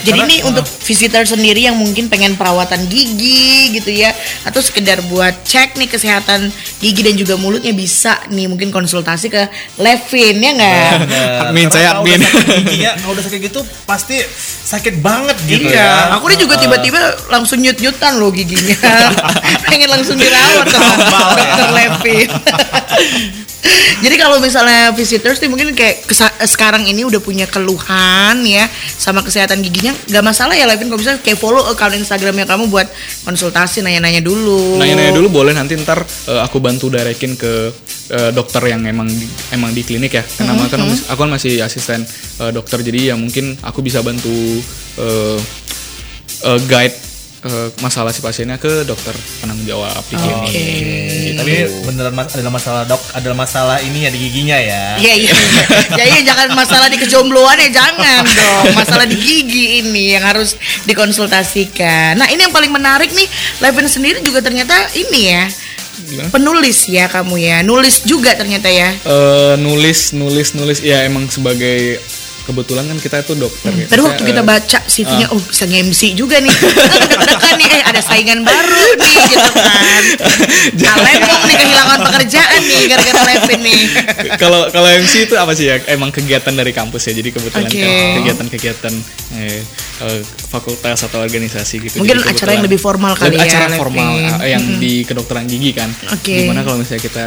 Jadi 0.03 0.19
Karena- 0.19 0.31
nih 0.35 0.41
untuk 0.43 0.67
visitor 0.67 1.23
sendiri 1.23 1.61
yang 1.71 1.79
mungkin 1.79 2.11
pengen 2.11 2.35
perawatan 2.35 2.91
gigi 2.91 3.79
gitu 3.79 3.95
ya 3.95 4.11
atau 4.43 4.59
sekedar 4.59 4.99
buat 5.07 5.47
cek 5.47 5.79
nih 5.79 5.87
kesehatan 5.87 6.51
gigi 6.83 7.01
dan 7.07 7.15
juga 7.15 7.39
mulutnya 7.39 7.71
bisa 7.71 8.19
nih 8.29 8.51
mungkin 8.51 8.75
konsultasi 8.75 9.31
ke 9.31 9.47
Levin 9.79 10.43
ya 10.43 10.51
nggak? 10.59 10.93
Bener. 11.07 11.29
Admin, 11.47 11.69
saya 11.71 11.89
admin. 11.95 12.19
udah 12.19 12.27
sakit 12.27 12.57
giginya, 12.67 12.91
kalau 12.99 13.13
udah 13.15 13.25
sakit 13.25 13.41
gitu 13.47 13.61
pasti 13.87 14.17
sakit 14.65 14.95
banget 14.99 15.37
gitu 15.47 15.71
iya, 15.71 16.11
ya. 16.11 16.17
aku 16.19 16.27
nih 16.33 16.39
juga 16.41 16.59
tiba-tiba 16.59 17.01
langsung 17.31 17.63
nyut-nyutan 17.63 18.19
loh 18.19 18.35
giginya. 18.35 18.77
Pengen 19.71 19.89
langsung 19.93 20.19
dirawat 20.19 20.67
sama 20.73 20.91
ya. 20.91 21.37
dokter 21.39 21.69
Levin. 21.71 22.29
Jadi 24.05 24.17
kalau 24.21 24.37
misalnya 24.45 24.93
visitors 24.93 25.41
nih 25.41 25.49
mungkin 25.49 25.73
kayak 25.73 26.05
sekarang 26.45 26.85
ini 26.85 27.09
udah 27.09 27.17
punya 27.17 27.49
keluhan 27.49 28.45
ya 28.45 28.69
sama 29.01 29.25
kesehatan 29.25 29.65
giginya, 29.85 29.93
nggak 30.09 30.25
masalah 30.25 30.55
ya 30.57 30.65
Levin 30.65 30.89
kalau 30.89 31.01
bisa 31.05 31.21
kayak 31.21 31.37
follow 31.37 31.61
account 31.69 31.93
Instagramnya 31.93 32.49
kamu 32.49 32.73
buat 32.73 32.89
konsultasi 33.29 33.85
nanya-nanya 33.85 34.25
dulu. 34.25 34.81
Nanya-nanya 34.81 35.13
dulu 35.13 35.29
boleh 35.45 35.53
nanti 35.53 35.77
ntar 35.77 36.01
eh, 36.01 36.41
aku 36.41 36.57
bantu 36.65 36.89
directin 36.89 37.37
ke 37.37 37.69
eh, 38.09 38.31
dokter 38.33 38.65
yang 38.65 38.81
emang 38.89 39.13
di, 39.13 39.29
emang 39.53 39.77
di 39.77 39.85
klinik 39.85 40.17
ya. 40.17 40.25
Karena 40.25 40.57
kan 40.73 40.81
aku 40.89 41.19
kan 41.21 41.31
masih 41.37 41.61
asisten 41.61 42.01
eh, 42.41 42.51
dokter 42.57 42.81
jadi 42.81 43.13
ya 43.13 43.15
mungkin 43.21 43.61
aku 43.61 43.85
bisa 43.85 44.01
bantu 44.01 44.33
eh, 44.97 45.39
eh, 46.49 46.61
guide 46.65 46.97
eh, 47.45 47.69
masalah 47.85 48.11
si 48.11 48.25
pasiennya 48.25 48.57
ke 48.57 48.89
dokter 48.89 49.13
penanggung 49.41 49.69
jawab 49.69 50.01
di 50.09 50.17
klinik. 50.17 50.53
Gitu. 50.53 51.39
Tapi 51.39 51.53
beneran 51.85 52.15
mas- 52.17 52.33
adalah 52.33 52.53
masalah 52.53 52.83
dok, 52.89 53.03
adalah 53.13 53.37
masalah 53.37 53.77
ini 53.85 54.09
ya 54.09 54.11
di 54.11 54.19
giginya 54.19 54.57
ya. 54.57 54.83
Iya 54.97 55.15
iya. 55.15 55.35
ya 56.01 56.05
iya 56.09 56.21
jangan 56.25 56.57
masalah 56.57 56.89
di 56.89 56.97
kejombloan 56.97 57.57
ya 57.61 57.71
jangan 57.71 58.25
dong. 58.25 58.65
Masalah 58.73 59.05
di 59.05 59.17
gigi 59.21 59.85
ini 59.85 60.17
yang 60.17 60.25
harus 60.25 60.57
dikonsultasikan. 60.89 62.17
Nah, 62.17 62.29
ini 62.33 62.49
yang 62.49 62.55
paling 62.55 62.73
menarik 62.73 63.13
nih, 63.13 63.29
Levin 63.61 63.89
sendiri 63.89 64.25
juga 64.25 64.41
ternyata 64.41 64.75
ini 64.97 65.21
ya. 65.31 65.45
Gimana? 66.05 66.29
Penulis 66.35 66.91
ya 66.91 67.07
kamu 67.07 67.39
ya. 67.39 67.57
Nulis 67.63 68.03
juga 68.05 68.35
ternyata 68.35 68.67
ya. 68.69 68.91
Eh, 68.93 69.55
nulis 69.63 70.13
nulis 70.13 70.53
nulis 70.59 70.79
ya 70.83 71.07
emang 71.07 71.31
sebagai 71.31 72.03
kebetulan 72.45 72.85
kan 72.89 72.99
kita 73.01 73.17
itu 73.25 73.35
dokter 73.37 73.73
ya. 73.73 73.87
Tadi 73.89 74.01
waktu 74.05 74.23
kita 74.23 74.43
eh, 74.45 74.47
baca 74.47 74.79
CV-nya, 74.85 75.27
oh 75.33 75.41
bisa 75.41 75.65
nge-MC 75.65 76.03
juga 76.13 76.37
nih. 76.39 76.53
Deg-degan 76.53 77.55
nih, 77.57 77.69
eh 77.73 77.83
ada 77.85 78.01
saingan 78.05 78.45
baru 78.45 78.87
nih 79.01 79.17
gitu 79.33 79.51
kan. 79.57 80.03
Kalian 80.85 81.21
dong 81.25 81.43
nih 81.49 81.57
kehilangan 81.57 81.99
pekerjaan 82.05 82.61
nih 82.65 82.83
gara-gara 82.93 83.21
Levin 83.25 83.61
nih. 83.65 83.83
kalau 84.37 84.69
kalau 84.69 84.89
MC 84.89 85.27
itu 85.27 85.35
apa 85.41 85.53
sih 85.57 85.73
ya 85.73 85.77
emang 85.91 86.13
kegiatan 86.13 86.53
dari 86.53 86.73
kampus 86.77 87.09
ya 87.11 87.13
jadi 87.17 87.29
kebetulan 87.33 87.69
Oke. 87.69 87.81
kan 87.81 87.91
kegiatan-kegiatan 88.21 88.93
eh, 89.35 89.61
eh, 90.03 90.21
fakultas 90.25 91.07
atau 91.07 91.23
organisasi 91.23 91.75
gitu. 91.83 91.97
Mungkin 92.03 92.23
Jadi 92.23 92.31
acara 92.31 92.51
yang 92.55 92.65
lebih 92.67 92.81
formal 92.81 93.13
kali 93.19 93.35
Lebih 93.35 93.41
ya, 93.43 93.51
acara 93.51 93.67
formal 93.75 94.13
eh, 94.43 94.51
yang 94.55 94.65
di 94.79 95.03
kedokteran 95.03 95.45
gigi 95.51 95.71
kan. 95.75 95.91
Oke. 96.15 96.35
di 96.35 96.49
mana 96.49 96.63
kalau 96.63 96.79
misalnya 96.79 97.03
kita 97.03 97.25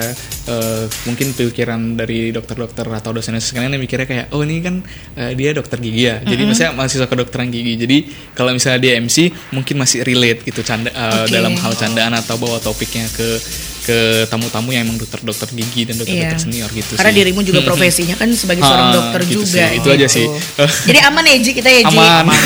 eh, 0.47 0.83
mungkin 1.07 1.27
pikiran 1.35 1.81
dari 1.99 2.31
dokter-dokter 2.31 2.85
atau 2.87 3.11
dosen-dosen 3.15 3.43
sekalian 3.43 3.75
yang 3.75 3.83
mikirnya 3.83 4.07
kayak 4.07 4.25
oh 4.31 4.41
ini 4.43 4.63
kan 4.63 4.75
eh, 5.19 5.31
dia 5.35 5.51
dokter 5.51 5.77
gigi 5.83 6.07
ya. 6.07 6.23
Jadi 6.23 6.43
misalnya 6.47 6.73
mahasiswa 6.79 7.07
kedokteran 7.07 7.51
gigi. 7.51 7.73
Jadi 7.75 7.97
kalau 8.31 8.55
misalnya 8.55 8.79
dia 8.79 8.93
MC 8.99 9.31
mungkin 9.51 9.75
masih 9.79 10.07
relate 10.07 10.47
gitu 10.47 10.63
canda 10.63 10.89
Oke. 10.91 11.31
dalam 11.31 11.53
hal 11.59 11.73
candaan 11.75 12.15
atau 12.15 12.39
bawa 12.39 12.57
topiknya 12.63 13.07
ke 13.11 13.39
ke 13.87 13.99
tamu-tamu 14.27 14.75
yang 14.75 14.83
emang 14.83 14.99
dokter-dokter 14.99 15.47
gigi 15.55 15.87
dan 15.87 15.95
dokter-dokter 15.95 16.35
Iya. 16.35 16.43
senior 16.43 16.67
gitu 16.69 16.99
Karena 16.99 17.07
sih. 17.07 17.17
dirimu 17.17 17.39
juga 17.41 17.63
Mhm. 17.63 17.67
profesinya 17.71 18.15
kan 18.19 18.27
sebagai 18.35 18.59
seorang 18.61 18.89
Ah, 18.91 18.95
dokter 18.99 19.19
gitu 19.23 19.47
juga. 19.47 19.63
sih. 19.71 19.79
Itu 19.79 19.87
aja 19.87 19.97
gitu. 20.03 20.15
sih. 20.19 20.25
Jadi 20.91 20.99
aman 21.01 21.23
ya 21.23 21.35
Ji 21.39 21.51
kita 21.55 21.69
ya 21.71 21.81
Ji. 21.87 21.95
aman. 21.95 22.25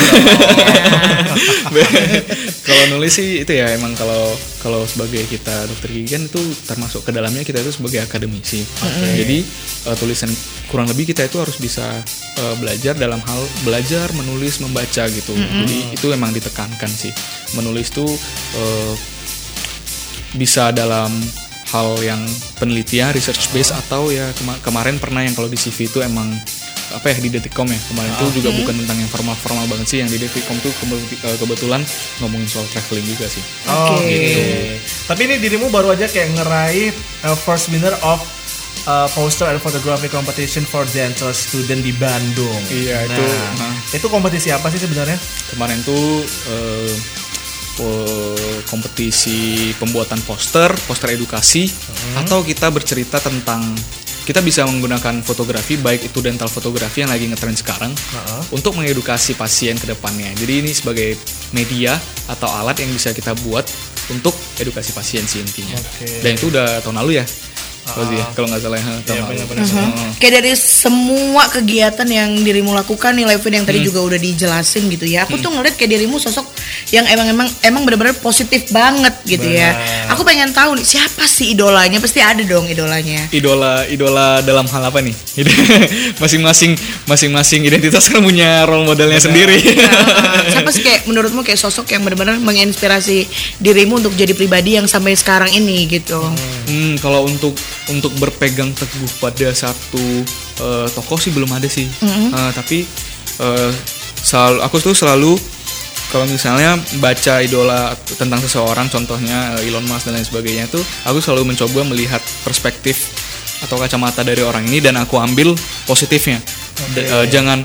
kalau 2.62 2.84
nulis 2.90 3.12
sih 3.12 3.42
itu 3.42 3.52
ya 3.52 3.74
emang 3.74 3.92
kalau 3.94 4.30
kalau 4.62 4.86
sebagai 4.86 5.26
kita 5.26 5.66
dokter 5.66 5.90
gigi 5.90 6.14
kan 6.14 6.22
itu 6.22 6.38
termasuk 6.64 7.02
ke 7.02 7.10
dalamnya 7.10 7.42
kita 7.42 7.58
itu 7.58 7.74
sebagai 7.74 7.98
akademisi. 8.00 8.62
Jadi 9.18 9.42
eh, 9.90 9.96
tulisan 9.98 10.30
kurang 10.70 10.86
lebih 10.86 11.10
kita 11.10 11.26
itu 11.26 11.42
harus 11.42 11.58
bisa 11.58 11.82
eh, 12.38 12.54
belajar 12.56 12.94
dalam 12.94 13.18
hal 13.18 13.40
belajar 13.62 14.06
menulis 14.14 14.62
membaca 14.62 15.04
gitu. 15.04 15.34
Jadi 15.34 15.98
itu 15.98 16.06
emang 16.08 16.30
ditekankan 16.30 16.88
sih. 16.88 17.10
Menulis 17.52 17.90
tuh 17.90 18.06
eh, 18.54 18.94
bisa 20.32 20.70
dalam 20.70 21.10
hal 21.68 21.96
yang 22.00 22.20
penelitian 22.56 23.12
research 23.12 23.48
base 23.48 23.72
atau 23.72 24.08
ya 24.08 24.28
kema- 24.36 24.60
kemarin 24.60 24.96
pernah 24.96 25.24
yang 25.24 25.32
kalau 25.32 25.48
di 25.48 25.56
CV 25.56 25.88
itu 25.88 25.98
emang 26.00 26.28
apa 26.92 27.08
ya 27.08 27.16
di 27.16 27.32
Detikcom 27.32 27.64
ya 27.64 27.80
kemarin 27.88 28.12
tuh 28.20 28.28
juga 28.36 28.52
bukan 28.52 28.76
tentang 28.84 29.00
yang 29.00 29.08
formal-formal 29.08 29.64
banget 29.64 29.86
sih 29.88 29.98
yang 30.04 30.12
di 30.12 30.20
Detikcom 30.20 30.60
tuh 30.60 30.68
eh, 30.68 31.36
kebetulan 31.40 31.80
ngomongin 32.20 32.44
soal 32.44 32.68
traveling 32.68 33.08
juga 33.08 33.24
sih. 33.24 33.40
Oh, 33.64 33.96
Oke. 33.96 34.04
gitu. 34.04 34.40
Tapi 35.08 35.20
ini 35.24 35.34
dirimu 35.40 35.72
baru 35.72 35.96
aja 35.96 36.04
kayak 36.04 36.36
ngeraih 36.36 36.92
uh, 37.24 37.32
first 37.32 37.72
winner 37.72 37.96
of 38.04 38.20
uh, 38.84 39.08
poster 39.16 39.48
and 39.48 39.56
photography 39.56 40.12
competition 40.12 40.60
for 40.62 40.84
dental 40.92 41.32
student 41.32 41.80
di 41.80 41.96
Bandung. 41.96 42.60
Iya, 42.68 43.08
itu, 43.08 43.24
Nah, 43.24 43.48
nah. 43.56 43.74
itu 43.88 44.06
kompetisi 44.12 44.52
apa 44.52 44.68
sih 44.68 44.76
sebenarnya? 44.76 45.16
Kemarin 45.48 45.80
tuh 45.80 46.20
eh, 46.52 46.92
po- 46.92 47.31
kompetisi 48.68 49.72
pembuatan 49.80 50.20
poster, 50.28 50.68
poster 50.84 51.16
edukasi 51.16 51.68
atau 52.20 52.44
kita 52.44 52.68
bercerita 52.68 53.16
tentang 53.22 53.64
kita 54.22 54.38
bisa 54.38 54.62
menggunakan 54.62 55.18
fotografi 55.26 55.74
baik 55.74 56.06
itu 56.14 56.22
dental 56.22 56.46
fotografi 56.46 57.02
yang 57.02 57.10
lagi 57.10 57.26
ngetren 57.26 57.58
sekarang 57.58 57.90
untuk 58.54 58.78
mengedukasi 58.78 59.34
pasien 59.34 59.74
ke 59.74 59.90
depannya. 59.90 60.30
Jadi 60.38 60.62
ini 60.62 60.70
sebagai 60.70 61.18
media 61.50 61.98
atau 62.30 62.46
alat 62.46 62.78
yang 62.78 62.90
bisa 62.94 63.10
kita 63.10 63.34
buat 63.42 63.66
untuk 64.14 64.34
edukasi 64.62 64.94
pasien 64.94 65.26
sih 65.26 65.42
intinya. 65.42 65.74
Oke. 65.74 66.22
Dan 66.22 66.38
itu 66.38 66.54
udah 66.54 66.78
tahun 66.86 67.02
lalu 67.02 67.18
ya. 67.18 67.26
Fauzi 67.82 68.14
ya, 68.14 68.26
kalau 68.32 68.46
nggak 68.46 68.62
salah 68.62 68.78
ya, 68.78 68.94
Iya, 69.02 69.22
benar-benar. 69.26 69.64
Heeh. 69.66 70.10
Kayak 70.16 70.32
dari 70.38 70.52
semua 70.54 71.44
kegiatan 71.46 72.06
yang 72.06 72.30
dirimu 72.36 72.70
lakukan 72.72 73.10
nih 73.12 73.26
Levin 73.26 73.58
yang 73.58 73.66
tadi 73.66 73.82
juga 73.82 74.00
udah 74.00 74.16
dijelasin 74.16 74.86
gitu 74.86 75.04
ya. 75.04 75.26
Aku 75.26 75.36
tuh 75.36 75.50
ngeliat 75.50 75.74
kayak 75.74 75.90
dirimu 75.92 76.16
sosok 76.16 76.46
yang 76.88 77.04
emang 77.06 77.26
emang 77.28 77.48
emang 77.60 77.82
benar-benar 77.82 78.14
positif 78.16 78.70
banget 78.70 79.10
gitu 79.24 79.44
ya. 79.44 79.74
Benar. 79.74 80.14
Aku 80.14 80.22
pengen 80.22 80.50
tahu 80.50 80.78
nih 80.78 80.86
siapa 80.86 81.26
sih 81.26 81.52
idolanya? 81.52 81.98
Pasti 81.98 82.22
ada 82.22 82.40
dong 82.40 82.64
idolanya. 82.64 83.26
idola 83.30 83.82
idola 83.84 84.38
dalam 84.40 84.64
hal 84.64 84.82
apa 84.84 85.02
nih 85.02 85.14
masing-masing 86.22 86.76
masing-masing 87.04 87.64
identitas 87.64 88.06
kan 88.06 88.20
punya 88.20 88.64
role 88.64 88.84
modelnya 88.84 89.18
sendiri 89.18 89.58
Nah, 89.74 90.46
siapa 90.52 90.70
sih 90.70 90.82
kayak 90.82 91.04
menurutmu 91.04 91.42
kayak 91.42 91.58
sosok 91.58 91.90
yang 91.90 92.02
benar-benar 92.02 92.38
menginspirasi 92.38 93.26
dirimu 93.58 93.98
untuk 93.98 94.12
jadi 94.12 94.32
pribadi 94.32 94.76
yang 94.76 94.86
sampai 94.86 95.14
sekarang 95.14 95.50
ini 95.50 95.88
gitu? 95.88 96.20
hmm, 96.68 96.98
kalau 96.98 97.24
untuk 97.24 97.54
untuk 97.90 98.14
berpegang 98.20 98.70
teguh 98.76 99.10
pada 99.18 99.48
satu 99.50 100.04
eh, 100.62 100.86
tokoh 100.94 101.18
sih 101.18 101.34
belum 101.34 101.50
ada 101.50 101.66
sih. 101.66 101.88
Eh, 102.30 102.50
tapi 102.54 102.86
eh, 103.42 103.72
selalu 104.22 104.58
aku 104.62 104.76
tuh 104.78 104.94
selalu 104.94 105.34
kalau 106.12 106.28
misalnya 106.28 106.76
baca 107.00 107.40
idola 107.40 107.96
tentang 108.20 108.38
seseorang 108.44 108.86
contohnya 108.92 109.56
Elon 109.64 109.88
Musk 109.88 110.12
dan 110.12 110.20
lain 110.20 110.28
sebagainya 110.28 110.68
tuh 110.68 110.84
aku 111.08 111.24
selalu 111.24 111.56
mencoba 111.56 111.88
melihat 111.88 112.20
perspektif 112.44 113.08
atau 113.64 113.80
kacamata 113.80 114.20
dari 114.20 114.44
orang 114.44 114.68
ini 114.68 114.84
dan 114.84 115.00
aku 115.00 115.16
ambil 115.16 115.56
positifnya 115.88 116.38
D- 116.92 117.04
eh, 117.04 117.26
jangan 117.28 117.62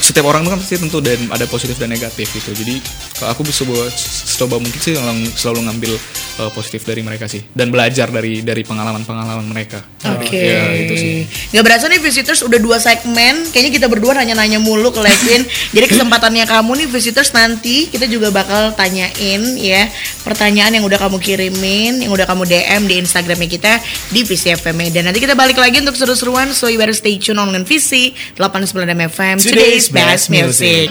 setiap 0.00 0.28
orang 0.28 0.46
kan 0.46 0.60
pasti 0.60 0.76
tentu 0.76 1.00
dan 1.00 1.18
ada 1.32 1.48
positif 1.48 1.76
dan 1.80 1.90
negatif 1.90 2.28
gitu 2.30 2.52
jadi 2.52 2.76
kalau 3.16 3.30
aku 3.32 3.42
bisa 3.44 3.64
buat 3.64 3.92
coba 4.40 4.56
mungkin 4.60 4.80
sih 4.80 4.94
selalu, 4.96 5.26
selalu 5.36 5.58
ngambil 5.68 5.92
eh, 6.40 6.50
positif 6.52 6.84
dari 6.84 7.00
mereka 7.00 7.26
sih 7.26 7.40
dan 7.52 7.72
belajar 7.72 8.12
dari 8.12 8.44
dari 8.44 8.62
pengalaman 8.62 9.02
pengalaman 9.04 9.46
mereka 9.48 9.80
Oke. 10.04 10.36
ya 10.36 10.64
itu 10.76 10.94
sih 10.96 11.10
Gak 11.50 11.66
berasa 11.66 11.90
nih 11.90 11.98
visitors 11.98 12.40
udah 12.46 12.62
dua 12.62 12.78
segmen. 12.78 13.42
Kayaknya 13.50 13.72
kita 13.74 13.86
berdua 13.90 14.14
hanya 14.22 14.38
nanya 14.38 14.62
mulu 14.62 14.94
ke 14.94 15.02
Levin. 15.02 15.42
Jadi 15.74 15.86
kesempatannya 15.90 16.46
kamu 16.46 16.84
nih 16.84 16.88
visitors 16.88 17.34
nanti 17.34 17.90
kita 17.90 18.06
juga 18.06 18.30
bakal 18.30 18.70
tanyain 18.78 19.42
ya 19.58 19.90
pertanyaan 20.22 20.78
yang 20.78 20.84
udah 20.86 20.94
kamu 20.94 21.18
kirimin, 21.18 22.06
yang 22.06 22.12
udah 22.14 22.22
kamu 22.22 22.46
DM 22.46 22.82
di 22.86 22.94
Instagramnya 23.02 23.48
kita 23.50 23.72
di 24.14 24.22
VCFM 24.22 24.94
dan 24.94 25.10
nanti 25.10 25.18
kita 25.18 25.34
balik 25.34 25.58
lagi 25.58 25.82
untuk 25.82 25.98
seru-seruan. 25.98 26.54
So 26.54 26.70
you 26.70 26.78
better 26.78 26.94
stay 26.94 27.18
tune 27.18 27.42
on 27.42 27.50
dengan 27.50 27.66
VC 27.66 28.14
89 28.54 28.98
FM. 29.08 29.42
Today's 29.42 29.88
best 29.88 30.28
music. 30.30 30.90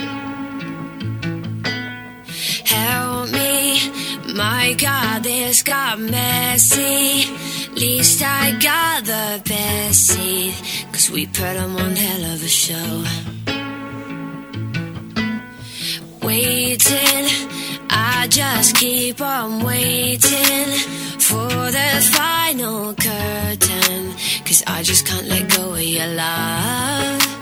Help 2.65 3.32
me, 3.32 3.82
my 4.34 4.74
God, 4.78 5.24
this 5.24 5.63
got 5.63 6.00
messy. 6.00 7.26
Least 7.76 8.22
I 8.24 8.58
got 8.60 9.04
the 9.06 9.41
best 9.48 10.08
seat, 10.08 10.56
cause 10.91 11.10
we 11.12 11.26
put 11.28 11.56
'em 11.63 11.76
on 11.76 11.95
hell 11.95 12.24
of 12.34 12.43
a 12.43 12.48
show. 12.48 13.04
Waiting, 16.22 17.26
I 17.89 18.28
just 18.30 18.76
keep 18.76 19.22
on 19.22 19.63
waiting 19.63 20.67
for 21.19 21.50
the 21.78 21.91
final 22.17 22.93
curtain, 22.93 24.13
cause 24.45 24.63
I 24.67 24.84
just 24.84 25.06
can't 25.06 25.28
let 25.28 25.48
go 25.56 25.74
of 25.74 25.82
your 25.82 26.08
love. 26.08 27.38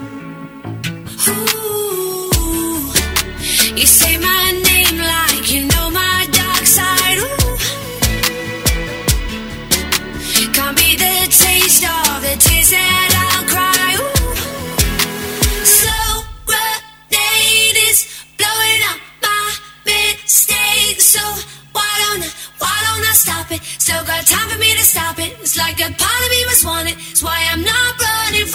Stop 23.17 23.51
it? 23.51 23.61
Still 23.79 24.03
got 24.05 24.25
time 24.25 24.49
for 24.49 24.59
me 24.59 24.71
to 24.73 24.83
stop 24.83 25.19
it. 25.19 25.31
It's 25.41 25.57
like 25.57 25.79
a 25.79 25.89
part 26.03 26.21
of 26.25 26.29
me 26.29 26.45
must 26.45 26.65
want 26.65 26.87
it. 26.89 26.97
It's 27.11 27.23
why 27.23 27.37
I'm 27.51 27.63
not 27.63 27.91
running 27.99 28.46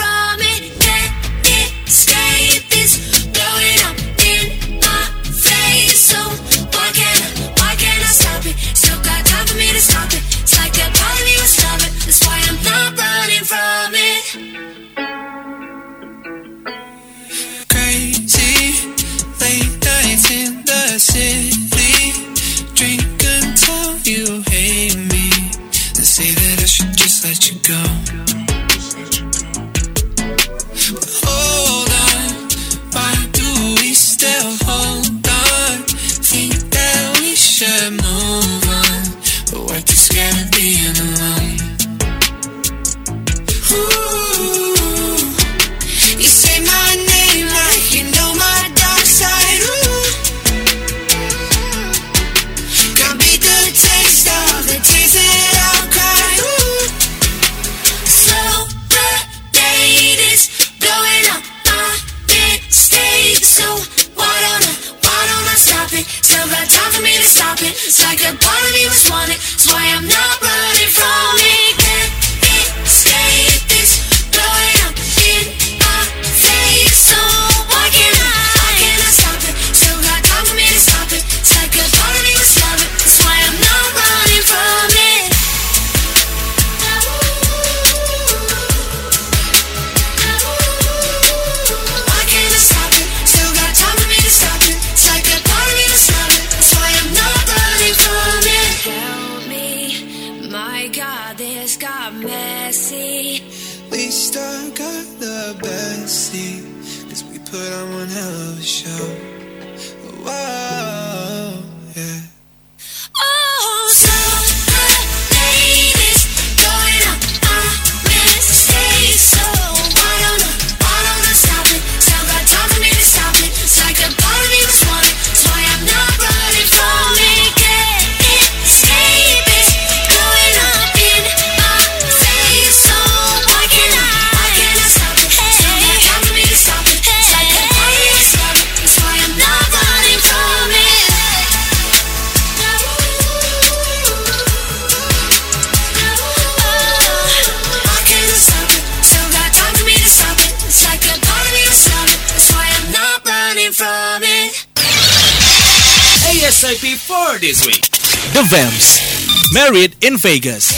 Married 159.54 159.96
in 160.04 160.18
Vegas. 160.18 160.72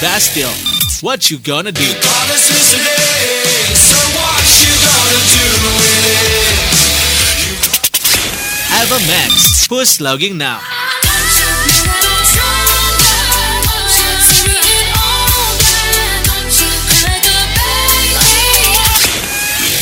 Bastille, 0.00 0.48
what 1.02 1.30
you 1.30 1.38
gonna 1.38 1.70
do. 1.70 1.84
Ever 8.72 9.00
Max, 9.06 9.66
who's 9.66 9.90
slugging 9.90 10.38
now. 10.38 10.79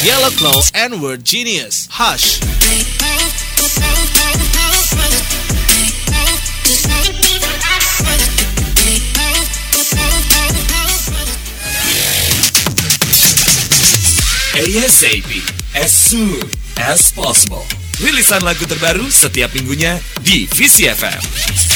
Yellow 0.08 0.30
Claw 0.30 0.62
and 0.72 1.02
Word 1.02 1.22
Genius. 1.22 1.86
Hush. 1.90 2.40
ASAP, 14.56 15.76
as 15.76 15.92
soon 15.92 16.40
as 16.80 17.12
possible. 17.12 17.68
Rilisan 18.00 18.40
lagu 18.48 18.64
terbaru 18.64 19.12
setiap 19.12 19.52
minggunya 19.52 20.00
di 20.24 20.48
VCFM. 20.48 21.67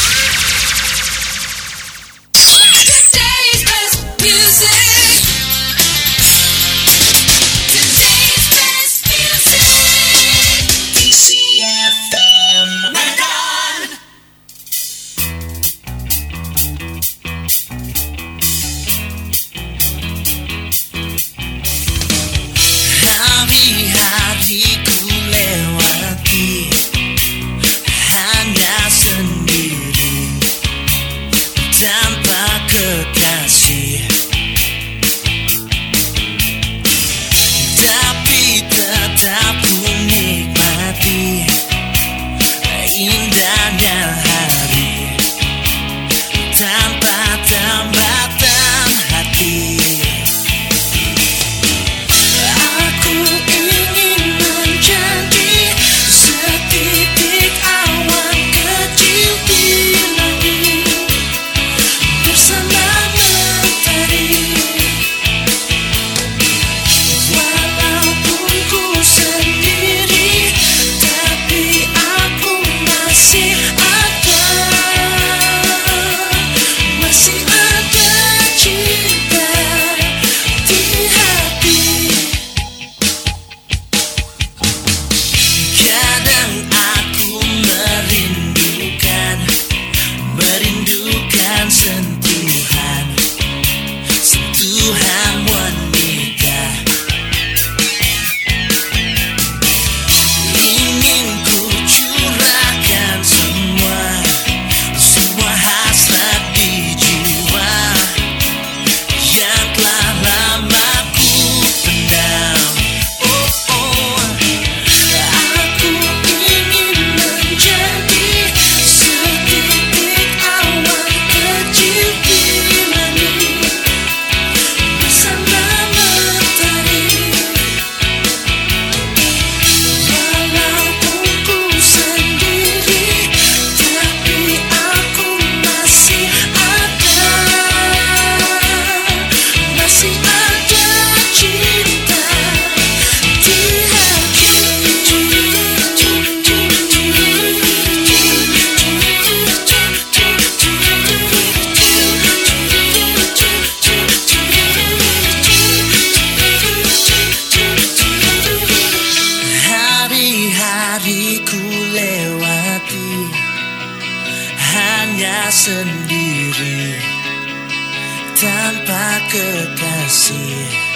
kekasih. 169.32 170.91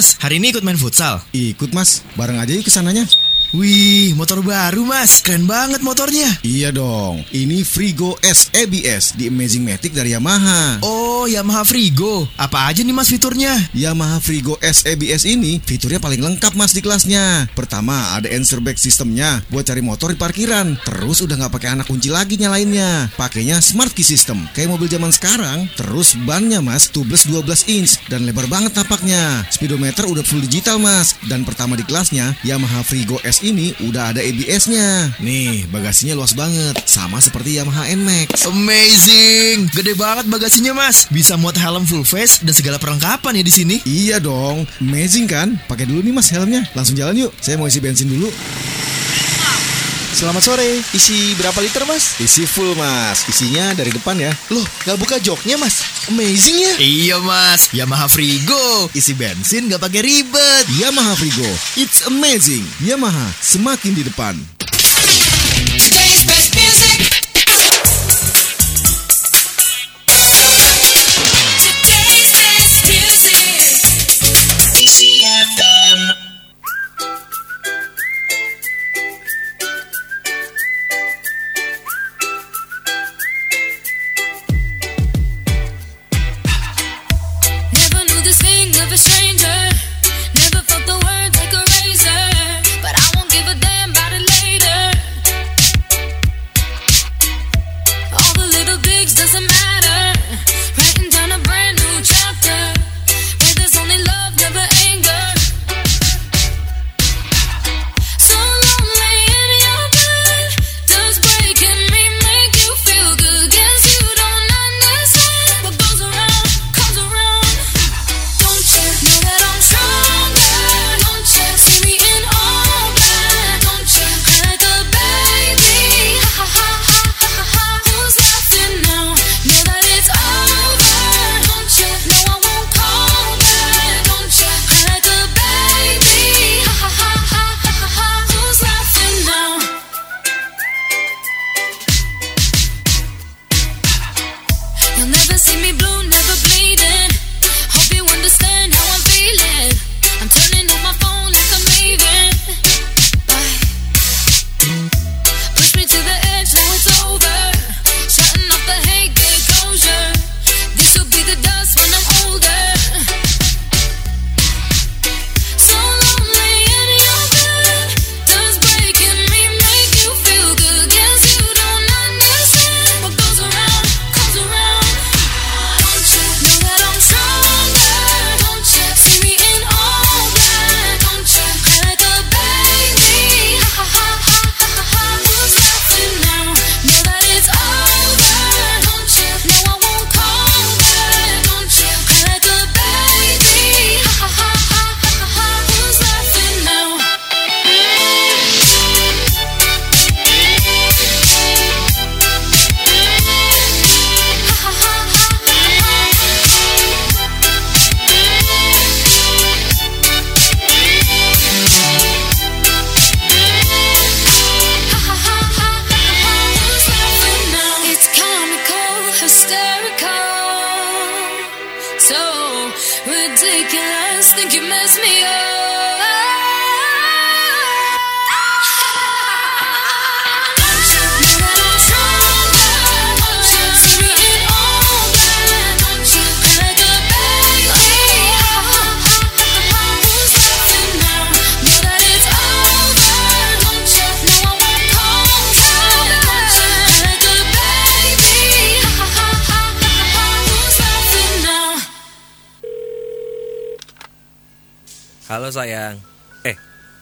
Dimas, 0.00 0.16
hari 0.16 0.40
ini 0.40 0.48
ikut 0.48 0.64
main 0.64 0.80
futsal? 0.80 1.20
Ikut 1.28 1.76
mas, 1.76 2.00
bareng 2.16 2.40
aja 2.40 2.56
yuk 2.56 2.64
ke 2.64 2.72
sananya. 2.72 3.04
Wih, 3.50 4.14
motor 4.14 4.46
baru 4.46 4.86
mas, 4.86 5.18
keren 5.26 5.42
banget 5.42 5.82
motornya. 5.82 6.38
Iya 6.46 6.70
dong, 6.70 7.26
ini 7.34 7.66
Frigo 7.66 8.14
S 8.22 8.46
ABS 8.54 9.18
di 9.18 9.26
Amazing 9.26 9.66
Matic 9.66 9.90
dari 9.90 10.14
Yamaha. 10.14 10.78
Oh, 10.86 11.26
Yamaha 11.26 11.66
Frigo. 11.66 12.30
Apa 12.38 12.70
aja 12.70 12.86
nih 12.86 12.94
mas 12.94 13.10
fiturnya? 13.10 13.50
Yamaha 13.74 14.22
Frigo 14.22 14.54
S 14.62 14.86
ABS 14.86 15.26
ini 15.26 15.58
fiturnya 15.58 15.98
paling 15.98 16.22
lengkap 16.22 16.54
mas 16.54 16.70
di 16.70 16.78
kelasnya. 16.78 17.50
Pertama 17.58 18.14
ada 18.14 18.30
answer 18.30 18.62
back 18.62 18.78
sistemnya 18.78 19.42
buat 19.50 19.66
cari 19.66 19.82
motor 19.82 20.14
di 20.14 20.18
parkiran. 20.22 20.78
Terus 20.86 21.18
udah 21.18 21.34
nggak 21.34 21.50
pakai 21.50 21.74
anak 21.74 21.90
kunci 21.90 22.06
lagi 22.06 22.38
nyalainnya. 22.38 23.10
Pakainya 23.18 23.58
smart 23.58 23.90
key 23.90 24.06
system 24.06 24.46
kayak 24.54 24.70
mobil 24.70 24.86
zaman 24.86 25.10
sekarang. 25.10 25.66
Terus 25.74 26.14
bannya 26.22 26.62
mas 26.62 26.86
tubeless 26.86 27.26
12 27.26 27.66
inch 27.66 27.98
dan 28.06 28.22
lebar 28.22 28.46
banget 28.46 28.78
tapaknya. 28.78 29.42
Speedometer 29.50 30.06
udah 30.06 30.22
full 30.22 30.38
digital 30.38 30.78
mas. 30.78 31.18
Dan 31.26 31.42
pertama 31.42 31.74
di 31.74 31.82
kelasnya 31.82 32.38
Yamaha 32.46 32.86
Frigo 32.86 33.18
S 33.26 33.39
ini 33.42 33.72
udah 33.84 34.14
ada 34.14 34.20
ABS-nya. 34.20 35.16
Nih 35.20 35.66
bagasinya 35.68 36.16
luas 36.16 36.36
banget 36.36 36.76
sama 36.84 37.18
seperti 37.18 37.56
Yamaha 37.58 37.88
NMAX. 37.90 38.46
Amazing, 38.48 39.72
gede 39.72 39.94
banget 39.96 40.28
bagasinya 40.28 40.72
mas. 40.76 41.08
Bisa 41.08 41.34
muat 41.40 41.56
helm 41.56 41.84
full 41.88 42.04
face 42.04 42.40
dan 42.44 42.52
segala 42.52 42.76
perlengkapan 42.76 43.40
ya 43.40 43.44
di 43.44 43.52
sini. 43.52 43.76
Iya 43.84 44.16
dong, 44.20 44.68
amazing 44.80 45.26
kan? 45.26 45.56
Pakai 45.66 45.88
dulu 45.88 46.04
nih 46.04 46.14
mas 46.14 46.28
helmnya. 46.32 46.64
Langsung 46.76 46.94
jalan 46.96 47.28
yuk. 47.28 47.32
Saya 47.40 47.56
mau 47.56 47.68
isi 47.68 47.80
bensin 47.80 48.08
dulu. 48.08 48.28
Selamat 50.10 50.42
sore, 50.42 50.82
isi 50.90 51.38
berapa 51.38 51.54
liter 51.62 51.86
mas? 51.86 52.18
Isi 52.18 52.42
full 52.42 52.74
mas, 52.74 53.30
isinya 53.30 53.70
dari 53.78 53.94
depan 53.94 54.18
ya. 54.18 54.34
Loh, 54.50 54.66
gak 54.82 54.98
buka 54.98 55.22
joknya 55.22 55.54
mas? 55.54 55.86
Amazing 56.10 56.56
ya? 56.58 56.72
Iya 56.82 57.16
mas, 57.22 57.70
Yamaha 57.70 58.10
Frigo. 58.10 58.90
Isi 58.90 59.14
bensin 59.14 59.70
gak 59.70 59.78
pakai 59.78 60.02
ribet. 60.02 60.66
Yamaha 60.82 61.14
Frigo, 61.14 61.46
it's 61.78 62.10
amazing. 62.10 62.66
Yamaha, 62.82 63.30
semakin 63.38 63.94
di 63.94 64.02
depan. 64.02 64.34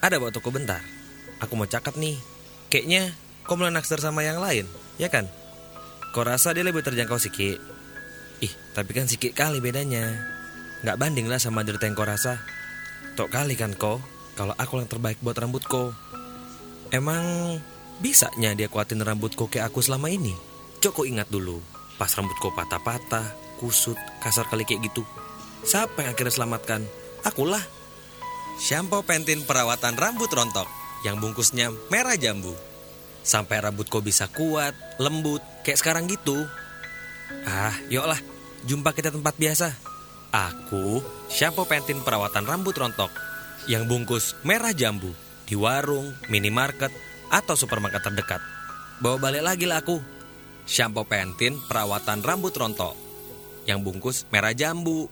Ada 0.09 0.33
toko 0.33 0.49
bentar. 0.49 0.81
Aku 1.39 1.53
mau 1.53 1.69
cakap 1.69 1.95
nih. 1.95 2.17
Kayaknya 2.73 3.13
kau 3.45 3.57
mulai 3.57 3.73
naksir 3.73 4.01
sama 4.01 4.25
yang 4.25 4.41
lain, 4.41 4.65
ya 4.97 5.09
kan? 5.09 5.29
Kau 6.13 6.25
rasa 6.25 6.53
dia 6.53 6.65
lebih 6.65 6.81
terjangkau 6.81 7.21
sikit? 7.21 7.61
Ih, 8.41 8.53
tapi 8.73 8.91
kan 8.97 9.05
sikit 9.05 9.33
kali 9.37 9.61
bedanya. 9.61 10.17
Nggak 10.81 10.97
banding 10.97 11.27
lah 11.29 11.37
sama 11.37 11.61
derita 11.61 11.85
yang 11.85 11.97
kau 11.97 12.05
rasa. 12.05 12.41
Tok 13.13 13.29
kali 13.29 13.53
kan 13.53 13.73
kau, 13.77 14.01
kalau 14.33 14.53
aku 14.57 14.81
yang 14.81 14.89
terbaik 14.89 15.21
buat 15.21 15.37
rambutku. 15.37 15.93
Emang 16.89 17.57
bisanya 18.01 18.57
dia 18.57 18.65
kuatin 18.65 19.01
rambutku 19.01 19.45
kayak 19.49 19.69
aku 19.69 19.85
selama 19.85 20.09
ini? 20.09 20.33
Cok 20.81 20.93
kau 20.93 21.05
ingat 21.05 21.29
dulu, 21.29 21.61
pas 22.01 22.09
rambutku 22.09 22.49
patah-patah, 22.53 23.33
kusut, 23.61 23.97
kasar 24.23 24.47
kali 24.49 24.65
kayak 24.65 24.89
gitu. 24.89 25.05
Siapa 25.65 26.05
yang 26.05 26.15
akhirnya 26.15 26.33
selamatkan? 26.33 26.81
Akulah. 27.27 27.78
Shampoo 28.59 29.07
Pentin 29.07 29.47
perawatan 29.47 29.95
rambut 29.95 30.27
rontok 30.27 30.67
yang 31.07 31.15
bungkusnya 31.23 31.71
merah 31.87 32.19
jambu. 32.19 32.51
Sampai 33.23 33.63
rambutku 33.63 34.03
bisa 34.03 34.27
kuat, 34.27 34.75
lembut, 34.99 35.39
kayak 35.63 35.79
sekarang 35.79 36.11
gitu. 36.11 36.43
Ah, 37.47 37.71
yuklah, 37.87 38.19
jumpa 38.67 38.91
kita 38.91 39.15
tempat 39.15 39.39
biasa. 39.39 39.71
Aku 40.29 41.01
shampoo 41.31 41.65
Pantene 41.65 42.05
perawatan 42.05 42.45
rambut 42.45 42.77
rontok 42.77 43.09
yang 43.65 43.89
bungkus 43.89 44.37
merah 44.45 44.75
jambu 44.75 45.09
di 45.49 45.57
warung, 45.57 46.13
minimarket, 46.29 46.93
atau 47.33 47.57
supermarket 47.57 48.05
terdekat. 48.05 48.41
Bawa 49.01 49.17
balik 49.17 49.41
lagi 49.41 49.65
lah 49.65 49.81
aku. 49.81 49.97
Shampoo 50.69 51.07
Pantene 51.07 51.57
perawatan 51.65 52.21
rambut 52.21 52.53
rontok 52.53 52.93
yang 53.65 53.81
bungkus 53.81 54.29
merah 54.29 54.53
jambu. 54.53 55.09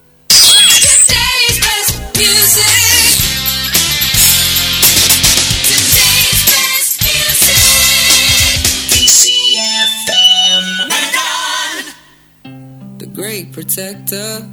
Great 13.38 13.52
protector. 13.52 14.48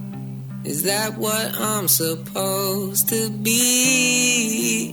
Is 0.63 0.83
that 0.83 1.17
what 1.17 1.55
I'm 1.55 1.87
supposed 1.87 3.09
to 3.09 3.29
be? 3.29 4.91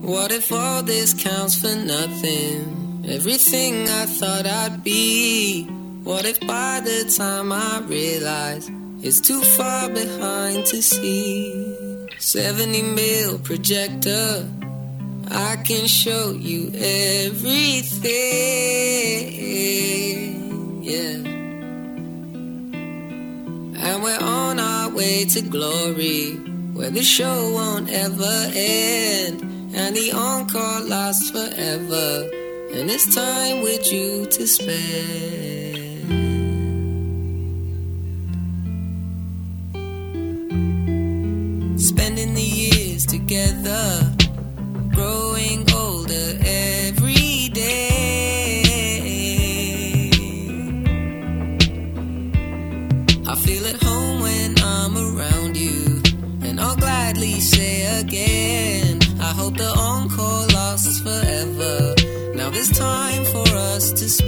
What 0.00 0.32
if 0.32 0.50
all 0.52 0.82
this 0.82 1.12
counts 1.14 1.60
for 1.60 1.74
nothing? 1.76 3.04
Everything 3.06 3.88
I 3.88 4.06
thought 4.06 4.46
I'd 4.46 4.82
be. 4.82 5.64
What 6.04 6.24
if 6.24 6.40
by 6.40 6.80
the 6.80 7.12
time 7.16 7.52
I 7.52 7.80
realize 7.86 8.70
it's 9.02 9.20
too 9.20 9.42
far 9.42 9.90
behind 9.90 10.64
to 10.66 10.82
see? 10.82 12.08
70 12.18 12.82
mil 12.82 13.38
projector. 13.38 14.48
I 15.32 15.56
can 15.56 15.86
show 15.86 16.32
you 16.32 16.72
everything. 16.74 18.12
Yeah. 20.82 21.28
And 23.82 24.02
we're 24.02 24.18
on 24.20 24.58
our 24.58 24.90
way 24.90 25.24
to 25.26 25.40
glory, 25.42 26.34
where 26.74 26.90
the 26.90 27.02
show 27.02 27.52
won't 27.52 27.90
ever 27.90 28.50
end, 28.54 29.42
and 29.74 29.96
the 29.96 30.12
encore 30.12 30.80
lasts 30.80 31.30
forever, 31.30 32.28
and 32.72 32.90
it's 32.90 33.14
time 33.14 33.62
with 33.62 33.92
you 33.92 34.26
to 34.26 34.46
spend. 34.46 35.59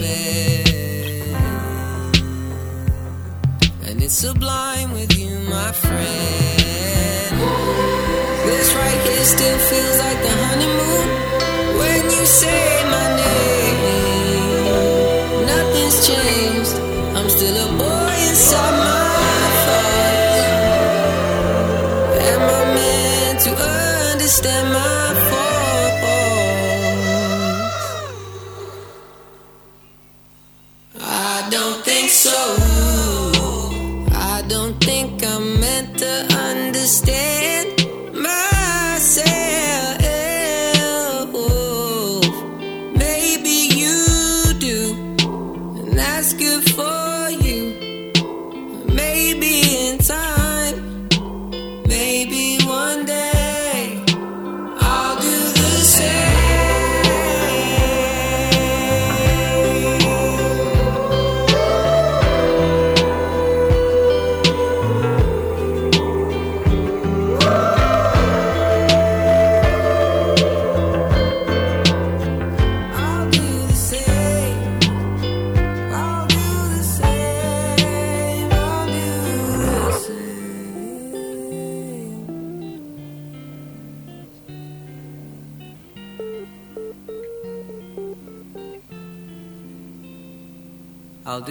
Spend, 0.02 1.36
and 3.86 4.02
it's 4.02 4.14
sublime 4.14 4.92
with 4.92 5.16
you, 5.18 5.38
my 5.48 5.72
friend. 5.72 7.40
This 8.46 8.74
right 8.74 9.00
here 9.06 9.24
still 9.24 9.58
feels 9.70 9.98
like 10.04 10.20
the 10.26 10.34
honeymoon 10.44 11.08
when 11.78 12.04
you 12.04 12.26
say 12.26 12.84
my 12.96 13.08
name. 13.22 13.78
Nothing's 15.46 15.98
changed. 16.08 16.74
I'm 17.16 17.28
still 17.28 17.56
a 17.66 17.68
boy 17.78 18.14
inside 18.28 18.74
my 18.86 19.08
thoughts. 19.64 20.40
Am 22.30 22.42
I 22.58 22.62
meant 22.74 23.38
to 23.46 23.52
understand 24.12 24.66
my 24.72 25.14
faults? 25.30 25.41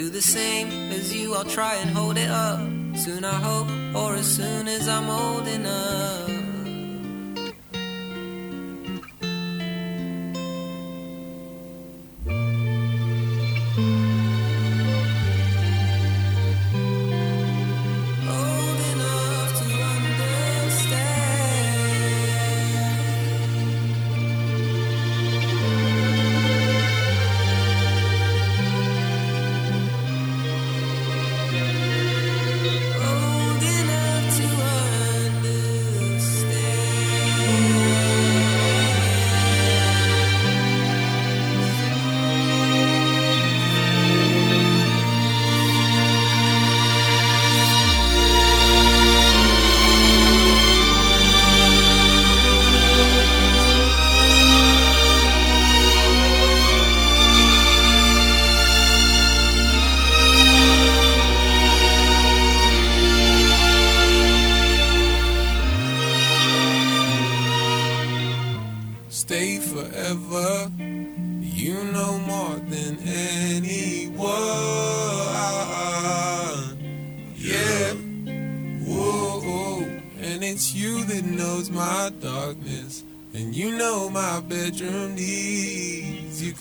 Do 0.01 0.09
the 0.09 0.19
same 0.19 0.50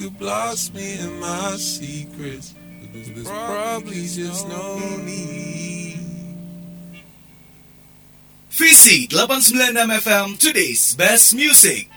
could 0.01 0.19
blast 0.19 0.73
me 0.75 0.99
in 0.99 1.21
my 1.21 1.57
secrets. 1.57 2.55
There's 2.91 3.29
probably 3.29 4.07
just 4.07 4.49
no 4.49 4.79
need. 4.97 5.99
Visi 8.49 9.05
896 9.05 10.07
FM 10.07 10.39
Today's 10.39 10.95
Best 10.95 11.35
Music. 11.35 11.91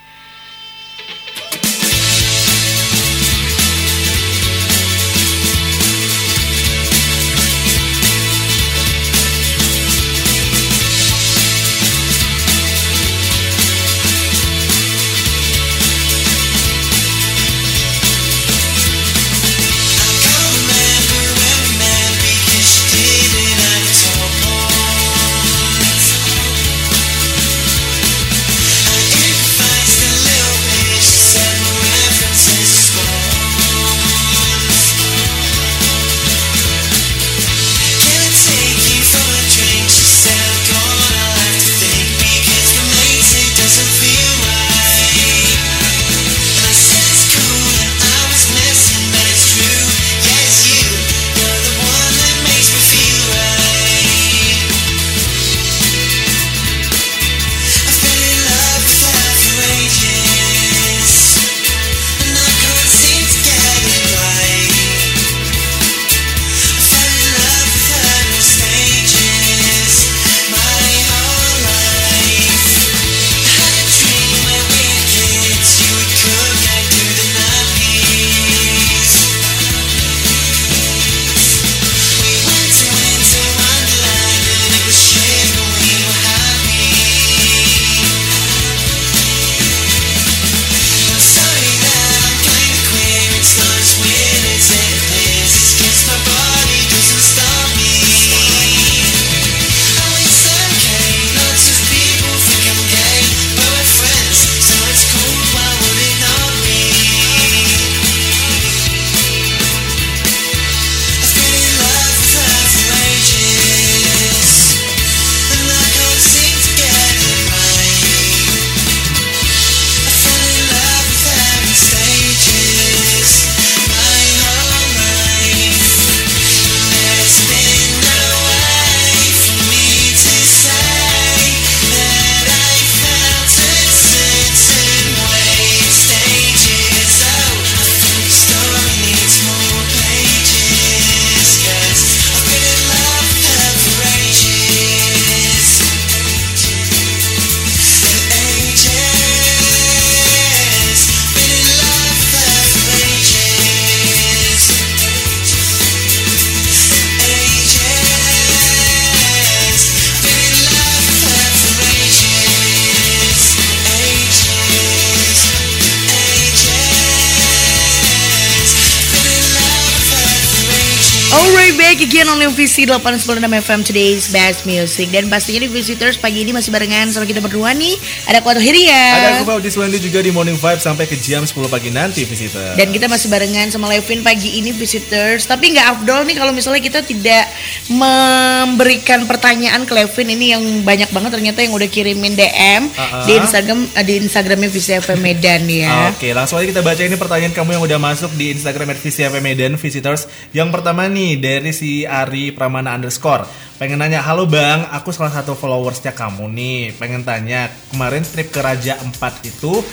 VC 172.63 172.87
896 172.87 173.43
FM 173.43 173.79
Today's 173.83 174.31
Best 174.31 174.63
Music 174.63 175.11
Dan 175.11 175.27
pastinya 175.27 175.67
di 175.67 175.67
Visitors 175.67 176.15
pagi 176.15 176.47
ini 176.47 176.55
masih 176.55 176.71
barengan 176.71 177.11
sama 177.11 177.27
kita 177.27 177.43
berdua 177.43 177.75
nih 177.75 177.99
Ada 178.23 178.39
Kuato 178.39 178.63
Hiria 178.63 178.95
Ada 179.19 179.27
aku 179.35 179.51
Faudis 179.51 179.75
Wendy 179.75 179.99
juga 179.99 180.23
di 180.23 180.31
Morning 180.31 180.55
Vibe 180.55 180.79
sampai 180.79 181.03
ke 181.03 181.19
jam 181.19 181.43
10 181.43 181.51
pagi 181.67 181.91
nanti 181.91 182.23
visitor. 182.23 182.79
Dan 182.79 182.95
kita 182.95 183.11
masih 183.11 183.27
barengan 183.27 183.67
sama 183.67 183.91
Levin 183.91 184.23
pagi 184.23 184.63
ini 184.63 184.71
Visitors 184.71 185.43
Tapi 185.43 185.75
nggak 185.75 185.87
afdol 185.91 186.23
nih 186.23 186.39
kalau 186.39 186.55
misalnya 186.55 186.79
kita 186.79 187.03
tidak 187.03 187.51
memberikan 187.91 189.27
pertanyaan 189.27 189.83
ke 189.83 189.91
Levin 189.91 190.31
Ini 190.31 190.45
yang 190.55 190.63
banyak 190.87 191.11
banget 191.11 191.35
ternyata 191.35 191.59
yang 191.67 191.75
udah 191.75 191.89
kirimin 191.91 192.39
DM 192.39 192.87
Uh-uh. 192.95 193.27
Di 193.27 193.43
Instagram 193.43 193.91
eh, 193.91 194.05
di 194.07 194.13
Instagramnya 194.23 194.71
VC 194.71 195.03
FM 195.03 195.19
Medan 195.19 195.67
ya 195.67 196.15
Oke, 196.15 196.31
langsung 196.31 196.63
aja 196.63 196.71
kita 196.71 196.79
baca 196.79 197.03
ini 197.03 197.19
pertanyaan 197.19 197.51
kamu 197.51 197.75
yang 197.75 197.83
udah 197.83 197.99
masuk 197.99 198.31
di 198.39 198.55
Instagram 198.55 198.95
@vcfm 198.95 199.43
Medan 199.43 199.75
Visitors. 199.75 200.31
Yang 200.55 200.69
pertama 200.79 201.11
nih 201.11 201.35
dari 201.35 201.75
si 201.75 202.07
Ari 202.07 202.52
Pramana 202.53 202.95
underscore. 202.95 203.45
Pengen 203.81 203.99
nanya, 203.99 204.21
halo 204.23 204.45
bang, 204.45 204.85
aku 204.93 205.09
salah 205.09 205.33
satu 205.33 205.57
followersnya 205.57 206.13
kamu 206.13 206.47
nih. 206.53 206.81
Pengen 206.95 207.25
tanya, 207.25 207.67
kemarin 207.91 208.23
trip 208.23 208.53
ke 208.53 208.61
Raja 208.61 209.01
Empat 209.01 209.43
itu 209.43 209.83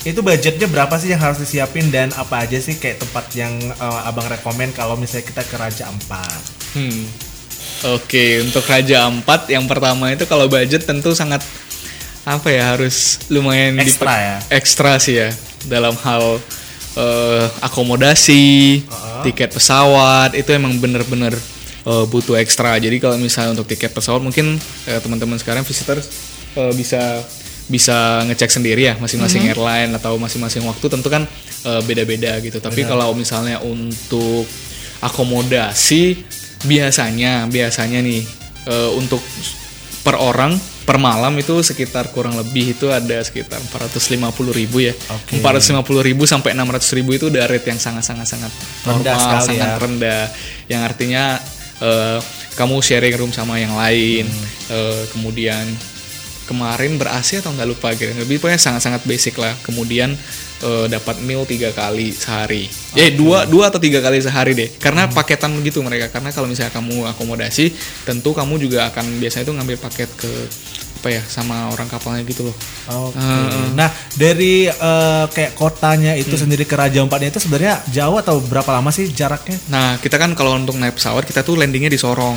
itu 0.00 0.24
budgetnya 0.24 0.64
berapa 0.64 0.96
sih 0.96 1.12
yang 1.12 1.20
harus 1.20 1.44
disiapin 1.44 1.92
dan 1.92 2.08
apa 2.16 2.48
aja 2.48 2.56
sih 2.56 2.80
kayak 2.80 3.04
tempat 3.04 3.24
yang 3.36 3.52
eh, 3.60 4.08
abang 4.08 4.24
rekomen 4.32 4.72
kalau 4.72 4.96
misalnya 4.96 5.28
kita 5.28 5.42
ke 5.44 5.56
Raja 5.60 5.92
Empat? 5.92 6.40
Hmm. 6.72 7.04
Oke, 7.96 8.40
untuk 8.44 8.64
Raja 8.64 9.08
Ampat 9.08 9.48
yang 9.52 9.64
pertama 9.68 10.12
itu 10.12 10.24
kalau 10.24 10.48
budget 10.48 10.84
tentu 10.84 11.12
sangat 11.12 11.44
apa 12.24 12.48
ya 12.52 12.76
harus 12.76 13.20
lumayan 13.32 13.80
Ekstra 13.80 14.14
ya? 14.16 14.36
Ekstra 14.52 14.92
sih 15.00 15.16
ya 15.20 15.28
dalam 15.68 15.96
hal 16.00 16.40
eh, 16.96 17.46
akomodasi, 17.60 18.84
tiket 19.24 19.52
pesawat 19.52 20.32
itu 20.32 20.48
emang 20.52 20.76
bener-bener 20.80 21.36
eh, 21.82 22.04
butuh 22.06 22.36
ekstra. 22.36 22.76
Jadi 22.76 22.96
kalau 22.96 23.16
misalnya 23.16 23.54
untuk 23.54 23.66
tiket 23.66 23.90
pesawat 23.90 24.20
mungkin 24.20 24.56
eh, 24.84 24.98
teman-teman 24.98 25.36
sekarang 25.36 25.62
visitor 25.62 25.96
eh, 25.96 26.72
bisa 26.72 27.22
bisa 27.66 28.26
ngecek 28.26 28.50
sendiri 28.50 28.82
ya 28.84 28.94
masing-masing 28.96 29.46
Mhm. 29.46 29.50
airline 29.52 29.90
atau 29.94 30.18
masing-masing 30.18 30.66
waktu 30.66 30.86
tentu 30.86 31.06
kan 31.06 31.22
beda-beda 31.84 32.34
gitu. 32.40 32.58
Tapi 32.58 32.82
Benar. 32.82 32.90
kalau 32.90 33.12
misalnya 33.12 33.60
untuk 33.60 34.42
akomodasi 35.00 36.20
biasanya 36.62 37.44
biasanya 37.46 38.00
nih 38.00 38.20
eh, 38.64 38.90
untuk 38.94 39.20
per 40.00 40.16
orang 40.16 40.56
per 40.84 40.96
malam 40.96 41.36
itu 41.36 41.60
sekitar 41.60 42.10
kurang 42.10 42.34
lebih 42.34 42.74
itu 42.74 42.88
ada 42.88 43.20
sekitar 43.20 43.60
450 43.62 44.18
ribu 44.50 44.80
ya 44.82 44.92
Oke. 45.12 45.38
450 45.38 46.02
ribu 46.02 46.24
sampai 46.24 46.52
600 46.52 46.96
ribu 46.96 47.10
itu 47.12 47.28
udah 47.28 47.44
rate 47.46 47.68
yang 47.68 47.78
sangat 47.78 48.02
sangat 48.02 48.26
sangat 48.26 48.52
Rendah 48.82 49.14
normal 49.14 49.40
sangat 49.40 49.68
ya. 49.70 49.76
rendah 49.78 50.22
yang 50.66 50.82
artinya 50.82 51.22
eh, 51.80 52.18
kamu 52.54 52.78
sharing 52.80 53.16
room 53.16 53.32
sama 53.32 53.56
yang 53.56 53.74
lain. 53.74 54.28
Hmm. 54.28 54.46
eh, 54.70 55.02
kemudian 55.12 55.64
kemarin 56.46 56.98
ber 56.98 57.06
AC 57.14 57.38
atau 57.38 57.54
nggak 57.54 57.68
lupa 57.68 57.94
gitu 57.94 58.10
lebih 58.10 58.42
pokoknya 58.42 58.58
sangat 58.58 58.82
sangat 58.82 59.02
basic 59.06 59.38
lah. 59.38 59.54
Kemudian 59.62 60.12
eh, 60.60 60.86
dapat 60.90 61.22
meal 61.22 61.46
tiga 61.46 61.70
kali 61.70 62.10
sehari. 62.10 62.66
Eh 62.98 63.14
dua 63.14 63.46
dua 63.46 63.70
atau 63.70 63.78
tiga 63.78 64.02
kali 64.02 64.18
sehari 64.20 64.52
deh. 64.58 64.68
Karena 64.76 65.06
Hmm. 65.06 65.14
paketan 65.14 65.54
gitu 65.62 65.80
mereka. 65.80 66.10
Karena 66.10 66.34
kalau 66.34 66.50
misalnya 66.50 66.74
kamu 66.74 67.06
akomodasi 67.16 67.70
tentu 68.04 68.34
kamu 68.34 68.58
juga 68.60 68.90
akan 68.90 69.22
biasanya 69.22 69.46
itu 69.46 69.54
ngambil 69.56 69.76
paket 69.78 70.10
ke 70.18 70.32
apa 71.00 71.08
ya 71.08 71.24
sama 71.24 71.72
orang 71.72 71.88
kapalnya 71.88 72.20
gitu 72.22 72.44
loh 72.44 72.56
Oke. 72.90 73.16
Heeh. 73.16 73.72
Nah, 73.72 73.88
dari 74.12 74.68
eh, 74.68 75.24
kayak 75.26 75.56
kotanya 75.56 76.12
itu 76.12 76.36
Hmm. 76.36 76.42
sendiri 76.44 76.68
ke 76.68 76.76
Raja 76.76 77.00
Empatnya 77.00 77.32
itu 77.32 77.40
sebenarnya 77.40 77.80
jauh 77.88 78.18
atau 78.18 78.42
berapa 78.42 78.68
lama 78.68 78.92
sih 78.92 79.08
jaraknya? 79.08 79.56
Nah, 79.70 79.96
kita 79.96 80.18
kan 80.18 80.34
kalau 80.34 80.52
untuk 80.54 80.76
naik 80.76 81.00
pesawat 81.00 81.24
kita 81.24 81.40
tuh 81.40 81.56
landingnya 81.56 81.88
di 81.88 81.96
Sorong. 81.96 82.36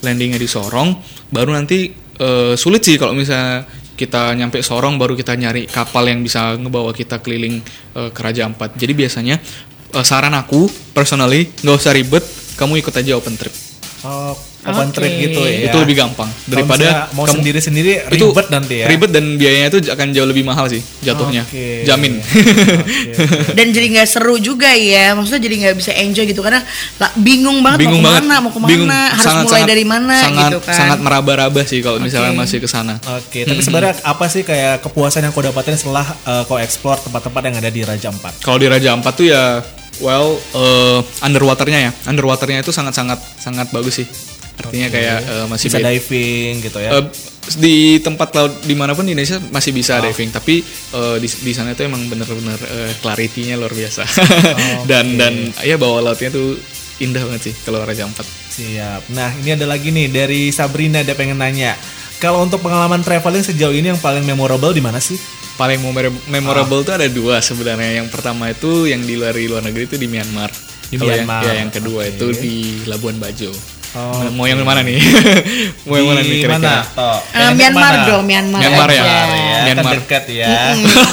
Landingnya 0.00 0.38
di 0.38 0.46
Sorong, 0.46 0.96
baru 1.28 1.52
nanti 1.52 1.92
eh, 2.16 2.54
sulit 2.54 2.80
sih 2.80 2.96
kalau 2.96 3.12
misalnya 3.12 3.66
kita 3.92 4.32
nyampe 4.32 4.62
Sorong 4.62 4.96
baru 4.96 5.12
kita 5.12 5.34
nyari 5.34 5.66
kapal 5.66 6.06
yang 6.06 6.22
bisa 6.22 6.54
ngebawa 6.56 6.94
kita 6.94 7.18
keliling 7.18 7.58
eh, 7.92 8.08
ke 8.08 8.20
Raja 8.22 8.46
Ampat. 8.46 8.78
Jadi 8.78 8.92
biasanya 8.94 9.36
eh, 9.92 10.04
saran 10.06 10.32
aku 10.32 10.64
personally 10.94 11.50
nggak 11.60 11.74
usah 11.76 11.92
ribet, 11.92 12.22
kamu 12.54 12.78
ikut 12.78 12.94
aja 12.94 13.18
open 13.18 13.34
trip. 13.34 13.52
Oh, 14.02 14.34
open 14.64 14.88
Oke. 14.88 14.94
trip 14.94 15.12
gitu 15.16 15.40
ya. 15.40 15.70
Itu 15.70 15.78
lebih 15.78 15.94
gampang 15.96 16.26
daripada 16.44 16.82
misalnya 16.82 17.06
mau 17.12 17.22
kamu- 17.22 17.34
sendiri-sendiri 17.38 17.92
Itu 18.10 18.26
ribet 18.28 18.46
nanti 18.48 18.74
ya. 18.78 18.86
Ribet 18.86 19.10
dan 19.10 19.24
biayanya 19.36 19.66
itu 19.68 19.78
akan 19.86 20.06
jauh 20.10 20.26
lebih 20.26 20.42
mahal 20.42 20.66
sih 20.66 20.82
jatuhnya. 21.00 21.42
Oke. 21.44 21.82
Jamin. 21.82 22.18
Dan 23.52 23.66
jadi 23.68 23.86
nggak 23.90 24.08
seru 24.08 24.36
juga 24.36 24.70
ya 24.70 25.12
Maksudnya 25.12 25.38
jadi 25.40 25.54
nggak 25.60 25.76
bisa 25.76 25.92
enjoy 25.92 26.24
gitu 26.24 26.40
Karena 26.40 26.62
lah, 26.96 27.10
bingung 27.16 27.60
banget 27.60 27.78
bingung 27.80 28.00
mau 28.00 28.10
banget 28.10 28.22
ke 28.22 28.26
mana 28.26 28.36
Mau 28.38 28.50
ke 28.50 28.58
mana 28.58 28.70
bingung. 28.70 28.90
Harus 28.90 29.22
Sangat- 29.22 29.44
mulai 29.44 29.54
sangat- 29.54 29.70
dari 29.70 29.84
mana 29.84 30.14
sangat, 30.16 30.42
gitu 30.44 30.58
kan 30.60 30.74
sangat 30.74 30.98
meraba-raba 31.00 31.60
sih 31.62 31.78
kalau 31.78 31.98
misalnya 31.98 32.32
Oke. 32.32 32.40
masih 32.40 32.58
ke 32.58 32.68
sana 32.68 32.94
Oke, 33.12 33.38
tapi 33.40 33.52
Mm-mm. 33.52 33.62
sebenarnya 33.62 33.94
apa 34.02 34.24
sih 34.26 34.42
kayak 34.42 34.82
kepuasan 34.82 35.22
yang 35.22 35.30
kau 35.30 35.40
dapatin 35.40 35.74
setelah 35.74 36.06
eh, 36.22 36.42
kau 36.44 36.56
explore 36.56 36.98
tempat-tempat 37.00 37.42
yang 37.44 37.56
ada 37.56 37.68
di 37.68 37.82
Raja 37.82 38.08
Empat? 38.08 38.40
Kalau 38.40 38.56
di 38.56 38.66
Raja 38.66 38.92
Ampat 38.92 39.12
tuh 39.14 39.26
ya, 39.28 39.62
well, 40.00 40.38
eh, 40.54 41.00
underwaternya 41.20 41.78
ya, 41.78 41.92
underwaternya 42.06 42.62
itu 42.62 42.70
sangat 42.70 42.94
sangat 42.94 43.20
sangat 43.36 43.68
bagus 43.68 44.00
sih. 44.00 44.08
Artinya 44.52 44.88
Oke. 44.88 44.94
kayak 44.94 45.18
eh, 45.20 45.46
masih 45.48 45.66
bisa 45.68 45.78
beda. 45.80 45.88
diving 45.90 46.52
gitu 46.60 46.78
ya. 46.78 46.90
Eh, 46.94 47.04
di 47.58 47.76
tempat 47.98 48.30
laut 48.32 48.52
di 48.62 48.72
mana 48.72 48.94
pun 48.94 49.02
di 49.02 49.12
Indonesia 49.12 49.42
masih 49.50 49.74
bisa 49.74 49.98
Oh. 49.98 50.04
diving, 50.04 50.30
tapi 50.30 50.62
eh, 50.92 51.16
di, 51.18 51.26
di 51.26 51.52
sana 51.52 51.72
itu 51.72 51.82
emang 51.82 52.06
bener-bener 52.06 52.56
eh, 52.56 52.92
clarity-nya 53.00 53.58
luar 53.58 53.72
biasa. 53.72 54.04
Dan 54.90 55.16
dan 55.16 55.34
ya 55.60 55.74
bawah 55.76 56.00
lautnya 56.00 56.30
tuh 56.30 56.54
indah 56.98 57.24
banget 57.26 57.50
sih 57.50 57.54
kalau 57.66 57.82
Raja 57.82 58.06
Ampat. 58.06 58.22
Siap. 58.24 59.10
Nah, 59.10 59.34
ini 59.34 59.56
ada 59.56 59.66
lagi 59.66 59.90
nih 59.90 60.06
dari 60.06 60.52
Sabrina 60.52 61.02
dia 61.02 61.16
pengen 61.16 61.40
nanya. 61.40 61.74
Kalau 62.20 62.38
untuk 62.38 62.62
pengalaman 62.62 63.02
traveling 63.02 63.42
sejauh 63.42 63.74
ini 63.74 63.90
yang 63.90 63.98
paling 63.98 64.22
memorable 64.22 64.70
di 64.70 64.78
mana 64.78 65.02
sih? 65.02 65.18
Paling 65.52 65.78
memorable, 65.78 66.20
memorable 66.26 66.80
tuh 66.82 66.94
ada 66.96 67.06
dua 67.06 67.38
sebenarnya. 67.38 68.00
Yang 68.02 68.08
pertama 68.08 68.48
itu 68.48 68.88
yang 68.88 69.04
di 69.04 69.14
luar 69.14 69.36
di 69.36 69.46
luar 69.46 69.62
negeri 69.62 69.84
itu 69.84 69.96
di 69.96 70.08
Myanmar. 70.08 70.48
Di 70.88 70.96
Kalau 70.96 71.12
yang, 71.12 71.28
Myanmar, 71.28 71.42
ya, 71.44 71.52
yang 71.60 71.70
kedua 71.70 72.00
oke. 72.04 72.12
itu 72.12 72.26
di 72.36 72.54
Labuan 72.88 73.16
Bajo. 73.20 73.52
Oh, 73.92 74.24
mau 74.32 74.48
yang 74.48 74.64
mana 74.64 74.80
nih? 74.80 74.96
mau 75.84 76.00
yang 76.00 76.08
mana 76.08 76.24
nih 76.24 76.32
Di 76.32 76.40
kira-kira? 76.40 76.56
mana, 76.56 77.20
Pengennya 77.28 77.52
Myanmar 77.60 77.94
dong, 78.08 78.24
Myanmar 78.24 78.60
Myanmar 78.64 78.88
ya. 78.88 79.02
aja. 79.04 79.12
Kan 79.12 79.66
Myanmar. 79.68 79.92
dekat 80.00 80.24
ya. 80.32 80.48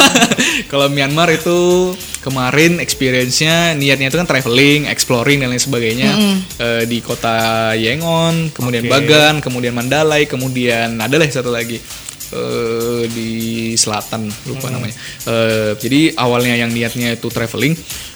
Kalau 0.71 0.87
Myanmar 0.87 1.27
itu 1.35 1.91
kemarin 2.23 2.79
experience-nya 2.79 3.75
niatnya 3.75 4.07
itu 4.07 4.15
kan 4.15 4.27
traveling, 4.27 4.87
exploring 4.87 5.43
dan 5.43 5.51
lain 5.51 5.59
sebagainya 5.59 6.09
Mm-mm. 6.15 6.35
Eh, 6.55 6.83
di 6.87 7.03
kota 7.03 7.71
Yangon, 7.75 8.51
kemudian 8.55 8.87
Oke. 8.87 8.91
Bagan, 8.91 9.43
kemudian 9.43 9.75
Mandalay, 9.75 10.23
kemudian 10.23 10.95
ada 10.99 11.15
lah 11.19 11.27
satu 11.27 11.51
lagi 11.51 11.83
eh, 12.29 13.03
di 13.09 13.31
selatan 13.73 14.29
lupa 14.45 14.69
Mm. 14.69 14.73
namanya. 14.73 14.95
Eh, 15.25 15.71
jadi 15.77 16.13
awalnya 16.15 16.55
yang 16.55 16.69
niatnya 16.69 17.13
itu 17.13 17.27
traveling, 17.27 17.73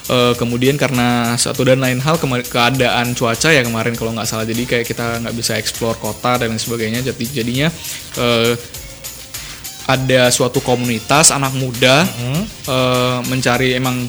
eh, 0.07 0.33
kemudian 0.35 0.77
karena 0.77 1.33
satu 1.35 1.63
dan 1.63 1.81
lain 1.81 1.97
hal 1.97 2.17
keadaan 2.43 3.13
cuaca 3.13 3.49
ya 3.49 3.61
kemarin 3.61 3.93
kalau 3.93 4.13
nggak 4.13 4.25
salah, 4.25 4.45
jadi 4.45 4.63
kayak 4.63 4.85
kita 4.85 5.21
nggak 5.21 5.35
bisa 5.35 5.57
explore 5.57 5.97
kota 5.97 6.37
dan 6.37 6.53
lain 6.53 6.61
sebagainya. 6.61 7.01
Jadi 7.01 7.25
jadinya 7.33 7.67
eh, 8.17 8.53
ada 9.83 10.31
suatu 10.31 10.63
komunitas 10.63 11.27
anak 11.29 11.51
muda 11.53 12.07
eh, 12.63 13.19
mencari 13.27 13.75
emang 13.75 14.07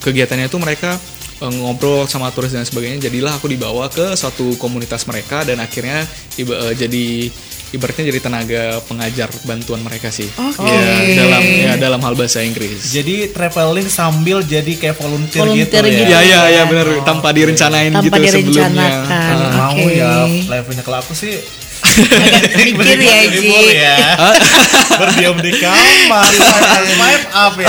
kegiatannya 0.00 0.46
itu 0.46 0.56
mereka 0.56 0.94
ngobrol 1.40 2.04
sama 2.04 2.28
turis 2.30 2.52
dan 2.52 2.68
sebagainya 2.68 3.08
jadilah 3.08 3.32
aku 3.32 3.48
dibawa 3.48 3.88
ke 3.88 4.12
suatu 4.12 4.60
komunitas 4.60 5.08
mereka 5.08 5.40
dan 5.40 5.56
akhirnya 5.56 6.04
iba- 6.36 6.76
jadi 6.76 7.32
ibaratnya 7.70 8.04
jadi 8.10 8.20
tenaga 8.20 8.62
pengajar 8.86 9.28
bantuan 9.46 9.80
mereka 9.86 10.10
sih 10.10 10.26
Oke. 10.26 10.66
ya 10.66 11.14
dalam 11.22 11.42
ya 11.42 11.72
dalam 11.78 12.00
hal 12.02 12.14
bahasa 12.18 12.42
Inggris 12.42 12.90
Jadi 12.90 13.30
traveling 13.30 13.86
sambil 13.86 14.42
jadi 14.42 14.72
kayak 14.74 14.98
volunteer, 14.98 15.46
Volunteer 15.46 15.84
gitu, 15.86 16.02
gitu 16.02 16.12
ya. 16.12 16.20
ya 16.20 16.20
ya 16.26 16.40
ya 16.50 16.62
benar 16.66 16.88
tanpa 17.06 17.30
direncanain 17.30 17.92
Tanpa 17.94 18.18
gitu 18.18 18.20
sebelumnya 18.26 18.68
direncanakan. 18.74 19.36
Ah. 19.38 19.70
Mau 19.70 19.86
ya 19.86 20.10
levelnya 20.26 20.82
kalau 20.82 20.98
aku 20.98 21.12
sih 21.14 21.38
Mikir 21.96 22.98
ya, 23.00 23.18
Ji. 23.30 23.48
Ya. 23.74 23.96
Berdiam 25.00 25.36
di 25.40 25.52
kamar, 25.58 26.30
swipe 26.30 27.26
up 27.32 27.54
ya. 27.56 27.68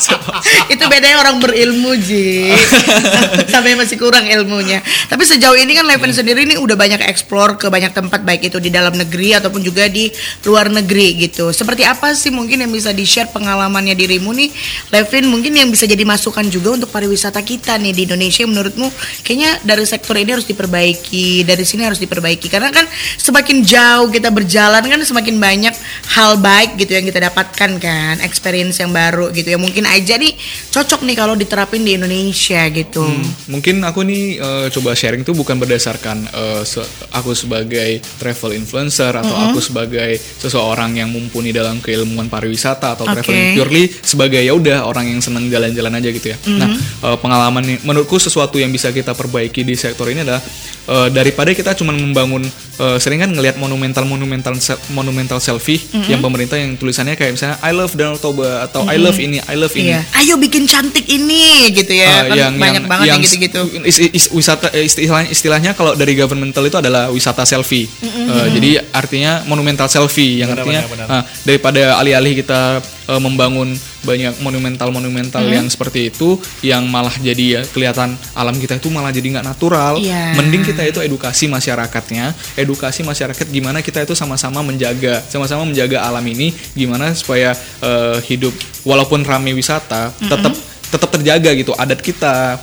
itu 0.72 0.84
bedanya 0.88 1.20
orang 1.20 1.36
berilmu 1.42 1.92
Ji 2.00 2.52
sampai 3.52 3.76
masih 3.76 4.00
kurang 4.00 4.26
ilmunya 4.26 4.80
tapi 5.10 5.26
sejauh 5.26 5.56
ini 5.56 5.76
kan 5.76 5.84
Leven 5.86 6.12
sendiri 6.14 6.46
ini 6.46 6.56
udah 6.56 6.76
banyak 6.78 7.02
explore 7.06 7.58
ke 7.58 7.66
banyak 7.68 7.92
tempat 7.92 8.22
baik 8.24 8.48
itu 8.52 8.58
di 8.62 8.70
dalam 8.72 8.94
negeri 8.94 9.36
ataupun 9.36 9.60
juga 9.60 9.86
di 9.90 10.08
luar 10.46 10.70
negeri 10.72 11.28
gitu 11.28 11.50
seperti 11.52 11.84
apa 11.84 12.14
sih 12.16 12.32
mungkin 12.32 12.64
yang 12.64 12.72
bisa 12.72 12.94
di 12.94 13.04
share 13.04 13.28
pengalamannya 13.30 13.94
dirimu 13.96 14.30
nih 14.32 14.50
Levin 14.94 15.28
mungkin 15.28 15.52
yang 15.56 15.68
bisa 15.68 15.84
jadi 15.84 16.02
masukan 16.06 16.46
juga 16.48 16.80
untuk 16.80 16.90
pariwisata 16.92 17.42
kita 17.42 17.76
nih 17.76 17.92
di 17.92 18.02
Indonesia 18.08 18.44
menurutmu 18.46 18.88
kayaknya 19.26 19.60
dari 19.66 19.84
sektor 19.84 20.16
ini 20.16 20.30
harus 20.32 20.46
diperbaiki 20.48 21.44
dari 21.44 21.64
sini 21.66 21.84
harus 21.84 22.00
diperbaiki 22.00 22.48
karena 22.48 22.70
kan 22.72 22.86
semakin 23.20 23.60
jauh 23.60 24.08
kita 24.08 24.32
berjalan 24.32 24.80
kan 24.80 24.96
semakin 25.00 25.36
banyak 25.36 25.74
hal 26.10 26.40
baik 26.40 26.74
gitu 26.74 26.96
yang 26.96 27.04
kita 27.04 27.20
dapatkan 27.22 27.70
kan, 27.76 28.14
experience 28.24 28.80
yang 28.80 28.90
baru 28.90 29.28
gitu 29.30 29.46
ya. 29.46 29.58
Mungkin 29.60 29.84
aja 29.84 30.16
nih 30.16 30.32
cocok 30.72 31.04
nih 31.04 31.14
kalau 31.14 31.36
diterapin 31.36 31.84
di 31.84 31.94
Indonesia 31.94 32.64
gitu. 32.66 33.04
Mungkin 33.46 33.84
aku 33.84 34.00
nih 34.02 34.22
eh, 34.36 34.66
coba 34.72 34.96
sharing 34.96 35.20
tuh 35.20 35.36
bukan 35.36 35.60
berdasarkan 35.60 36.24
eh, 36.26 36.62
se- 36.64 36.86
aku 37.12 37.36
sebagai 37.36 38.00
travel 38.16 38.56
influencer 38.56 39.12
atau 39.12 39.30
Mm-mm. 39.30 39.52
aku 39.52 39.60
sebagai 39.60 40.16
seseorang 40.16 40.96
yang 40.96 41.12
mumpuni 41.12 41.52
dalam 41.52 41.78
keilmuan 41.78 42.26
pariwisata 42.26 42.96
atau 42.96 43.04
Oke. 43.04 43.20
traveling 43.20 43.46
purely 43.52 43.84
sebagai 44.00 44.40
ya 44.40 44.56
udah 44.56 44.88
orang 44.88 45.06
yang 45.06 45.20
seneng 45.20 45.46
jalan-jalan 45.46 45.92
aja 45.92 46.08
gitu 46.08 46.32
ya. 46.32 46.36
Nah, 46.56 46.68
Mhm. 46.70 46.80
eh, 47.04 47.16
pengalaman 47.20 47.62
nih 47.62 47.78
menurutku 47.82 48.16
sesuatu 48.16 48.56
yang 48.56 48.70
bisa 48.70 48.88
kita 48.88 49.12
perbaiki 49.12 49.60
di 49.60 49.74
sektor 49.74 50.08
ini 50.08 50.24
adalah 50.24 50.40
eh, 50.86 51.08
daripada 51.10 51.50
kita 51.50 51.74
cuma 51.74 51.92
membangun 51.92 52.42
eh, 52.80 52.98
sering 53.10 53.26
kan 53.26 53.34
ngelihat 53.34 53.58
monumental-monumental 53.58 54.54
se- 54.54 54.78
monumental 54.88 55.42
selfie 55.42 55.82
Mhm. 55.82 56.06
yang 56.06 56.20
pemerintah 56.22 56.54
yang 56.54 56.78
tulisannya 56.78 57.18
kayak 57.18 57.34
misalnya 57.34 57.58
I 57.58 57.74
love 57.74 57.90
Danau 57.90 58.14
Toba 58.14 58.62
atau 58.62 58.86
I 58.86 58.94
Mhm. 58.94 59.02
love 59.02 59.18
ini, 59.18 59.38
I 59.42 59.56
love 59.58 59.74
ini. 59.74 59.90
Iya. 59.90 60.06
Ayo 60.14 60.38
bikin 60.38 60.64
cantik 60.64 61.02
ini 61.04 61.74
gitu 61.74 61.90
ya. 61.90 62.22
Uh, 62.22 62.38
kan 62.38 62.54
banyak 62.54 62.84
banget 62.86 63.06
yang 63.10 63.18
gitu-gitu. 63.18 63.60
is- 63.82 63.98
is- 63.98 64.30
wisata 64.30 64.70
eh, 64.70 64.86
istilahnya 64.86 65.26
istilahnya 65.28 65.70
kalau 65.74 65.98
dari 65.98 66.14
governmental 66.14 66.62
itu 66.62 66.78
adalah 66.78 67.10
wisata 67.10 67.42
selfie. 67.42 67.90
Mm-mm. 67.90 68.30
Uh, 68.30 68.46
jadi 68.54 68.70
artinya 68.94 69.42
monumental 69.42 69.90
selfie 69.90 70.38
yang 70.38 70.54
Benar, 70.54 70.62
artinya 70.62 70.80
benar, 70.86 71.06
benar. 71.10 71.18
uh, 71.18 71.22
daripada 71.42 71.82
alih-alih 71.98 72.38
kita 72.38 72.78
uh, 73.10 73.18
membangun 73.18 73.74
banyak 74.06 74.38
monumental-monumental 74.40 75.42
Mm. 75.42 75.52
yang 75.56 75.66
seperti 75.66 76.12
itu 76.14 76.38
yang 76.62 76.86
malah 76.86 77.12
jadi 77.18 77.60
ya 77.60 77.62
kelihatan 77.66 78.14
alam 78.36 78.54
kita 78.54 78.78
itu 78.78 78.86
malah 78.92 79.10
jadi 79.10 79.26
nggak 79.38 79.46
natural. 79.46 79.98
Iya. 79.98 80.38
Mending 80.38 80.62
kita 80.62 80.86
itu 80.86 81.02
edukasi 81.02 81.50
masyarakatnya, 81.50 82.32
edukasi 82.54 83.02
masyarakat 83.02 83.46
gimana 83.50 83.82
kita 83.82 84.04
itu 84.04 84.14
sama-sama 84.14 84.62
menjaga, 84.62 85.24
sama-sama 85.26 85.66
menjaga 85.66 86.06
alam 86.06 86.22
ini 86.22 86.54
gimana 86.76 87.10
supaya 87.16 87.56
uh, 87.82 88.20
hidup 88.22 88.52
walaupun 88.86 89.24
rame 89.26 89.56
wisata 89.56 90.12
tetap 90.20 90.54
tetap 90.90 91.08
terjaga 91.14 91.50
gitu 91.54 91.72
adat 91.78 92.02
kita 92.02 92.58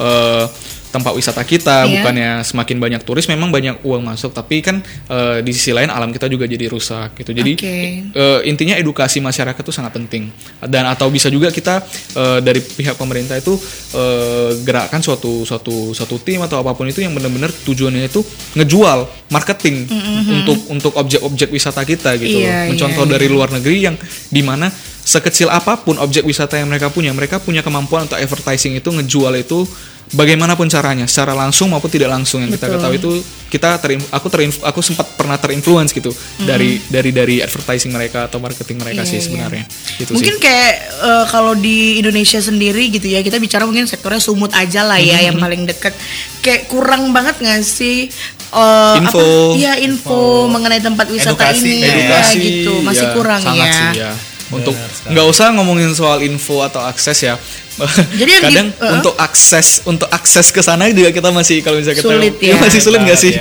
eh, 0.00 0.44
tempat 0.88 1.12
wisata 1.12 1.42
kita 1.42 1.84
Iya. 1.84 1.92
bukannya 1.98 2.30
semakin 2.42 2.76
banyak 2.76 3.02
turis 3.02 3.26
memang 3.26 3.48
banyak 3.48 3.82
uang 3.82 4.02
masuk 4.02 4.30
tapi 4.30 4.60
kan 4.60 4.80
eh, 5.06 5.38
di 5.40 5.50
sisi 5.50 5.70
lain 5.70 5.88
alam 5.88 6.08
kita 6.08 6.26
juga 6.26 6.44
jadi 6.44 6.66
rusak 6.66 7.16
gitu 7.16 7.30
jadi 7.30 7.52
Oke. 7.52 7.76
eh, 8.08 8.40
intinya 8.44 8.74
edukasi 8.74 9.18
masyarakat 9.18 9.58
itu 9.58 9.70
sangat 9.70 9.92
penting 9.94 10.30
dan 10.62 10.86
atau 10.86 11.08
bisa 11.08 11.26
juga 11.26 11.48
kita 11.48 11.82
eh, 12.14 12.38
dari 12.40 12.60
pihak 12.60 12.94
pemerintah 12.94 13.36
itu 13.36 13.54
eh, 13.92 14.50
gerakkan 14.62 15.00
suatu 15.00 15.42
suatu 15.42 15.92
suatu 15.92 16.16
tim 16.18 16.40
atau 16.40 16.58
apa 16.58 16.72
pun 16.72 16.84
itu 16.84 17.00
yang 17.00 17.12
benar-benar 17.12 17.50
tujuannya 17.52 18.06
itu 18.06 18.20
ngejual 18.54 19.04
marketing 19.28 19.86
Mhm. 19.86 20.32
untuk 20.32 20.58
untuk 20.70 20.92
objek-objek 20.96 21.48
wisata 21.48 21.82
kita 21.82 22.14
gitu 22.16 22.38
loh. 22.38 22.46
Iya, 22.46 22.70
mencontoh 22.70 23.04
iya, 23.04 23.12
dari 23.12 23.26
iya. 23.26 23.34
luar 23.34 23.48
negeri 23.50 23.76
yang 23.82 23.96
di 24.28 24.42
mana 24.42 24.70
sekecil 25.06 25.46
apa 25.46 25.78
pun 25.78 25.94
objek 25.96 26.26
wisata 26.26 26.58
yang 26.58 26.66
mereka 26.66 26.90
punya 26.90 27.14
mereka 27.14 27.38
punya 27.38 27.62
kemampuan 27.62 28.10
untuk 28.10 28.18
advertising 28.18 28.74
itu 28.74 28.90
ngejual 28.90 29.38
itu 29.38 29.62
bagaimanapun 30.06 30.66
caranya 30.66 31.06
secara 31.06 31.34
langsung 31.34 31.70
maupun 31.70 31.90
tidak 31.90 32.10
langsung 32.10 32.38
yang 32.38 32.50
kita 32.50 32.66
Betul. 32.66 32.78
ketahui 32.78 32.98
itu 32.98 33.12
kita 33.46 33.78
terim, 33.78 33.98
aku 34.10 34.26
terim, 34.26 34.50
aku 34.62 34.78
sempat 34.78 35.06
pernah 35.14 35.34
terinfluence 35.34 35.90
gitu 35.90 36.10
dari 36.42 36.78
dari 36.86 37.10
dari 37.10 37.36
advertising 37.38 37.90
mereka 37.90 38.26
atau 38.26 38.38
marketing 38.38 38.82
mereka 38.82 39.02
Iya, 39.02 39.10
sih 39.10 39.18
iya. 39.18 39.24
sebenarnya 39.26 39.64
gitu 39.98 40.10
mungkin 40.14 40.34
sih 40.38 40.42
kayak 40.42 40.72
eh, 41.02 41.24
kalau 41.26 41.54
di 41.54 41.98
Indonesia 41.98 42.38
sendiri 42.38 42.90
gitu 42.90 43.06
ya 43.06 43.22
kita 43.22 43.38
bicara 43.38 43.66
mungkin 43.66 43.86
sektornya 43.86 44.18
sumut 44.18 44.50
aja 44.54 44.82
lah 44.82 44.98
ya 44.98 45.18
Mhm. 45.18 45.26
yang 45.26 45.36
paling 45.38 45.62
deket 45.66 45.94
kayak 46.38 46.66
kurang 46.66 47.10
banget 47.10 47.38
nggak 47.38 47.62
sih 47.62 48.06
eh, 48.52 48.94
Info. 49.02 49.18
apa, 49.18 49.58
iya 49.58 49.74
info, 49.78 50.46
mengenai 50.46 50.78
tempat 50.78 51.10
wisata 51.10 51.50
Edukasi, 51.50 51.66
ini 51.66 51.78
edukasi 51.82 52.36
ya, 52.36 52.42
gitu 52.46 52.72
masih 52.82 53.06
ya, 53.06 53.14
kurang 53.14 53.42
sangat 53.42 53.66
ya. 53.66 53.74
sih 53.74 53.90
ya 53.98 54.12
untuk 54.48 54.74
nggak 55.04 55.26
usah 55.26 55.50
ngomongin 55.52 55.90
soal 55.90 56.20
info 56.20 56.60
atau 56.60 56.80
akses 56.80 57.18
ya 57.20 57.34
Jadi 58.16 58.30
yang 58.30 58.42
di- 58.42 58.48
kadang 58.48 58.68
uh-uh. 58.72 58.94
untuk 58.96 59.14
akses 59.16 59.84
untuk 59.84 60.08
akses 60.08 60.48
ke 60.48 60.60
sana 60.60 60.88
juga 60.88 61.12
kita 61.12 61.28
masih 61.28 61.60
kalau 61.60 61.76
misalnya 61.76 61.98
kita 61.98 62.08
Sulit 62.08 62.34
ya. 62.40 62.56
masih 62.56 62.80
sulit 62.80 63.00
nggak 63.02 63.18
sih 63.18 63.32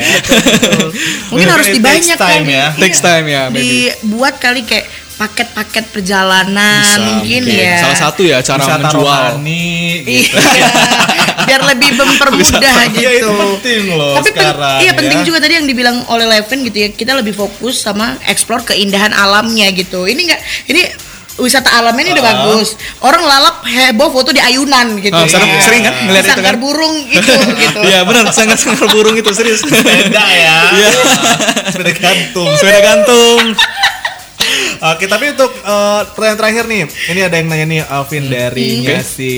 Mungkin 1.32 1.48
harus 1.54 1.68
it 1.68 1.80
takes 1.80 1.80
dibanyak 1.80 2.18
time 2.18 2.44
kali. 2.44 2.52
ya. 2.54 2.66
Takes 2.76 3.00
time 3.00 3.26
ya, 3.26 3.42
maybe. 3.48 3.96
Dibuat 3.96 4.36
kali 4.38 4.62
kayak 4.62 4.86
paket-paket 5.16 5.86
perjalanan 5.90 6.84
Bisa, 6.84 7.00
mungkin 7.00 7.42
mungkin. 7.42 7.64
ya. 7.64 7.80
salah 7.80 7.98
satu 8.02 8.22
ya 8.22 8.38
cara 8.40 8.60
Wisata 8.60 8.80
menjual 8.84 9.24
rohani 9.32 9.72
gitu. 10.02 10.36
Iya. 10.36 10.68
Biar 11.48 11.62
lebih 11.64 11.90
mempermudah 11.94 12.76
Iya, 12.90 13.12
gitu. 13.16 13.22
itu 13.22 13.32
penting 13.32 13.84
loh 13.92 14.18
Tapi 14.18 14.30
pen- 14.30 14.36
sekarang 14.36 14.78
iya 14.82 14.92
penting 14.92 15.20
ya. 15.20 15.26
juga 15.26 15.38
tadi 15.40 15.54
yang 15.54 15.66
dibilang 15.66 15.98
oleh 16.08 16.26
Levin 16.26 16.60
gitu 16.64 16.78
ya. 16.78 16.90
Kita 16.90 17.12
lebih 17.14 17.32
fokus 17.32 17.80
sama 17.80 18.06
explore 18.26 18.66
keindahan 18.66 19.12
alamnya 19.12 19.72
gitu. 19.72 20.04
Ini 20.04 20.20
enggak 20.22 20.42
ini 20.68 20.82
wisata 21.36 21.68
alamnya 21.70 22.04
ini 22.06 22.14
udah 22.14 22.26
Ah. 22.26 22.32
bagus. 22.34 22.68
Orang 23.00 23.22
lalap 23.22 23.62
heboh 23.62 24.10
foto 24.10 24.30
di 24.30 24.40
ayunan 24.40 24.98
gitu. 24.98 25.14
Ah, 25.14 25.24
sering- 25.26 25.48
ya. 25.50 25.62
sering 25.62 25.82
kan 25.82 25.94
ngeliat 26.02 26.24
itu 26.24 26.32
Sangkar 26.34 26.56
kan? 26.56 26.60
burung 26.60 26.96
itu 27.06 27.32
gitu. 27.64 27.80
Iya 27.84 28.00
benar 28.04 28.24
sangat 28.32 28.58
sangat 28.58 28.84
burung 28.90 29.14
itu 29.14 29.32
serius 29.32 29.62
Sepeda 29.62 30.24
ya. 30.26 30.58
Iya. 30.74 30.90
Sepeda 31.70 31.92
gantung. 31.94 32.52
sepeda 32.54 32.80
gantung 32.82 33.40
Oke, 34.78 35.06
tapi 35.06 35.32
untuk 35.32 35.52
eh, 35.54 36.02
pertanyaan 36.12 36.40
terakhir 36.40 36.64
nih, 36.66 36.84
ini 37.10 37.20
ada 37.22 37.36
yang 37.36 37.48
nanya 37.48 37.66
nih 37.66 37.82
Alvin 37.86 38.26
dari 38.26 38.82
Oke. 38.82 38.98
si 39.02 39.32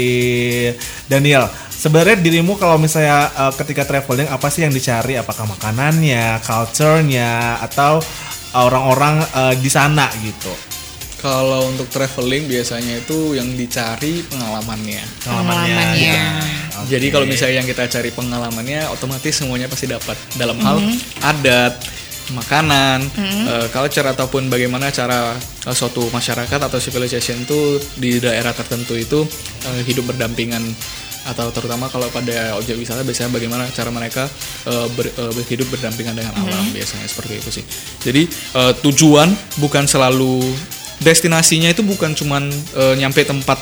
Daniel. 1.06 1.46
Sebenarnya 1.70 2.18
dirimu 2.18 2.58
kalau 2.58 2.76
misalnya 2.76 3.30
eh, 3.30 3.54
ketika 3.56 3.84
traveling 3.84 4.28
apa 4.28 4.48
sih 4.48 4.62
yang 4.62 4.72
dicari? 4.72 5.14
Apakah 5.16 5.46
makanannya, 5.48 6.42
culture-nya, 6.42 7.62
atau 7.62 8.02
orang-orang 8.54 9.22
eh, 9.22 9.56
di 9.58 9.70
sana 9.70 10.10
gitu? 10.20 10.50
kalau 11.18 11.66
untuk 11.66 11.90
traveling 11.90 12.46
biasanya 12.46 13.02
itu 13.02 13.34
yang 13.34 13.50
dicari 13.58 14.22
pengalamannya 14.22 15.02
Pengalamannya. 15.26 15.98
gitu. 15.98 16.78
Oke. 16.78 16.90
Jadi 16.94 17.06
kalau 17.10 17.26
misalnya 17.26 17.56
yang 17.58 17.66
kita 17.66 17.90
cari 17.90 18.14
pengalamannya, 18.14 18.86
otomatis 18.94 19.34
semuanya 19.34 19.66
pasti 19.66 19.90
dapat 19.90 20.14
dalam 20.38 20.62
hal 20.62 20.78
Mhm. 20.78 20.94
adat, 21.20 21.74
makanan, 22.30 23.00
Mhm. 23.08 23.44
eh, 23.46 23.68
culture 23.70 24.04
ataupun 24.06 24.48
bagaimana 24.48 24.90
cara 24.90 25.32
eh, 25.38 25.76
suatu 25.76 26.08
masyarakat 26.10 26.60
atau 26.60 26.78
civilization 26.78 27.40
itu 27.40 27.60
di 27.96 28.20
daerah 28.20 28.52
tertentu 28.52 28.94
itu 28.94 29.24
eh, 29.64 29.82
hidup 29.84 30.12
berdampingan 30.12 30.64
atau 31.28 31.52
terutama 31.52 31.88
kalau 31.88 32.08
pada 32.08 32.56
objek 32.56 32.80
wisata 32.80 33.04
biasanya 33.04 33.28
bagaimana 33.30 33.68
cara 33.70 33.92
mereka 33.92 34.28
eh, 34.64 34.88
ber- 34.92 35.12
eh, 35.12 35.32
berhidup 35.34 35.68
berdampingan 35.70 36.16
dengan 36.16 36.34
alam 36.36 36.64
Mhm. 36.64 36.72
biasanya 36.72 37.04
seperti 37.06 37.34
itu 37.38 37.50
sih. 37.52 37.66
Jadi 38.02 38.22
eh, 38.30 38.74
tujuan 38.82 39.28
bukan 39.58 39.84
selalu 39.86 40.40
destinasinya 40.98 41.70
itu 41.70 41.84
bukan 41.84 42.12
cuman 42.12 42.48
eh, 42.52 42.96
nyampe 42.96 43.24
tempat 43.24 43.60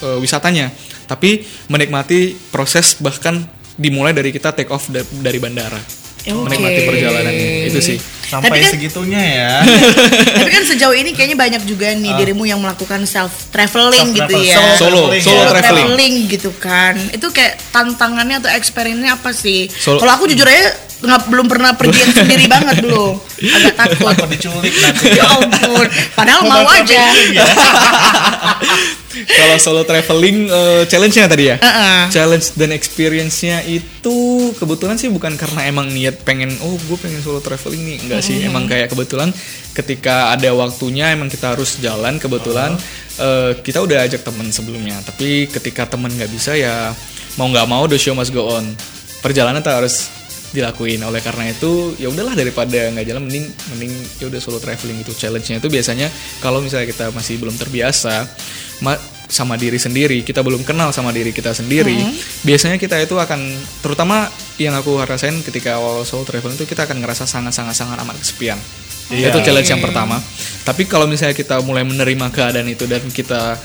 eh, 0.00 0.16
wisatanya, 0.16 0.68
tapi 1.04 1.44
menikmati 1.68 2.36
proses 2.48 3.00
bahkan 3.00 3.40
dimulai 3.76 4.12
dari 4.12 4.28
kita 4.28 4.52
take 4.52 4.68
off 4.68 4.88
da- 4.88 5.04
dari 5.20 5.36
bandara. 5.36 5.80
Oke. 6.28 6.48
Menikmati 6.48 6.80
perjalanannya 6.84 7.48
itu 7.66 7.80
sih. 7.80 7.98
Sampai 8.26 8.50
Tapi 8.50 8.58
kan- 8.58 8.72
segitunya 8.74 9.22
ya. 9.22 9.50
Tapi 10.38 10.50
kan 10.50 10.64
sejauh 10.66 10.90
ini 10.92 11.14
kayaknya 11.14 11.38
banyak 11.38 11.62
juga 11.62 11.94
nih 11.94 12.10
Ah. 12.10 12.18
dirimu 12.18 12.42
yang 12.42 12.58
melakukan 12.58 13.06
self 13.06 13.30
traveling 13.48 14.10
gitu 14.12 14.34
ya. 14.40 14.74
Solo, 14.74 15.06
traveling 15.06 15.22
solo 15.22 15.38
ya. 15.38 15.50
traveling. 15.54 16.14
gitu 16.26 16.50
kan. 16.52 16.98
Itu 17.08 17.30
kayak 17.30 17.54
tantangannya 17.70 18.40
atau 18.40 18.50
experience-nya 18.50 19.14
apa 19.14 19.30
sih? 19.30 19.70
Solo- 19.70 20.02
Kalau 20.02 20.12
aku 20.12 20.26
jujur 20.26 20.42
aja 20.42 20.74
nggak 20.96 21.28
belum 21.28 21.46
pernah 21.46 21.70
pergi 21.72 22.00
sendiri 22.10 22.44
banget 22.54 22.80
belum. 22.80 23.14
Agak 23.36 23.72
takut. 23.76 24.06
Takut 24.08 24.28
diculik 24.28 24.74
nanti. 24.74 25.06
ya 25.18 25.24
ampun. 25.28 25.86
Padahal 26.12 26.40
mau 26.44 26.62
Mau 26.62 26.72
aja. 26.72 27.04
ya. 27.30 27.44
Kalau 29.16 29.56
solo 29.56 29.80
traveling 29.82 30.44
eh, 30.44 30.82
challenge-nya 30.84 31.24
tadi 31.26 31.44
ya? 31.48 31.56
Heeh. 31.56 32.00
Challenge 32.10 32.46
dan 32.52 32.70
experience-nya 32.70 33.64
itu 33.64 34.16
kebetulan 34.54 34.96
sih 34.96 35.08
bukan 35.08 35.34
karena 35.34 35.64
emang 35.64 35.88
niat 35.88 36.20
pengen 36.20 36.52
oh 36.60 36.76
gue 36.78 36.96
pengen 36.96 37.20
solo 37.20 37.40
traveling 37.40 37.80
nih 37.82 37.98
enggak 38.02 38.20
sih 38.20 38.36
Mhm. 38.38 38.48
emang 38.48 38.64
kayak 38.66 38.92
kebetulan 38.92 39.32
ketika 39.72 40.30
ada 40.30 40.52
waktunya 40.52 41.10
emang 41.10 41.26
kita 41.26 41.56
harus 41.56 41.80
jalan 41.80 42.16
kebetulan 42.16 42.76
eh, 43.16 43.56
kita 43.56 43.80
udah 43.80 44.04
ajak 44.04 44.20
temen 44.20 44.52
sebelumnya 44.52 45.00
tapi 45.00 45.48
ketika 45.48 45.88
temen 45.88 46.12
nggak 46.12 46.28
bisa 46.28 46.52
ya 46.52 46.92
mau 47.34 47.48
nggak 47.48 47.64
mau 47.64 47.84
the 47.84 47.96
show 47.96 48.12
must 48.12 48.30
go 48.30 48.52
on 48.52 48.68
perjalanan 49.20 49.64
tuh 49.64 49.72
harus 49.72 50.12
dilakuin 50.50 51.00
oleh 51.00 51.18
karena 51.18 51.50
itu 51.50 51.94
ya 51.96 52.06
udahlah 52.06 52.32
daripada 52.32 52.90
nggak 52.90 53.06
jalan 53.06 53.22
mending 53.26 53.46
mending 53.70 53.92
ya 54.16 54.26
udah 54.26 54.38
solo 54.38 54.58
traveling 54.58 55.00
itu 55.00 55.12
challenge-nya 55.12 55.58
itu 55.58 55.66
biasanya 55.66 56.06
kalau 56.38 56.62
misalnya 56.62 56.86
kita 56.86 57.10
masih 57.10 57.36
belum 57.36 57.54
terbiasa 57.54 58.24
ma- 58.80 58.98
sama 59.26 59.58
diri 59.58 59.74
sendiri 59.74 60.22
kita 60.22 60.38
belum 60.38 60.62
kenal 60.62 60.94
sama 60.94 61.10
diri 61.10 61.34
kita 61.34 61.50
sendiri 61.50 61.98
Mhm. 61.98 62.46
biasanya 62.46 62.78
kita 62.78 62.94
itu 63.00 63.18
akan 63.18 63.42
terutama 63.82 64.30
yang 64.56 64.72
aku 64.72 65.02
rasain 65.02 65.34
ketika 65.42 65.76
awal 65.76 66.06
solo 66.06 66.22
traveling 66.22 66.54
itu 66.54 66.64
kita 66.64 66.86
akan 66.86 67.02
ngerasa 67.02 67.26
sangat 67.26 67.50
sangat 67.50 67.74
sangat 67.74 67.98
amat 68.00 68.14
kesepian 68.16 68.54
Iya. 69.06 69.30
itu 69.30 69.38
challenge 69.42 69.66
yang 69.66 69.82
pertama 69.82 70.22
tapi 70.62 70.86
kalau 70.86 71.06
misalnya 71.06 71.34
kita 71.34 71.58
mulai 71.60 71.82
menerima 71.82 72.26
keadaan 72.30 72.66
itu 72.66 72.86
dan 72.86 73.02
kita 73.06 73.58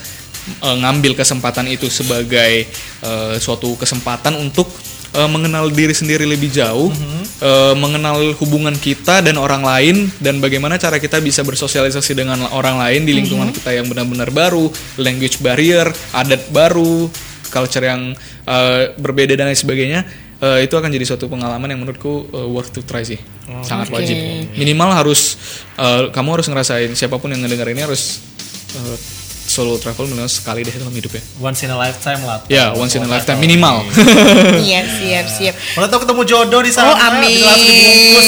eh, 0.58 0.76
ngambil 0.82 1.14
kesempatan 1.14 1.70
itu 1.70 1.86
sebagai 1.88 2.66
eh, 3.02 3.36
suatu 3.38 3.78
kesempatan 3.78 4.34
untuk 4.36 4.66
eh, 5.14 5.28
mengenal 5.28 5.70
diri 5.70 5.92
sendiri 5.92 6.24
lebih 6.24 6.48
jauh 6.50 6.90
eh, 7.38 7.74
mengenal 7.74 8.32
hubungan 8.38 8.74
kita 8.74 9.20
dan 9.20 9.36
orang 9.36 9.62
lain 9.62 9.96
dan 10.18 10.38
bagaimana 10.38 10.76
cara 10.76 10.98
kita 10.98 11.18
bisa 11.18 11.42
bersosialisasi 11.42 12.14
dengan 12.14 12.38
orang 12.50 12.78
lain 12.78 13.02
di 13.02 13.14
lingkungan 13.14 13.50
Mhm. 13.50 13.56
kita 13.56 13.72
yang 13.74 13.86
benar-benar 13.86 14.30
baru, 14.30 14.70
language 14.96 15.40
barrier, 15.40 15.86
adat 16.12 16.48
baru, 16.50 17.10
culture 17.48 17.84
yang 17.84 18.14
eh, 18.44 18.94
berbeda 18.96 19.34
dan 19.34 19.48
lain 19.48 19.58
sebagainya. 19.58 20.02
eh, 20.40 20.66
itu 20.66 20.74
akan 20.74 20.90
jadi 20.90 21.06
suatu 21.06 21.30
pengalaman 21.30 21.70
yang 21.70 21.80
menurutku 21.80 22.26
eh, 22.28 22.48
worth 22.48 22.72
to 22.72 22.82
try 22.82 23.02
sih, 23.02 23.22
sangat 23.62 23.90
Oke. 23.90 24.02
wajib. 24.02 24.18
Minimal 24.56 24.90
harus 24.92 25.38
eh, 25.76 26.10
kamu 26.10 26.30
harus 26.34 26.48
ngerasain 26.48 26.90
siapa 26.94 27.18
pun 27.18 27.30
yang 27.30 27.42
ngedenger 27.42 27.70
ini 27.70 27.82
harus 27.82 28.26
eh, 28.74 28.98
solo 29.52 29.76
travel 29.76 30.08
minimal 30.08 30.26
sekali 30.26 30.64
deh 30.64 30.72
dalam 30.72 30.90
hidup 30.90 31.12
ya. 31.12 31.22
Once 31.38 31.60
in 31.62 31.70
a 31.70 31.76
lifetime 31.76 32.24
lah. 32.24 32.40
Ya, 32.48 32.72
once 32.72 32.96
in 32.96 33.04
a 33.04 33.10
lifetime 33.10 33.36
minimal. 33.38 33.84
Iya, 34.62 34.86
siap, 34.88 35.26
siap. 35.28 35.56
Kalau 35.74 35.88
tahu 35.90 36.00
ketemu 36.06 36.22
jodoh 36.24 36.62
di 36.62 36.72
sana, 36.72 36.94
Oh, 36.94 36.98
amin. 37.10 37.34
bisa 37.34 37.50
langsung 37.50 37.76
dibungkus 37.76 38.28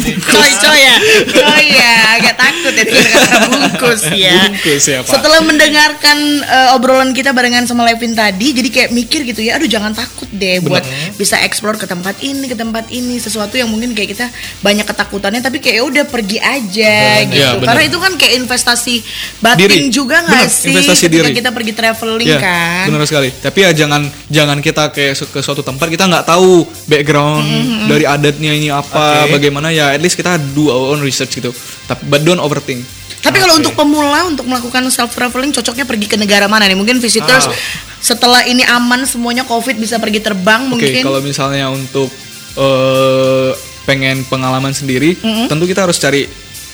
di 0.00 0.12
Coy, 0.20 0.50
coy 0.56 0.78
ya. 0.80 0.96
Coy 1.28 1.64
ya, 1.70 1.92
agak 2.16 2.34
takut 2.34 2.72
ya 2.72 2.84
kata 2.86 3.36
bungkus 3.46 4.02
ya. 4.10 4.32
Bungkus 4.42 4.84
ya, 4.84 4.98
Pak. 5.02 5.12
Setelah 5.12 5.40
mendengarkan 5.42 6.18
eh, 6.40 6.74
obrolan 6.74 7.12
kita 7.12 7.30
barengan 7.30 7.64
sama 7.64 7.84
Levin 7.84 8.12
tadi, 8.12 8.50
jadi 8.52 8.68
kayak 8.68 8.90
mikir 8.90 9.20
gitu 9.22 9.40
ya, 9.40 9.54
aduh 9.54 9.68
jangan 9.68 9.92
takut 9.92 10.26
deh 10.32 10.58
buat 10.60 10.82
bisa 11.14 11.38
explore 11.40 11.76
ke 11.76 11.84
tempat 11.84 12.18
ini, 12.20 12.46
ke 12.46 12.56
tempat 12.56 12.88
ini, 12.88 13.16
sesuatu 13.16 13.54
yang 13.54 13.68
mungkin 13.68 13.92
kayak 13.92 14.10
kita 14.10 14.26
banyak 14.60 14.82
ketakutannya, 14.82 15.40
tapi 15.40 15.60
kayak 15.60 15.76
ya 15.76 15.84
udah 15.84 16.04
pergi 16.06 16.38
aja 16.40 16.96
Bener. 17.22 17.30
gitu. 17.30 17.38
Ya, 17.38 17.50
bener. 17.54 17.66
Karena 17.68 17.82
itu 17.84 17.98
kan 17.98 18.12
kayak 18.16 18.34
investasi 18.38 18.94
batin 19.38 19.68
Diri. 19.68 19.92
juga 19.92 20.16
nggak 20.22 20.39
Bener, 20.42 20.50
sih? 20.50 20.68
investasi 20.70 21.02
ketika 21.04 21.24
diri. 21.24 21.36
kita 21.36 21.50
pergi 21.50 21.72
traveling 21.72 22.26
Ya, 22.26 22.38
kan. 22.38 22.84
benar 22.88 23.04
sekali. 23.04 23.28
Tapi 23.32 23.58
ya 23.60 23.70
jangan 23.74 24.02
jangan 24.26 24.58
kita 24.58 24.88
kayak 24.88 25.14
ke 25.26 25.38
suatu 25.38 25.60
tempat 25.60 25.86
kita 25.86 26.04
nggak 26.04 26.24
tahu 26.24 26.52
background 26.84 27.42
Mm-hmm. 27.42 27.88
dari 27.88 28.04
adatnya 28.04 28.52
ini 28.52 28.68
apa, 28.68 29.24
Oke. 29.24 29.36
bagaimana 29.36 29.68
ya. 29.68 29.90
At 29.90 29.98
least 29.98 30.14
kita 30.14 30.34
do 30.50 30.68
our 30.68 30.90
own 30.90 31.00
research 31.00 31.32
gitu. 31.32 31.50
Tapi 31.84 32.02
but 32.04 32.20
don't 32.20 32.38
overthink. 32.38 32.80
Tapi 33.18 33.36
kalau 33.36 33.54
untuk 33.54 33.74
pemula 33.74 34.24
untuk 34.24 34.44
melakukan 34.44 34.80
self 34.88 35.10
traveling 35.10 35.50
cocoknya 35.50 35.84
pergi 35.84 36.06
ke 36.06 36.16
negara 36.16 36.46
mana 36.46 36.64
nih? 36.64 36.72
Mungkin 36.72 36.96
visitors 36.98 37.44
Ah. 37.44 37.54
setelah 37.98 38.42
ini 38.42 38.64
aman 38.64 39.04
semuanya 39.04 39.44
covid 39.44 39.76
bisa 39.76 39.96
pergi 39.96 40.18
terbang 40.18 40.64
Oke, 40.64 40.80
mungkin. 40.80 41.02
kalau 41.02 41.20
misalnya 41.20 41.68
untuk 41.68 42.08
eh, 42.56 43.50
pengen 43.82 44.22
pengalaman 44.24 44.70
sendiri, 44.70 45.16
Mm-mm. 45.16 45.46
tentu 45.46 45.64
kita 45.64 45.82
harus 45.82 45.96
cari. 45.96 46.24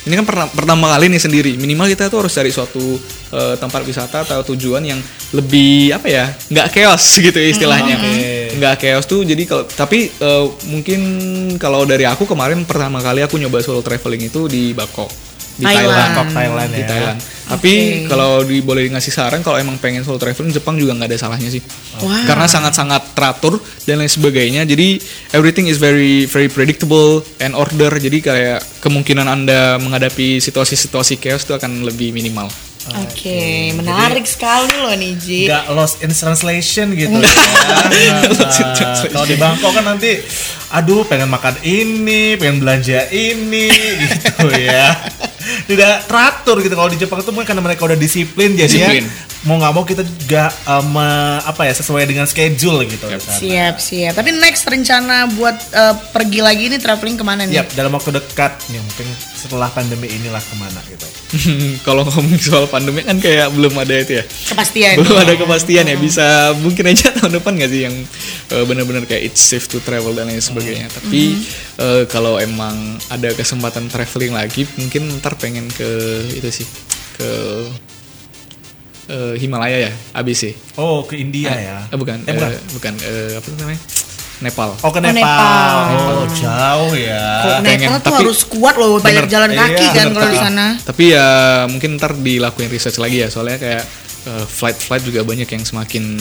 Ini 0.06 0.14
kan 0.22 0.26
pertama, 0.26 0.50
pertama 0.54 0.86
kali 0.94 1.10
nih 1.10 1.18
sendiri. 1.18 1.52
Minimal 1.58 1.90
kita 1.90 2.06
tuh 2.06 2.22
harus 2.22 2.30
cari 2.30 2.54
suatu 2.54 2.94
eh, 3.34 3.54
tempat 3.58 3.82
wisata 3.82 4.22
atau 4.22 4.46
tujuan 4.54 4.86
yang 4.86 5.02
lebih 5.34 5.90
apa 5.98 6.06
ya, 6.06 6.30
nggak 6.30 6.66
chaos 6.70 7.18
gitu 7.18 7.34
ya 7.34 7.48
istilahnya. 7.50 7.98
Nggak 8.54 8.74
chaos 8.86 9.04
tuh. 9.10 9.26
Jadi 9.26 9.42
kalau 9.50 9.66
tapi 9.66 10.06
eh, 10.06 10.44
mungkin 10.70 11.00
kalau 11.58 11.82
dari 11.82 12.06
aku 12.06 12.22
kemarin 12.22 12.62
pertama 12.62 13.02
kali 13.02 13.26
aku 13.26 13.34
nyoba 13.34 13.58
solo 13.66 13.82
traveling 13.82 14.30
itu 14.30 14.46
di 14.46 14.70
Bangkok 14.70 15.35
di 15.56 15.64
Thailand. 15.64 15.88
Thailand. 15.88 15.96
Bangkok, 15.96 16.28
Thailand 16.36 16.70
Di 16.70 16.82
ya. 16.84 16.88
Thailand. 16.88 17.18
Tapi 17.46 17.72
kalau 18.10 18.42
di, 18.42 18.58
boleh 18.58 18.90
ngasih 18.90 19.12
saran 19.14 19.40
kalau 19.40 19.56
emang 19.56 19.78
pengen 19.78 20.02
solo 20.02 20.18
traveling 20.18 20.50
Jepang 20.50 20.74
juga 20.76 20.98
nggak 20.98 21.08
ada 21.14 21.18
salahnya 21.18 21.48
sih. 21.48 21.62
Wah. 22.02 22.26
Karena 22.26 22.50
sangat-sangat 22.50 23.14
teratur 23.14 23.62
dan 23.86 24.02
lain 24.02 24.10
sebagainya. 24.10 24.66
Jadi 24.66 24.98
everything 25.32 25.70
is 25.70 25.78
very 25.78 26.26
very 26.26 26.50
predictable 26.50 27.22
and 27.38 27.54
order. 27.54 27.88
Jadi 27.96 28.18
kayak 28.18 28.82
kemungkinan 28.82 29.24
Anda 29.30 29.78
menghadapi 29.78 30.42
situasi-situasi 30.42 31.22
chaos 31.22 31.46
itu 31.46 31.54
akan 31.54 31.86
lebih 31.86 32.10
minimal. 32.10 32.50
Oke, 32.86 33.74
menarik 33.74 34.22
sekali 34.30 34.70
loh 34.78 34.94
nih 34.94 35.12
Ji. 35.18 35.40
Nggak 35.50 35.64
lost 35.74 36.06
in 36.06 36.14
translation 36.14 36.94
gitu 36.94 37.18
ya. 37.18 37.26
Nah. 37.96 39.02
Kalau 39.10 39.26
di 39.26 39.34
Bangkok 39.38 39.72
kan 39.74 39.84
nanti 39.86 40.18
aduh 40.70 41.02
pengen 41.06 41.30
makan 41.30 41.58
ini, 41.66 42.38
pengen 42.38 42.62
belanja 42.62 43.10
ini 43.10 43.70
gitu 44.06 44.46
ya. 44.54 44.94
Tidak 45.66 46.06
teratur 46.06 46.62
gitu 46.62 46.74
kalau 46.78 46.90
di 46.90 46.98
Jepang 46.98 47.18
itu 47.18 47.30
mungkin 47.34 47.48
karena 47.50 47.62
mereka 47.62 47.82
udah 47.90 47.98
disiplin 47.98 48.54
jadi 48.54 48.70
Disiplin. 48.70 49.04
mau 49.46 49.58
nggak 49.58 49.72
mau 49.74 49.82
kita 49.82 50.02
juga 50.06 50.50
um, 50.66 50.94
apa 51.42 51.66
ya 51.66 51.74
sesuai 51.74 52.06
dengan 52.06 52.26
schedule 52.26 52.86
gitu. 52.86 53.06
sana. 53.06 53.38
Siap, 53.38 53.74
siap. 53.82 54.12
Tapi 54.14 54.30
next 54.38 54.62
rencana 54.66 55.26
buat 55.34 55.58
eh, 55.74 55.94
pergi 56.14 56.40
lagi 56.42 56.62
ini 56.70 56.78
traveling 56.78 57.18
ke 57.18 57.24
mana 57.26 57.42
nih? 57.46 57.62
Yap, 57.62 57.74
dalam 57.74 57.90
waktu 57.94 58.14
dekat 58.14 58.52
nih 58.70 58.78
mungkin 58.78 59.06
setelah 59.46 59.70
pandemi 59.70 60.10
inilah 60.10 60.38
ke 60.38 60.54
mana 60.54 60.80
gitu. 60.84 61.06
kalau 61.86 62.02
ngomong 62.02 62.34
soal 62.36 62.66
pandemi 62.66 63.00
kan 63.00 63.16
kayak 63.16 63.48
belum 63.48 63.72
ada 63.76 63.94
itu 63.96 64.18
ya. 64.18 64.24
Kepastian. 64.26 64.98
Belum 64.98 65.16
ada 65.16 65.32
kepastian 65.32 65.86
ya. 65.86 65.96
Bisa 65.96 66.26
mungkin 66.58 66.84
aja 66.84 67.14
tahun 67.14 67.38
depan 67.38 67.54
nggak 67.54 67.70
sih 67.70 67.80
yang 67.86 67.94
eh, 68.50 68.64
benar-benar 68.64 69.06
kayak 69.06 69.22
it's 69.24 69.40
safe 69.40 69.64
to 69.64 69.78
travel 69.80 70.10
dan 70.10 70.26
lain 70.26 70.42
sebagainya. 70.42 70.90
Tapi 70.90 71.38
eh, 71.78 72.02
kalau 72.06 72.36
emang 72.36 72.74
ada 73.06 73.30
kesempatan 73.30 73.86
traveling 73.86 74.34
lagi, 74.34 74.66
mungkin 74.74 75.06
ntar 75.16 75.38
pengen 75.38 75.70
ke 75.70 75.86
itu 76.34 76.50
sih 76.52 76.66
ke 77.14 77.30
eh, 79.08 79.34
Himalaya 79.38 79.86
ya, 79.86 79.92
ABC. 80.12 80.52
Oh, 80.76 81.02
ke 81.02 81.16
India 81.16 81.50
Eh, 81.50 81.62
ya. 81.64 81.78
eh, 81.86 81.96
bukan, 81.96 82.18
Eh, 82.22 82.34
bukan. 82.34 82.50
eh, 82.50 82.58
bukan 82.74 82.94
eh, 83.00 83.30
apa 83.38 83.46
namanya? 83.56 83.80
Nepal. 84.38 84.76
Oh, 84.78 84.90
ke 84.90 84.98
Oh, 84.98 85.02
Nepal. 85.02 85.16
Nepal. 85.16 85.76
Oh, 86.12 86.24
jauh 86.28 86.92
ya. 86.92 87.24
Kok 87.40 87.56
pengen, 87.62 87.88
Nepal 87.88 87.96
tuh 87.96 88.04
tapi- 88.06 88.18
harus 88.22 88.40
kuat 88.44 88.74
loh, 88.76 88.98
banyak 88.98 89.24
Bener. 89.24 89.32
jalan 89.32 89.50
kaki 89.50 89.80
Iya, 89.82 89.92
kan 89.92 90.06
kalau 90.12 90.28
di 90.28 90.38
sana. 90.38 90.66
Tapi 90.78 91.04
ya 91.08 91.28
mungkin 91.66 91.90
ntar 91.96 92.12
dilakuin 92.12 92.68
research 92.68 92.96
lagi 92.96 93.24
ya 93.24 93.28
soalnya 93.28 93.56
kayak 93.56 93.84
eh, 94.26 94.44
flight-flight 94.44 95.04
juga 95.04 95.22
banyak 95.22 95.46
yang 95.46 95.62
semakin 95.62 96.18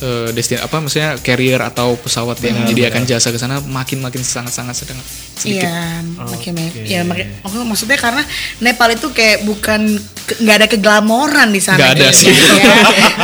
eh, 0.00 0.28
destin 0.34 0.58
apa 0.58 0.80
maksudnya 0.80 1.14
carrier 1.20 1.60
atau 1.62 1.94
pesawat 1.94 2.40
yang 2.42 2.64
menyediakan 2.64 3.06
benar. 3.06 3.18
jasa 3.18 3.28
ke 3.30 3.38
sana 3.38 3.60
makin 3.62 4.02
makin 4.02 4.22
sangat-sangat 4.24 4.74
sedang 4.74 4.98
sedikit. 5.34 5.66
Iya, 5.66 6.02
makin 6.16 6.52
ya, 6.86 7.00
makin, 7.02 7.26
oh, 7.42 7.66
maksudnya 7.66 7.98
karena 7.98 8.22
Nepal 8.62 8.94
itu 8.94 9.10
kayak 9.10 9.42
bukan 9.42 9.98
nggak 10.24 10.56
ada 10.56 10.66
keglamoran 10.70 11.48
di 11.52 11.60
sana. 11.60 11.76
Nggak 11.76 11.92
ada 12.00 12.08
gitu 12.10 12.30
sih. 12.30 12.32
ya. 12.32 12.74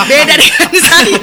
Beda 0.04 0.34
dengan 0.36 0.68
di 0.68 0.80
sana. 0.90 1.18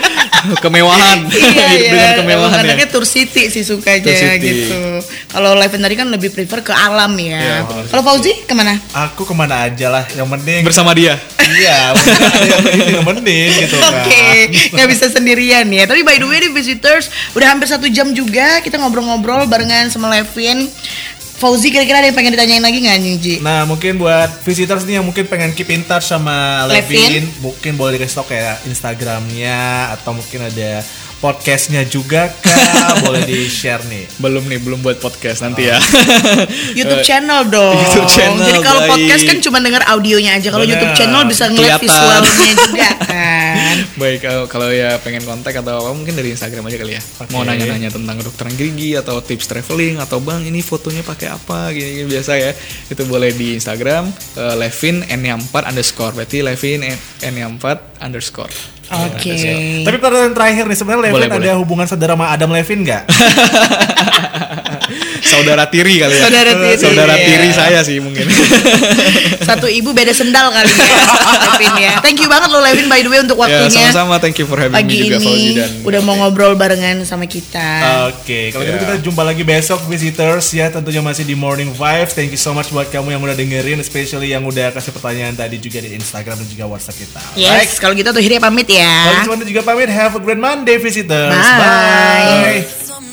kemewahan. 0.64 1.18
iya, 1.28 1.68
iya. 1.76 1.92
dengan 1.92 2.14
kemewahan 2.24 2.64
ya. 2.66 2.88
Tour 2.88 3.06
City 3.06 3.52
sih 3.52 3.62
sukanya 3.68 4.10
Tour 4.10 4.16
City. 4.16 4.48
gitu. 4.48 4.80
Kalau 5.28 5.54
Levin 5.54 5.82
tadi 5.84 5.96
kan 6.00 6.08
lebih 6.08 6.32
prefer 6.34 6.64
ke 6.64 6.74
alam 6.74 7.14
ya. 7.20 7.38
Iya, 7.38 7.58
benar. 7.68 7.84
Kalau 7.94 8.04
Fauzi 8.08 8.32
ke 8.48 8.54
mana? 8.56 8.74
Aku 8.96 9.28
ke 9.28 9.34
mana 9.36 9.68
aja 9.70 9.92
lah, 9.92 10.04
yang 10.16 10.26
penting 10.32 10.64
Bersama 10.66 10.96
dia. 10.96 11.20
Iya, 11.48 11.94
yang 12.98 13.06
penting 13.06 13.48
gitu 13.68 13.76
kan. 13.80 13.92
Oke, 14.04 14.52
nggak 14.74 14.88
bisa 14.88 15.06
sendirian 15.38 15.70
ya. 15.70 15.86
Tapi 15.86 16.02
by 16.02 16.18
the 16.18 16.26
way 16.26 16.42
nih 16.42 16.50
visitors, 16.50 17.14
udah 17.38 17.54
hampir 17.54 17.70
satu 17.70 17.86
jam 17.94 18.10
juga 18.10 18.58
kita 18.66 18.82
ngobrol-ngobrol 18.82 19.46
barengan 19.46 19.94
sama 19.94 20.10
Levin. 20.10 20.66
Fauzi 21.38 21.70
kira-kira 21.70 22.02
ada 22.02 22.10
yang 22.10 22.18
pengen 22.18 22.34
ditanyain 22.34 22.66
lagi 22.66 22.82
nggak 22.82 22.98
nih 22.98 23.14
Ji? 23.22 23.36
Nah 23.46 23.62
mungkin 23.70 24.02
buat 24.02 24.42
visitors 24.42 24.82
nih 24.90 24.98
yang 24.98 25.06
mungkin 25.06 25.30
pengen 25.30 25.54
keep 25.54 25.70
in 25.70 25.86
touch 25.86 26.10
sama 26.10 26.66
Levin. 26.66 26.98
Levin, 26.98 27.26
mungkin 27.46 27.72
boleh 27.78 28.02
dikasih 28.02 28.18
tau 28.18 28.26
kayak 28.26 28.66
Instagramnya 28.66 29.94
atau 29.94 30.18
mungkin 30.18 30.50
ada 30.50 30.82
podcastnya 31.18 31.82
juga 31.84 32.30
kah 32.30 32.94
boleh 33.04 33.26
di 33.26 33.46
share 33.46 33.82
nih. 33.84 34.06
Belum 34.18 34.46
nih, 34.46 34.60
belum 34.60 34.80
buat 34.80 34.98
podcast 34.98 35.42
nanti 35.42 35.66
ya. 35.66 35.78
YouTube 36.78 37.02
channel 37.02 37.46
dong. 37.48 37.74
YouTube 37.74 38.10
channel, 38.10 38.46
Jadi 38.46 38.60
kalau 38.62 38.82
podcast 38.86 39.24
kan 39.24 39.38
cuma 39.42 39.58
dengar 39.58 39.82
audionya 39.90 40.38
aja. 40.38 40.48
Kalau. 40.48 40.62
YouTube 40.62 40.94
channel 40.94 41.26
bisa 41.26 41.50
ngeliat 41.50 41.78
Kelihatan. 41.78 41.84
visualnya 41.84 42.52
juga 42.66 42.90
kan. 43.02 43.76
Baik, 43.98 44.20
kalau- 44.22 44.48
kalau 44.48 44.70
ya 44.70 44.98
pengen 45.02 45.26
kontak 45.26 45.54
atau 45.56 45.74
apa 45.76 45.90
mungkin 45.92 46.14
dari 46.14 46.32
Instagram 46.32 46.70
aja 46.70 46.78
kali 46.78 46.94
ya. 46.96 47.02
Mau 47.34 47.42
Oke. 47.42 47.50
nanya-nanya 47.50 47.90
tentang 47.90 48.16
kedokteran 48.18 48.54
gigi 48.54 48.94
atau 48.94 49.18
tips 49.20 49.50
traveling 49.50 49.98
atau 49.98 50.22
bang 50.22 50.46
ini 50.46 50.62
fotonya 50.62 51.02
pakai 51.02 51.34
apa 51.34 51.74
gini, 51.74 52.02
gini 52.02 52.08
biasa 52.08 52.32
ya. 52.38 52.52
Itu 52.88 53.06
boleh 53.06 53.34
di 53.34 53.58
Instagram 53.58 54.06
eh, 54.38 54.56
Levin 54.56 55.02
N4 55.02 55.54
underscore 55.66 56.14
berarti 56.14 56.46
Levin 56.46 56.86
N4 57.20 57.66
underscore. 58.06 58.77
Oke. 58.88 59.36
Tapi 59.84 59.98
pertanyaan 60.00 60.32
terakhir 60.32 60.64
nih 60.64 60.78
sebenarnya 60.80 61.04
Levin 61.12 61.16
Boleh, 61.20 61.28
ada 61.28 61.40
boleh. 61.40 61.60
hubungan 61.60 61.86
saudara 61.88 62.16
sama 62.16 62.32
Adam 62.32 62.50
Levin 62.56 62.80
nggak? 62.88 63.04
Saudara 65.28 65.64
tiri 65.68 66.00
kali 66.00 66.14
ya. 66.14 66.24
Saudara 66.24 66.52
tiri, 66.54 66.76
Saudara 66.80 67.14
ya. 67.14 67.26
tiri 67.26 67.50
saya 67.52 67.80
sih 67.84 67.98
mungkin. 68.00 68.26
Satu 69.48 69.68
ibu 69.68 69.92
beda 69.92 70.12
sendal 70.12 70.50
kali 70.50 70.72
ya, 70.72 70.98
Levin 71.44 71.74
ya. 71.80 71.92
Thank 72.00 72.20
you 72.20 72.30
banget 72.30 72.50
lo 72.50 72.60
Levin 72.60 72.88
by 72.88 73.00
the 73.00 73.10
way 73.10 73.20
untuk 73.20 73.38
ya, 73.38 73.44
waktunya. 73.64 73.72
sama-sama. 73.72 74.16
Thank 74.18 74.40
you 74.40 74.46
for 74.46 74.58
having 74.58 74.76
Pagi 74.76 74.96
me 74.96 75.04
juga 75.04 75.18
Fauzi 75.20 75.40
ini 75.40 75.52
dan 75.56 75.70
udah 75.84 76.02
mau 76.02 76.16
ngobrol 76.18 76.54
barengan 76.56 77.04
sama 77.04 77.26
kita. 77.26 77.68
Oke, 78.10 78.52
kalau 78.52 78.64
gitu 78.64 78.76
Ya. 78.78 78.84
kita 78.84 78.96
jumpa 79.02 79.22
lagi 79.24 79.44
besok 79.44 79.80
visitors 79.86 80.48
ya 80.52 80.68
tentunya 80.68 81.00
masih 81.00 81.24
di 81.24 81.34
Morning 81.34 81.72
Vibes. 81.72 82.14
Thank 82.14 82.32
you 82.32 82.40
so 82.40 82.52
much 82.52 82.70
buat 82.70 82.88
kamu 82.88 83.12
yang 83.12 83.22
udah 83.22 83.36
dengerin, 83.36 83.80
especially 83.80 84.32
yang 84.32 84.44
udah 84.44 84.72
kasih 84.72 84.92
pertanyaan 84.92 85.34
tadi 85.34 85.58
juga 85.58 85.80
di 85.80 85.94
Instagram 85.94 86.38
dan 86.38 86.48
juga 86.48 86.66
WhatsApp 86.68 86.98
kita. 86.98 87.20
Yes, 87.34 87.78
kalau 87.78 87.94
gitu 87.94 88.10
tuh 88.10 88.20
Hiri 88.20 88.38
pamit 88.38 88.68
Kalau 88.68 89.34
ya. 89.34 89.40
gitu 89.40 89.56
juga 89.56 89.62
pamit, 89.64 89.88
have 89.88 90.14
a 90.14 90.22
great 90.22 90.38
Monday 90.38 90.78
visitors. 90.78 91.32
Bye. 91.32 91.58
Bye. 91.58 92.62
I 92.62 93.07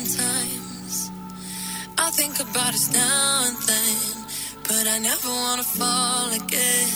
now 2.91 3.43
and 3.47 3.57
then, 3.69 4.25
but 4.67 4.85
I 4.95 4.97
never 4.99 5.29
wanna 5.29 5.63
fall 5.63 6.27
again. 6.41 6.89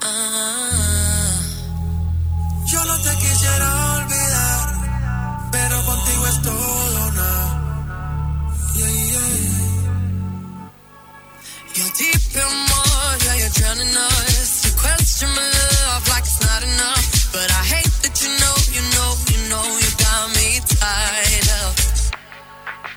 Ah. 0.00 1.40
Yo 2.72 2.84
no 2.84 2.96
te 3.02 3.12
quisiera 3.18 3.68
olvidar, 3.96 4.66
pero 5.50 5.84
contigo 5.84 6.26
es 6.28 6.42
todo. 6.42 7.26
Yeah, 8.76 8.94
yeah. 9.12 9.56
You're 11.74 11.92
deep 11.98 12.36
in 12.42 12.52
water, 12.70 13.34
you're 13.40 13.54
drowning 13.58 13.96
us. 13.96 14.64
You 14.64 14.72
question 14.78 15.28
my 15.34 15.55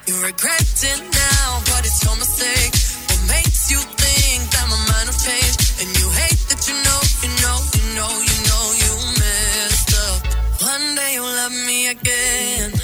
You 0.09 0.15
regret 0.23 0.81
it 0.81 1.01
now, 1.13 1.61
but 1.69 1.85
it's 1.85 2.03
your 2.03 2.15
mistake. 2.15 2.73
What 3.09 3.21
makes 3.29 3.69
you 3.69 3.77
think 3.77 4.41
that 4.49 4.65
my 4.65 4.79
mind 4.89 5.05
will 5.05 5.21
change? 5.21 5.53
And 5.85 5.89
you 6.01 6.09
hate 6.09 6.41
that 6.49 6.65
you 6.65 6.73
know, 6.81 6.99
you 7.21 7.29
know, 7.45 7.57
you 7.77 7.85
know, 7.93 8.11
you 8.17 8.37
know, 8.49 8.63
you 8.81 8.91
messed 9.21 9.93
up. 10.09 10.25
One 10.65 10.95
day 10.95 11.13
you'll 11.13 11.29
love 11.29 11.53
me 11.53 11.89
again. 11.89 12.78